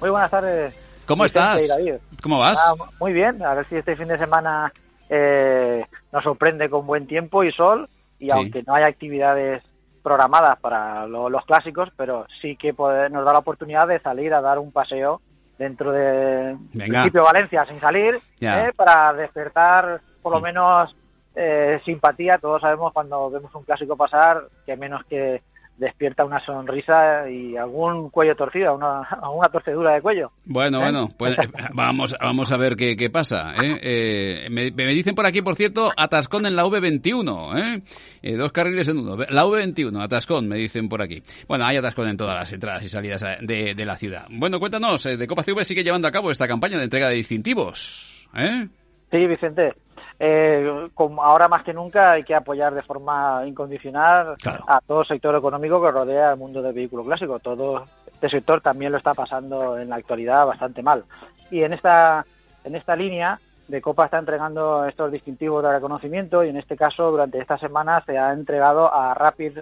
Muy 0.00 0.10
buenas 0.10 0.30
tardes. 0.30 0.78
¿Cómo 1.06 1.24
estás? 1.24 1.62
y. 1.62 2.20
¿Cómo 2.20 2.40
vas? 2.40 2.58
Ah, 2.58 2.74
muy 2.98 3.12
bien, 3.12 3.42
a 3.44 3.54
ver 3.54 3.68
si 3.68 3.76
este 3.76 3.94
fin 3.96 4.08
de 4.08 4.18
semana 4.18 4.72
eh, 5.08 5.84
nos 6.12 6.24
sorprende 6.24 6.68
con 6.70 6.86
buen 6.86 7.06
tiempo 7.06 7.44
y 7.44 7.52
sol 7.52 7.88
y 8.18 8.26
Sí. 8.26 8.30
aunque 8.32 8.62
no 8.62 8.74
haya 8.74 8.86
actividades 8.86 9.62
programadas 10.02 10.58
para 10.60 11.06
lo- 11.06 11.28
los 11.28 11.44
clásicos, 11.44 11.90
pero 11.96 12.26
sí 12.40 12.56
que 12.56 12.72
nos 12.72 13.24
da 13.24 13.32
la 13.32 13.38
oportunidad 13.40 13.88
de 13.88 13.98
salir 14.00 14.32
a 14.34 14.40
dar 14.40 14.58
un 14.58 14.70
paseo 14.72 15.20
dentro 15.58 15.90
de 15.92 16.56
Venga. 16.72 17.00
principio 17.00 17.24
Valencia 17.24 17.64
sin 17.64 17.80
salir 17.80 18.18
eh, 18.40 18.72
para 18.76 19.12
despertar 19.14 20.00
por 20.22 20.32
lo 20.32 20.40
menos 20.40 20.94
eh, 21.34 21.80
simpatía. 21.84 22.38
Todos 22.38 22.62
sabemos 22.62 22.92
cuando 22.92 23.30
vemos 23.30 23.54
un 23.54 23.64
clásico 23.64 23.96
pasar 23.96 24.44
que 24.64 24.76
menos 24.76 25.04
que 25.06 25.42
despierta 25.78 26.24
una 26.24 26.40
sonrisa 26.40 27.28
y 27.28 27.56
algún 27.56 28.10
cuello 28.10 28.34
torcido, 28.34 28.74
una, 28.74 29.02
alguna 29.22 29.48
torcedura 29.48 29.94
de 29.94 30.02
cuello. 30.02 30.30
Bueno, 30.44 30.78
¿Eh? 30.78 30.82
bueno, 30.82 31.08
pues 31.16 31.38
eh, 31.38 31.48
vamos, 31.72 32.16
vamos 32.20 32.52
a 32.52 32.56
ver 32.56 32.76
qué, 32.76 32.96
qué 32.96 33.10
pasa. 33.10 33.54
¿eh? 33.62 33.78
Eh, 33.82 34.48
me, 34.50 34.70
me 34.70 34.86
dicen 34.94 35.14
por 35.14 35.26
aquí, 35.26 35.42
por 35.42 35.56
cierto, 35.56 35.90
atascón 35.96 36.46
en 36.46 36.56
la 36.56 36.64
V21. 36.64 37.58
¿eh? 37.58 37.82
Eh, 38.22 38.36
dos 38.36 38.52
carriles 38.52 38.88
en 38.88 38.98
uno. 38.98 39.16
La 39.16 39.44
V21, 39.44 40.02
atascón, 40.02 40.48
me 40.48 40.56
dicen 40.56 40.88
por 40.88 41.02
aquí. 41.02 41.22
Bueno, 41.48 41.64
hay 41.64 41.76
atascón 41.76 42.08
en 42.08 42.16
todas 42.16 42.34
las 42.34 42.52
entradas 42.52 42.82
y 42.82 42.88
salidas 42.88 43.24
de, 43.40 43.74
de 43.74 43.84
la 43.84 43.96
ciudad. 43.96 44.26
Bueno, 44.30 44.58
cuéntanos, 44.58 45.02
de 45.04 45.26
Copa 45.26 45.42
CV 45.42 45.64
sigue 45.64 45.84
llevando 45.84 46.08
a 46.08 46.12
cabo 46.12 46.30
esta 46.30 46.48
campaña 46.48 46.78
de 46.78 46.84
entrega 46.84 47.08
de 47.08 47.16
distintivos. 47.16 48.26
¿eh? 48.36 48.68
Sí, 49.10 49.26
Vicente. 49.26 49.72
Eh, 50.18 50.88
como 50.94 51.22
ahora 51.22 51.46
más 51.48 51.62
que 51.62 51.74
nunca 51.74 52.12
hay 52.12 52.24
que 52.24 52.34
apoyar 52.34 52.74
de 52.74 52.82
forma 52.82 53.42
incondicional 53.46 54.34
a 54.66 54.80
todo 54.80 55.02
el 55.02 55.06
sector 55.06 55.34
económico 55.36 55.82
que 55.82 55.90
rodea 55.90 56.30
el 56.32 56.38
mundo 56.38 56.62
del 56.62 56.72
vehículo 56.72 57.04
clásico. 57.04 57.38
Todo 57.38 57.84
este 58.12 58.30
sector 58.30 58.60
también 58.62 58.92
lo 58.92 58.98
está 58.98 59.12
pasando 59.12 59.78
en 59.78 59.90
la 59.90 59.96
actualidad 59.96 60.46
bastante 60.46 60.82
mal. 60.82 61.04
Y 61.50 61.62
en 61.62 61.74
esta, 61.74 62.24
en 62.64 62.76
esta 62.76 62.96
línea, 62.96 63.38
de 63.68 63.82
Copa 63.82 64.04
está 64.04 64.18
entregando 64.18 64.86
estos 64.86 65.10
distintivos 65.10 65.62
de 65.62 65.72
reconocimiento 65.72 66.44
y 66.44 66.48
en 66.50 66.56
este 66.56 66.76
caso 66.76 67.10
durante 67.10 67.38
esta 67.40 67.58
semana 67.58 68.02
se 68.06 68.16
ha 68.16 68.32
entregado 68.32 68.92
a 68.92 69.12
Rapid 69.14 69.58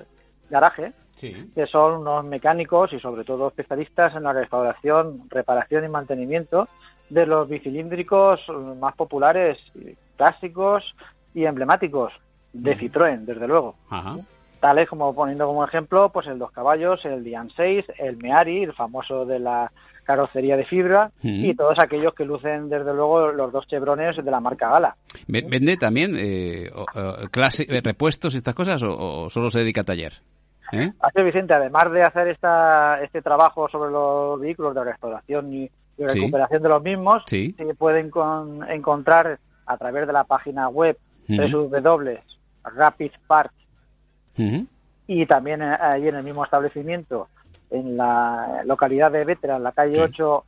Garage, 0.51 0.93
Sí. 1.17 1.51
que 1.55 1.67
son 1.67 2.01
unos 2.01 2.25
mecánicos 2.25 2.93
y 2.93 2.99
sobre 2.99 3.25
todo 3.25 3.47
especialistas 3.49 4.15
en 4.17 4.25
la 4.25 4.33
restauración, 4.33 5.23
reparación 5.31 5.85
y 5.85 5.89
mantenimiento 5.89 6.69
de 7.11 7.27
los 7.27 7.49
bicilíndricos 7.49 8.41
más 8.81 8.95
populares, 8.97 9.59
clásicos 10.17 10.85
y 11.35 11.45
emblemáticos 11.45 12.13
de 12.53 12.77
Citroën, 12.79 13.25
desde 13.25 13.47
luego. 13.49 13.75
Ajá. 13.91 14.17
Tales 14.61 14.89
como 14.89 15.15
poniendo 15.15 15.47
como 15.47 15.65
ejemplo, 15.65 16.09
pues 16.11 16.27
el 16.27 16.39
dos 16.39 16.51
caballos, 16.53 17.05
el 17.05 17.23
Dian 17.25 17.51
6, 17.51 17.85
el 17.99 18.17
Meari, 18.17 18.63
el 18.63 18.73
famoso 18.73 19.27
de 19.27 19.39
la 19.39 19.71
carrocería 20.05 20.57
de 20.57 20.65
fibra, 20.67 21.11
Mm. 21.23 21.45
y 21.47 21.55
todos 21.55 21.79
aquellos 21.79 22.15
que 22.15 22.25
lucen 22.27 22.69
desde 22.69 22.93
luego 22.95 23.33
los 23.33 23.51
dos 23.53 23.67
chevrones 23.67 24.17
de 24.17 24.31
la 24.31 24.41
marca 24.41 24.69
Gala. 24.71 24.97
Ve- 25.29 25.45
¿Vende 25.49 25.77
también 25.79 26.15
eh, 26.17 26.71
o- 26.75 26.83
o 26.83 27.29
clase, 27.31 27.65
eh, 27.69 27.81
repuestos 27.83 28.35
y 28.35 28.39
estas 28.39 28.55
cosas 28.55 28.83
o, 28.83 29.25
o 29.25 29.31
solo 29.31 29.49
se 29.51 29.61
dedica 29.61 29.81
a 29.81 29.85
taller? 29.85 30.13
¿Eh? 30.73 30.91
Así 31.01 31.23
Vicente, 31.23 31.55
además 31.55 31.91
de 31.93 32.03
hacer 32.03 32.29
esta, 32.29 33.03
este 33.03 33.23
trabajo 33.23 33.69
sobre 33.69 33.91
los 33.91 34.41
vehículos 34.41 34.75
de 34.75 34.85
restauración 34.85 35.53
y, 35.53 35.71
y 35.99 36.03
Sí. 36.09 36.21
recuperación 36.21 36.63
de 36.63 36.69
los 36.69 36.83
mismos, 36.83 37.23
Sí. 37.27 37.55
se 37.57 37.75
pueden 37.75 38.11
con- 38.11 38.69
encontrar 38.71 39.39
a 39.67 39.77
través 39.77 40.07
de 40.07 40.13
la 40.13 40.25
página 40.25 40.69
web 40.69 40.99
Ujú. 41.29 41.69
www.rapidparts 42.63 43.55
Ujú. 44.39 44.67
y 45.07 45.27
también 45.27 45.63
eh, 45.63 45.77
allí 45.81 46.09
en 46.09 46.17
el 46.17 46.25
mismo 46.25 46.45
establecimiento, 46.45 47.29
en 47.71 47.97
la 47.97 48.63
localidad 48.65 49.11
de 49.13 49.25
Vetra, 49.25 49.57
en 49.57 49.63
la 49.63 49.73
calle 49.73 49.95
Sí. 49.97 50.01
8, 50.01 50.45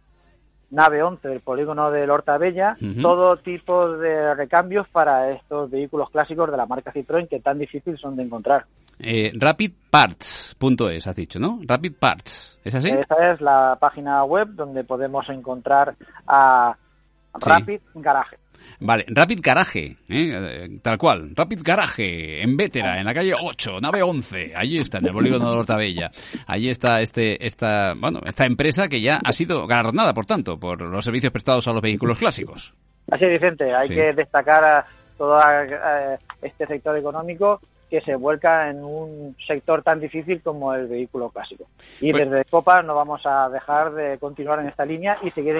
nave 0.70 1.02
11 1.02 1.28
del 1.28 1.40
polígono 1.40 1.90
de 1.90 2.10
Hortabella, 2.10 2.76
todo 3.00 3.36
tipo 3.36 3.96
de 3.96 4.34
recambios 4.34 4.88
para 4.88 5.30
estos 5.30 5.70
vehículos 5.70 6.10
clásicos 6.10 6.50
de 6.50 6.56
la 6.56 6.66
marca 6.66 6.92
Citroën 6.92 7.28
que 7.28 7.40
tan 7.40 7.58
difícil 7.58 7.96
son 7.98 8.16
de 8.16 8.24
encontrar. 8.24 8.66
Eh, 8.98 9.30
rapidparts.es, 9.34 11.06
has 11.06 11.16
dicho, 11.16 11.38
¿no? 11.38 11.60
Rapid 11.66 11.94
Parts, 11.98 12.58
¿es 12.64 12.74
así? 12.74 12.88
Esa 12.88 13.32
es 13.32 13.40
la 13.40 13.76
página 13.78 14.24
web 14.24 14.48
donde 14.52 14.84
podemos 14.84 15.28
encontrar 15.28 15.94
a 16.26 16.76
Rapid 17.34 17.80
Garage. 17.94 18.36
Vale, 18.80 19.04
Rapid 19.08 19.40
Garage, 19.42 19.96
¿eh? 20.08 20.78
tal 20.82 20.98
cual, 20.98 21.30
Rapid 21.34 21.60
Garage, 21.64 22.42
en 22.42 22.56
Vétera, 22.56 22.98
en 22.98 23.04
la 23.04 23.14
calle 23.14 23.32
8, 23.38 23.80
nave 23.80 24.02
11, 24.02 24.52
allí 24.54 24.78
está, 24.78 24.98
en 24.98 25.06
el 25.06 25.12
polígono 25.12 25.50
de 25.50 25.58
Hortabella. 25.58 26.10
Allí 26.46 26.68
está 26.68 27.00
este, 27.00 27.44
esta, 27.46 27.94
bueno, 27.94 28.20
esta 28.26 28.44
empresa 28.44 28.88
que 28.88 29.00
ya 29.00 29.20
ha 29.24 29.32
sido 29.32 29.66
galardonada, 29.66 30.12
por 30.12 30.26
tanto, 30.26 30.58
por 30.58 30.80
los 30.82 31.04
servicios 31.04 31.32
prestados 31.32 31.66
a 31.68 31.72
los 31.72 31.82
vehículos 31.82 32.18
clásicos. 32.18 32.74
Así 33.10 33.24
es, 33.24 33.30
Vicente, 33.30 33.74
hay 33.74 33.88
que 33.88 34.12
destacar 34.12 34.64
a 34.64 34.86
todo 35.16 35.38
este 36.42 36.66
sector 36.66 36.96
económico 36.96 37.60
que 37.88 38.00
se 38.00 38.16
vuelca 38.16 38.68
en 38.68 38.82
un 38.82 39.36
sector 39.46 39.82
tan 39.82 40.00
difícil 40.00 40.42
como 40.42 40.74
el 40.74 40.88
vehículo 40.88 41.30
clásico. 41.30 41.66
Y 42.00 42.10
pues 42.10 42.28
desde 42.28 42.44
Copa 42.46 42.82
no 42.82 42.94
vamos 42.94 43.22
a 43.24 43.48
dejar 43.48 43.92
de 43.92 44.18
continuar 44.18 44.60
en 44.60 44.68
esta 44.68 44.84
línea 44.84 45.18
y 45.22 45.30
seguir 45.30 45.56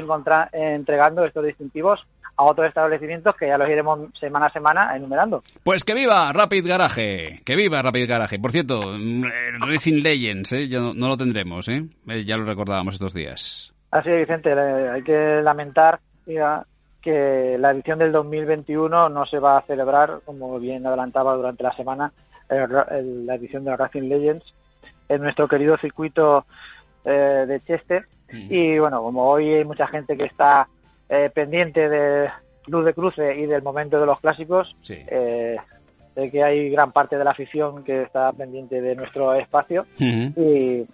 entregando 0.52 1.24
estos 1.24 1.44
distintivos 1.44 2.04
a 2.36 2.44
otros 2.44 2.68
establecimientos 2.68 3.34
que 3.36 3.46
ya 3.46 3.58
los 3.58 3.68
iremos 3.68 3.98
semana 4.18 4.46
a 4.46 4.52
semana 4.52 4.96
enumerando. 4.96 5.42
Pues 5.62 5.84
que 5.84 5.94
viva 5.94 6.32
Rapid 6.32 6.66
Garage, 6.66 7.40
que 7.44 7.56
viva 7.56 7.82
Rapid 7.82 8.08
Garage. 8.08 8.38
Por 8.38 8.52
cierto, 8.52 8.92
mm, 8.98 9.24
Racing 9.60 10.02
Legends, 10.02 10.52
¿eh? 10.52 10.68
ya 10.68 10.80
no, 10.80 11.08
lo 11.08 11.16
tendremos, 11.16 11.68
¿eh? 11.68 11.84
¿eh? 12.08 12.24
ya 12.24 12.36
lo 12.36 12.44
recordábamos 12.44 12.94
estos 12.94 13.14
días. 13.14 13.72
Así 13.90 14.10
es, 14.10 14.18
Vicente, 14.20 14.52
hay 14.52 15.02
que 15.02 15.40
lamentar 15.42 16.00
que 17.00 17.56
la 17.58 17.70
edición 17.70 17.98
del 17.98 18.12
2021 18.12 19.08
no 19.08 19.26
se 19.26 19.38
va 19.38 19.58
a 19.58 19.62
celebrar, 19.62 20.20
como 20.24 20.58
bien 20.58 20.86
adelantaba 20.86 21.34
durante 21.34 21.62
la 21.62 21.72
semana, 21.72 22.12
la 22.48 23.34
edición 23.36 23.64
de 23.64 23.76
Racing 23.76 24.08
Legends 24.08 24.44
en 25.08 25.22
nuestro 25.22 25.48
querido 25.48 25.76
circuito 25.78 26.44
eh, 27.04 27.44
de 27.46 27.60
Chester. 27.60 28.06
Y 28.28 28.76
bueno, 28.78 29.02
como 29.02 29.28
hoy 29.28 29.48
hay 29.54 29.64
mucha 29.64 29.86
gente 29.86 30.16
que 30.16 30.24
está 30.24 30.66
eh, 31.08 31.30
pendiente 31.34 31.88
de 31.88 32.28
Luz 32.66 32.84
de 32.84 32.94
Cruce 32.94 33.36
y 33.36 33.46
del 33.46 33.62
momento 33.62 34.00
de 34.00 34.06
los 34.06 34.20
clásicos. 34.20 34.74
Eh, 34.88 35.56
sé 36.14 36.30
que 36.30 36.42
hay 36.42 36.70
gran 36.70 36.92
parte 36.92 37.16
de 37.16 37.24
la 37.24 37.30
afición 37.30 37.84
que 37.84 38.02
está 38.02 38.32
pendiente 38.32 38.80
de 38.80 38.94
nuestro 38.96 39.34
espacio 39.34 39.86
y 39.98 40.84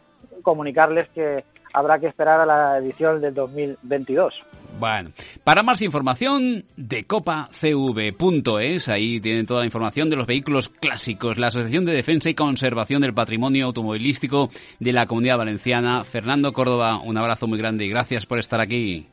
comunicarles 0.42 1.08
que 1.10 1.44
habrá 1.72 1.98
que 1.98 2.08
esperar 2.08 2.40
a 2.40 2.46
la 2.46 2.78
edición 2.78 3.20
del 3.20 3.34
2022. 3.34 4.34
Bueno, 4.78 5.12
para 5.44 5.62
más 5.62 5.82
información 5.82 6.64
de 6.76 7.04
copacv.es, 7.04 8.88
ahí 8.88 9.20
tienen 9.20 9.46
toda 9.46 9.60
la 9.60 9.66
información 9.66 10.10
de 10.10 10.16
los 10.16 10.26
vehículos 10.26 10.68
clásicos, 10.68 11.38
la 11.38 11.48
Asociación 11.48 11.84
de 11.84 11.92
Defensa 11.92 12.30
y 12.30 12.34
Conservación 12.34 13.02
del 13.02 13.14
Patrimonio 13.14 13.66
Automovilístico 13.66 14.50
de 14.80 14.92
la 14.92 15.06
Comunidad 15.06 15.38
Valenciana. 15.38 16.04
Fernando 16.04 16.52
Córdoba, 16.52 17.00
un 17.00 17.16
abrazo 17.16 17.46
muy 17.46 17.58
grande 17.58 17.84
y 17.84 17.90
gracias 17.90 18.26
por 18.26 18.38
estar 18.38 18.60
aquí. 18.60 19.06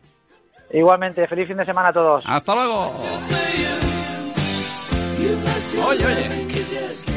Igualmente, 0.72 1.28
feliz 1.28 1.48
fin 1.48 1.58
de 1.58 1.66
semana 1.66 1.90
a 1.90 1.94
todos. 1.94 2.24
Hasta 2.28 2.54
luego. 2.56 2.96
Oye, 5.88 6.06
oye, 6.06 6.48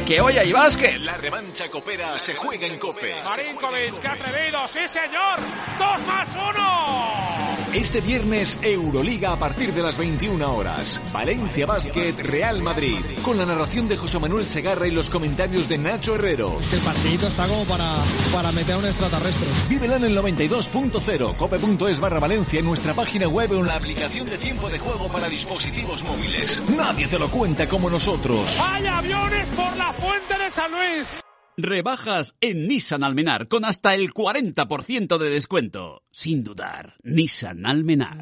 que 0.06 0.20
hoy 0.20 0.38
hay 0.38 0.52
básquet. 0.52 0.98
La 1.00 1.16
revancha 1.16 1.68
copera 1.70 2.18
se 2.18 2.34
juega 2.34 2.66
en 2.66 2.78
Cope. 2.78 3.14
Marinkovic, 3.24 4.00
qué 4.00 4.08
atrevido, 4.08 4.66
sí 4.68 4.88
señor. 4.88 5.38
Dos 5.78 6.06
más 6.06 6.28
uno. 6.34 7.41
Este 7.74 8.02
viernes, 8.02 8.58
Euroliga 8.60 9.32
a 9.32 9.36
partir 9.36 9.72
de 9.72 9.82
las 9.82 9.96
21 9.96 10.54
horas. 10.54 11.00
Valencia 11.10 11.64
Basket, 11.64 12.12
Real 12.18 12.60
Madrid. 12.60 12.98
Con 13.24 13.38
la 13.38 13.46
narración 13.46 13.88
de 13.88 13.96
José 13.96 14.18
Manuel 14.18 14.44
Segarra 14.44 14.86
y 14.86 14.90
los 14.90 15.08
comentarios 15.08 15.70
de 15.70 15.78
Nacho 15.78 16.14
Herrero. 16.14 16.58
Es 16.60 16.68
que 16.68 16.76
el 16.76 16.82
partidito 16.82 17.28
está 17.28 17.48
como 17.48 17.64
para, 17.64 17.94
para 18.30 18.52
meter 18.52 18.74
a 18.74 18.78
un 18.78 18.84
extraterrestre. 18.84 19.48
Vívela 19.70 19.96
en 19.96 20.04
el 20.04 20.18
92.0, 20.18 21.36
cope.es 21.36 21.98
barra 21.98 22.20
Valencia 22.20 22.60
en 22.60 22.66
nuestra 22.66 22.92
página 22.92 23.26
web 23.26 23.50
o 23.52 23.60
en 23.60 23.66
la 23.66 23.76
aplicación 23.76 24.28
de 24.28 24.36
tiempo 24.36 24.68
de 24.68 24.78
juego 24.78 25.08
para 25.08 25.30
dispositivos 25.30 26.02
móviles. 26.02 26.62
Nadie 26.76 27.08
te 27.08 27.18
lo 27.18 27.30
cuenta 27.30 27.66
como 27.66 27.88
nosotros. 27.88 28.54
¡Hay 28.62 28.86
aviones 28.86 29.46
por 29.48 29.74
la 29.78 29.92
fuente 29.94 30.36
de 30.36 30.50
San 30.50 30.70
Luis! 30.70 31.22
Rebajas 31.58 32.34
en 32.40 32.66
Nissan 32.66 33.04
Almenar 33.04 33.46
con 33.46 33.66
hasta 33.66 33.94
el 33.94 34.14
40% 34.14 35.18
de 35.18 35.28
descuento. 35.28 36.02
Sin 36.10 36.42
dudar, 36.42 36.94
Nissan 37.02 37.66
Almenar. 37.66 38.16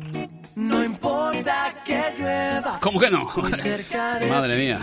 No 0.57 0.85
importa 0.85 1.75
que 1.85 2.03
llueva. 2.19 2.81
¿Cómo 2.81 2.99
que 2.99 3.09
no? 3.09 3.31
Madre 4.29 4.57
mía. 4.57 4.81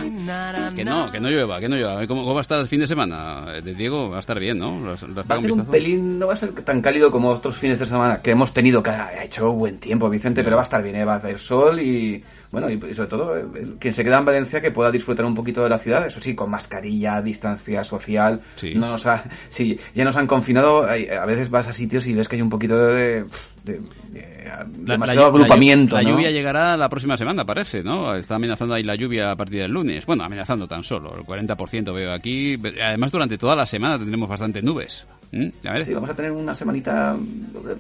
Que 0.74 0.86
no, 0.86 1.12
que 1.12 1.20
no 1.20 1.30
llueva, 1.30 1.60
que 1.60 1.68
no 1.68 1.76
llueva. 1.76 2.08
¿Cómo, 2.08 2.34
va 2.34 2.40
a 2.40 2.42
estar 2.42 2.60
el 2.60 2.68
fin 2.68 2.80
de 2.80 2.88
semana? 2.88 3.62
De 3.62 3.74
Diego 3.74 4.10
va 4.10 4.18
a 4.18 4.20
estar 4.22 4.40
bien, 4.40 4.58
¿no? 4.58 4.82
va 4.82 4.94
a 4.94 4.98
ser 4.98 5.52
un 5.52 5.66
pelín, 5.66 6.18
no 6.18 6.28
va 6.28 6.34
a 6.34 6.38
ser 6.38 6.54
tan 6.62 6.82
cálido 6.82 7.12
como 7.12 7.30
otros 7.30 7.58
fines 7.58 7.80
de 7.80 7.86
semana 7.86 8.22
que 8.22 8.32
hemos 8.32 8.54
tenido, 8.54 8.82
que 8.82 8.92
ha 8.92 9.24
hecho 9.26 9.52
buen 9.52 9.78
tiempo, 9.78 10.10
Vicente, 10.10 10.42
pero 10.44 10.56
va 10.56 10.62
a 10.62 10.66
estar 10.66 10.82
bien, 10.82 10.96
¿eh? 10.96 11.06
va 11.06 11.16
a 11.16 11.18
hacer 11.18 11.38
sol 11.38 11.82
y 11.82 12.24
bueno, 12.52 12.70
y 12.70 12.80
sobre 12.94 13.10
todo, 13.10 13.38
eh, 13.38 13.46
quien 13.80 13.94
se 13.94 14.04
queda 14.04 14.20
en 14.20 14.26
Valencia 14.26 14.62
que 14.62 14.72
pueda 14.72 14.92
disfrutar 14.92 15.26
un 15.26 15.36
poquito 15.36 15.64
de 15.64 15.70
la 15.70 15.80
ciudad, 15.80 16.08
eso 16.08 16.22
sí, 16.22 16.34
con 16.34 16.50
mascarilla, 16.50 17.22
distancia 17.22 17.84
social. 17.84 18.42
No 18.76 18.90
nos 18.90 19.06
ha, 19.06 19.26
sí, 19.50 19.80
ya 19.94 20.06
nos 20.06 20.16
han 20.16 20.28
confinado, 20.28 20.84
a 20.84 21.26
veces 21.26 21.50
vas 21.50 21.68
a 21.68 21.74
sitios 21.74 22.08
y 22.08 22.14
ves 22.14 22.28
que 22.28 22.38
hay 22.38 22.42
un 22.42 22.50
poquito 22.50 22.78
de, 22.78 23.26
demasiado 24.78 25.26
agrupamiento. 25.26 25.98
La, 25.98 26.04
lluvia 26.04 26.32
llegará 26.32 26.78
la 26.78 26.88
próxima 26.88 27.18
semana, 27.18 27.44
parece, 27.46 27.84
¿no? 27.84 28.16
Está 28.16 28.36
amenazando 28.36 28.76
ahí 28.76 28.84
la 28.84 28.96
lluvia 28.96 29.32
a 29.32 29.36
partir 29.36 29.62
del 29.62 29.72
lunes. 29.72 30.06
Bueno, 30.06 30.24
amenazando 30.24 30.68
tan 30.68 30.84
solo, 30.84 31.14
el 31.16 31.26
40% 31.26 31.94
veo 31.94 32.14
aquí. 32.14 32.56
Además, 32.82 33.12
durante 33.12 33.38
toda 33.38 33.56
la 33.56 33.66
semana 33.66 33.98
tendremos 33.98 34.30
bastantes 34.30 34.64
nubes. 34.64 35.06
¿Mm? 35.32 35.50
Sí, 35.84 35.94
vamos 35.94 36.10
a 36.10 36.16
tener 36.16 36.32
una 36.32 36.56
semanita 36.56 37.18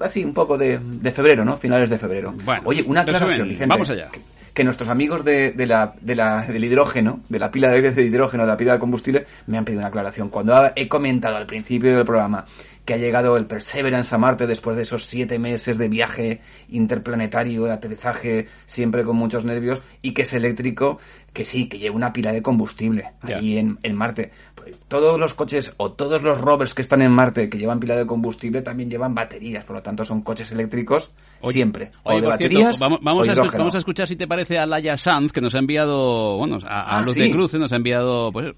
así, 0.01 0.25
un 0.25 0.33
poco 0.33 0.57
de, 0.57 0.79
febrero, 1.13 1.45
¿no? 1.45 1.55
Finales 1.55 1.89
de 1.89 1.97
febrero. 1.97 2.33
Bueno, 2.43 2.63
Oye, 2.65 2.83
una 2.85 3.01
aclaración, 3.01 3.47
Vicente. 3.47 3.67
Vamos 3.67 3.89
allá 3.89 4.09
que 4.11 4.36
nuestros 4.63 4.89
amigos 4.89 5.23
de, 5.23 5.51
de, 5.51 5.65
la, 5.65 5.93
de 6.01 6.15
la, 6.15 6.45
del 6.45 6.63
hidrógeno, 6.63 7.21
de 7.29 7.39
la 7.39 7.51
pila 7.51 7.69
de, 7.69 7.91
de 7.91 8.03
hidrógeno, 8.03 8.43
de 8.43 8.49
la 8.49 8.57
pila 8.57 8.73
de 8.73 8.79
combustible, 8.79 9.25
me 9.45 9.57
han 9.57 9.65
pedido 9.65 9.79
una 9.79 9.89
aclaración. 9.89 10.29
Cuando 10.29 10.53
he 10.75 10.87
comentado 10.87 11.37
al 11.37 11.45
principio 11.45 11.95
del 11.95 12.05
programa 12.05 12.45
que 12.87 12.93
ha 12.93 12.97
llegado 12.97 13.35
el 13.35 13.47
Perseverance 13.47 14.15
a 14.15 14.17
Marte 14.17 14.47
después 14.47 14.77
de 14.77 14.83
esos 14.83 15.05
siete 15.05 15.39
meses 15.39 15.77
de 15.77 15.89
viaje 15.89 16.39
interplanetario, 16.69 17.65
de 17.65 17.73
aterrizaje 17.73 18.47
siempre 18.65 19.03
con 19.03 19.17
muchos 19.17 19.43
nervios, 19.43 19.81
y 20.01 20.13
que 20.13 20.21
es 20.21 20.31
eléctrico, 20.31 20.97
que 21.33 21.43
sí, 21.43 21.67
que 21.67 21.79
lleva 21.79 21.97
una 21.97 22.13
pila 22.13 22.31
de 22.31 22.41
combustible 22.41 23.11
ahí 23.21 23.57
en, 23.57 23.77
en, 23.83 23.93
Marte. 23.93 24.31
Pues 24.55 24.66
todos 24.87 25.19
los 25.19 25.33
coches 25.33 25.73
o 25.77 25.91
todos 25.91 26.21
los 26.21 26.39
rovers 26.39 26.73
que 26.73 26.81
están 26.81 27.01
en 27.01 27.11
Marte 27.11 27.49
que 27.49 27.57
llevan 27.57 27.79
pila 27.79 27.95
de 27.95 28.05
combustible 28.05 28.61
también 28.61 28.89
llevan 28.89 29.13
baterías, 29.13 29.65
por 29.65 29.75
lo 29.75 29.83
tanto 29.83 30.05
son 30.05 30.21
coches 30.21 30.51
eléctricos 30.51 31.11
siempre. 31.51 31.91
o 32.03 32.19
de 32.19 32.27
baterías 32.27 32.79
vamos, 32.79 32.99
vamos, 33.01 33.27
a 33.27 33.57
vamos, 33.57 33.75
a 33.75 33.77
escuchar, 33.77 34.07
si 34.07 34.15
te 34.15 34.27
parece 34.27 34.57
a 34.57 34.65
Laia 34.65 34.97
Sanz, 34.97 35.31
que 35.31 35.41
nos 35.41 35.55
ha 35.55 35.59
enviado, 35.59 36.37
bueno, 36.37 36.57
a, 36.65 36.97
ah, 36.97 37.01
los 37.01 37.15
de 37.15 37.31
Cruce 37.31 37.59
nos 37.59 37.71
ha 37.71 37.75
enviado, 37.75 38.31
pues... 38.31 38.53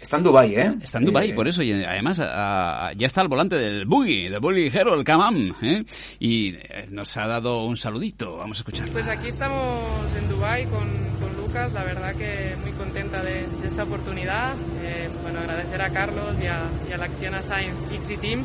Está 0.00 0.16
en 0.18 0.24
Dubai, 0.24 0.54
¿eh? 0.54 0.74
Está 0.82 0.98
en 0.98 1.04
Dubai, 1.04 1.30
eh, 1.30 1.34
por 1.34 1.48
eso, 1.48 1.62
y 1.62 1.72
además 1.72 2.18
ya 2.18 3.06
está 3.06 3.20
al 3.20 3.28
volante 3.28 3.56
del 3.56 3.86
Buggy, 3.86 4.28
del 4.28 4.40
Buggy 4.40 4.66
Hero, 4.66 4.94
el 4.94 5.04
Kamam, 5.04 5.54
¿eh? 5.62 5.84
Y 6.18 6.54
eh, 6.54 6.86
nos 6.90 7.16
ha 7.16 7.26
dado 7.26 7.64
un 7.64 7.76
saludito, 7.76 8.36
vamos 8.36 8.58
a 8.58 8.60
escuchar. 8.60 8.88
Pues 8.90 9.08
aquí 9.08 9.28
estamos 9.28 10.14
en 10.16 10.28
Dubai 10.28 10.64
con 10.66 11.09
Lucas, 11.50 11.72
la 11.72 11.82
verdad 11.82 12.14
que 12.14 12.54
muy 12.62 12.70
contenta 12.72 13.24
de, 13.24 13.44
esta 13.66 13.82
oportunidad. 13.82 14.54
Eh, 14.84 15.08
bueno, 15.20 15.40
agradecer 15.40 15.82
a 15.82 15.90
Carlos 15.90 16.40
y 16.40 16.46
a, 16.46 16.68
y 16.88 16.92
a 16.92 16.96
la 16.96 17.06
Acciona 17.06 17.42
Science 17.42 17.92
Easy 17.92 18.16
Team. 18.18 18.44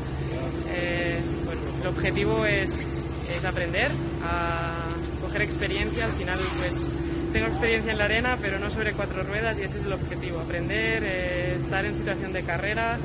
Eh, 0.71 1.19
bueno, 1.45 1.61
el 1.81 1.87
objetivo 1.87 2.47
es, 2.47 3.03
es 3.29 3.45
aprender, 3.45 3.91
a 4.23 4.87
coger 5.21 5.43
experiencia. 5.43 6.05
Al 6.05 6.13
final, 6.13 6.39
pues 6.57 6.87
tengo 7.31 7.45
experiencia 7.45 7.91
en 7.91 7.99
la 7.99 8.05
arena, 8.05 8.39
pero 8.41 8.57
no 8.57 8.71
sobre 8.71 8.93
cuatro 8.93 9.21
ruedas 9.21 9.59
y 9.59 9.61
ese 9.61 9.77
es 9.77 9.85
el 9.85 9.93
objetivo, 9.93 10.39
aprender, 10.39 11.03
eh, 11.05 11.55
estar 11.57 11.85
en 11.85 11.93
situación 11.93 12.33
de 12.33 12.41
carrera 12.41 12.97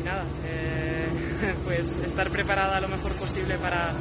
y 0.00 0.04
nada, 0.04 0.24
pues 1.64 1.98
estar 1.98 2.30
preparada 2.30 2.80
lo 2.80 2.88
mejor 2.88 3.12
posible 3.14 3.56
para, 3.56 3.92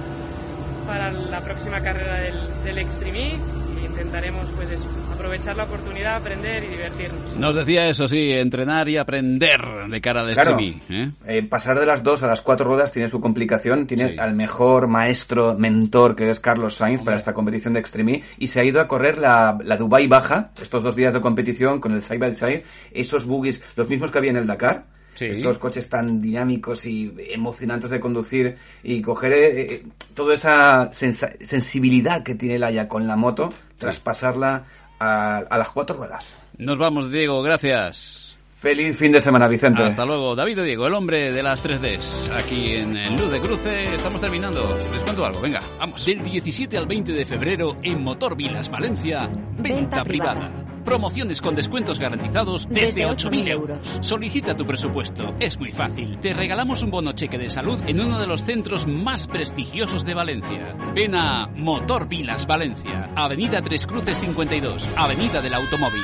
para 0.86 1.12
la 1.12 1.42
próxima 1.42 1.82
carrera 1.82 2.20
del, 2.20 2.64
del 2.64 2.78
Extreme 2.78 3.40
intentaremos 3.92 4.50
pues 4.56 4.70
eso, 4.72 4.88
aprovechar 5.14 5.56
la 5.56 5.66
oportunidad, 5.66 6.16
aprender 6.16 6.64
y 6.64 6.68
divertirnos. 6.68 7.36
Nos 7.36 7.56
decía 7.56 7.88
eso, 7.88 8.08
sí, 8.08 8.32
entrenar 8.32 8.90
y 8.90 8.98
aprender 8.98 9.62
de 9.90 10.02
cara 10.02 10.26
de 10.26 10.34
claro, 10.34 10.58
¿eh? 10.60 11.12
¿eh? 11.28 11.44
pasar 11.44 11.80
de 11.80 11.86
las 11.86 12.04
dos 12.04 12.24
a 12.24 12.28
las 12.28 12.42
cuatro 12.42 12.68
ruedas 12.68 12.92
tiene 12.92 13.10
su 13.10 13.20
complicación, 13.22 13.88
tiene 13.88 14.16
al 14.18 14.34
mejor 14.34 14.88
maestro, 14.88 15.56
mentor 15.58 16.16
que 16.16 16.30
es 16.30 16.40
Carlos 16.40 16.76
Sainz 16.76 17.04
para 17.04 17.18
esta 17.18 17.34
competición 17.34 17.74
de 17.74 17.80
Extreme 17.80 18.24
y 18.38 18.48
se 18.48 18.60
ha 18.60 18.64
ido 18.64 18.82
a 18.82 18.88
correr 18.88 19.18
la, 19.18 19.58
la 19.64 19.78
Dubai 19.78 20.08
Baja, 20.08 20.52
estos 20.62 20.84
dos 20.84 20.96
días 20.96 21.14
de 21.14 21.22
competición 21.22 21.80
con 21.80 21.92
el 21.92 22.02
side 22.02 22.20
by 22.20 22.34
side, 22.34 22.64
esos 22.92 23.26
buggies, 23.26 23.62
los 23.76 23.90
mismos 23.90 24.12
que 24.12 24.18
había 24.18 24.32
en 24.32 24.38
el 24.38 24.48
Dakar, 24.48 24.86
Estos 25.20 25.58
coches 25.58 25.88
tan 25.88 26.22
dinámicos 26.22 26.86
y 26.86 27.14
emocionantes 27.30 27.92
de 27.92 28.00
conducir 28.00 28.58
y 28.84 29.02
coger 29.02 29.34
eh, 29.34 29.62
eh, 29.62 29.84
toda 30.14 30.34
esa 30.34 30.92
sensibilidad 30.92 32.24
que 32.24 32.36
tiene 32.36 32.56
el 32.56 32.64
Haya 32.64 32.88
con 32.88 33.08
la 33.08 33.16
moto, 33.16 33.54
traspasarla 33.78 34.66
a, 35.00 35.38
a 35.38 35.58
las 35.58 35.70
cuatro 35.70 35.98
ruedas. 35.98 36.38
Nos 36.58 36.78
vamos, 36.78 37.12
Diego, 37.12 37.42
gracias. 37.42 38.32
Feliz 38.62 38.96
fin 38.96 39.12
de 39.12 39.20
semana, 39.20 39.48
Vicente. 39.48 39.82
Hasta 39.82 40.06
luego. 40.06 40.36
David 40.36 40.62
Diego, 40.62 40.86
el 40.86 40.94
hombre 40.94 41.34
de 41.34 41.42
las 41.42 41.66
3Ds. 41.66 42.32
Aquí 42.32 42.76
en 42.76 42.94
Luz 43.18 43.32
de 43.32 43.40
Cruce 43.40 43.96
estamos 43.96 44.22
terminando. 44.22 44.78
Les 44.92 45.02
cuento 45.02 45.26
algo, 45.26 45.42
venga, 45.42 45.60
vamos. 45.80 46.06
Del 46.06 46.22
17 46.22 46.78
al 46.78 46.86
20 46.86 47.12
de 47.12 47.26
febrero 47.26 47.78
en 47.82 48.04
Motor 48.04 48.36
Vilas 48.36 48.70
Valencia, 48.70 49.28
venta, 49.58 50.04
privada. 50.04 50.71
Promociones 50.86 51.42
con 51.42 51.56
descuentos 51.56 52.00
garantizados 52.00 52.68
desde, 52.70 53.06
8.000 53.08 53.48
euros. 53.50 54.00
Solicita 54.02 54.56
tu 54.56 54.66
presupuesto. 54.66 55.36
Es 55.40 55.58
muy 55.58 55.72
fácil. 55.72 56.20
Te 56.20 56.34
regalamos 56.34 56.82
un 56.84 56.92
bono 56.92 57.14
cheque 57.14 57.38
de 57.38 57.50
salud 57.50 57.80
en 57.88 58.00
uno 58.00 58.20
de 58.20 58.28
los 58.28 58.44
centros 58.44 58.88
más 58.88 59.28
prestigiosos 59.28 60.06
de 60.06 60.14
Valencia. 60.14 60.76
Ven 60.94 61.16
a 61.16 61.48
Motor 61.48 62.08
Vilas 62.08 62.46
Valencia. 62.48 63.12
Avenida 63.16 63.62
Tres 63.62 63.86
Cruces 63.86 64.20
52. 64.20 64.88
Avenida 64.98 65.42
del 65.42 65.54
Automóvil. 65.54 66.04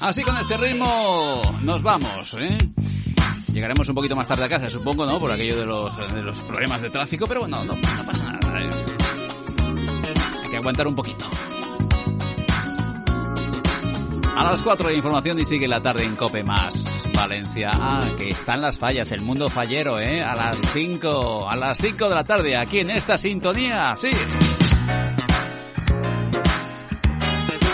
Así 0.00 0.22
con 0.22 0.36
este 0.36 0.56
ritmo 0.58 1.40
nos 1.62 1.82
vamos, 1.82 2.34
¿eh? 2.34 2.58
Llegaremos 3.54 3.88
un 3.88 3.94
poquito 3.94 4.14
más 4.14 4.28
tarde 4.28 4.44
a 4.44 4.48
casa, 4.48 4.68
supongo, 4.68 5.06
¿no? 5.06 5.18
Por 5.18 5.30
aquello 5.30 5.56
de 5.60 5.64
los, 5.64 6.12
de 6.12 6.22
los 6.22 6.38
problemas 6.40 6.82
de 6.82 6.90
tráfico, 6.90 7.26
pero 7.26 7.40
bueno, 7.40 7.64
no, 7.64 7.72
no 7.72 7.80
pasa 7.80 8.32
nada. 8.32 8.62
¿eh? 8.62 8.68
Que 10.54 10.58
aguantar 10.58 10.86
un 10.86 10.94
poquito. 10.94 11.28
A 14.36 14.44
las 14.44 14.62
4 14.62 14.88
de 14.88 14.94
información 14.94 15.40
y 15.40 15.44
sigue 15.44 15.66
la 15.66 15.80
tarde 15.80 16.04
en 16.04 16.14
Cope 16.14 16.44
Más. 16.44 17.12
Valencia. 17.12 17.70
Ah, 17.74 18.00
que 18.16 18.28
están 18.28 18.60
las 18.60 18.78
fallas, 18.78 19.10
el 19.10 19.22
mundo 19.22 19.48
fallero, 19.48 19.98
¿eh? 19.98 20.22
A 20.22 20.36
las 20.36 20.62
5, 20.72 21.50
a 21.50 21.56
las 21.56 21.78
5 21.78 22.08
de 22.08 22.14
la 22.14 22.22
tarde, 22.22 22.56
aquí 22.56 22.78
en 22.78 22.90
esta 22.90 23.16
sintonía, 23.16 23.96
sí. 23.96 24.10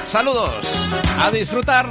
Saludos, 0.06 0.64
a 1.18 1.30
disfrutar. 1.30 1.86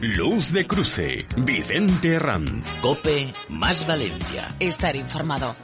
Luz 0.00 0.52
de 0.52 0.66
Cruce, 0.66 1.28
Vicente 1.36 2.18
Ranz. 2.18 2.74
Cope 2.82 3.32
más 3.50 3.86
Valencia. 3.86 4.52
Estar 4.58 4.96
informado. 4.96 5.54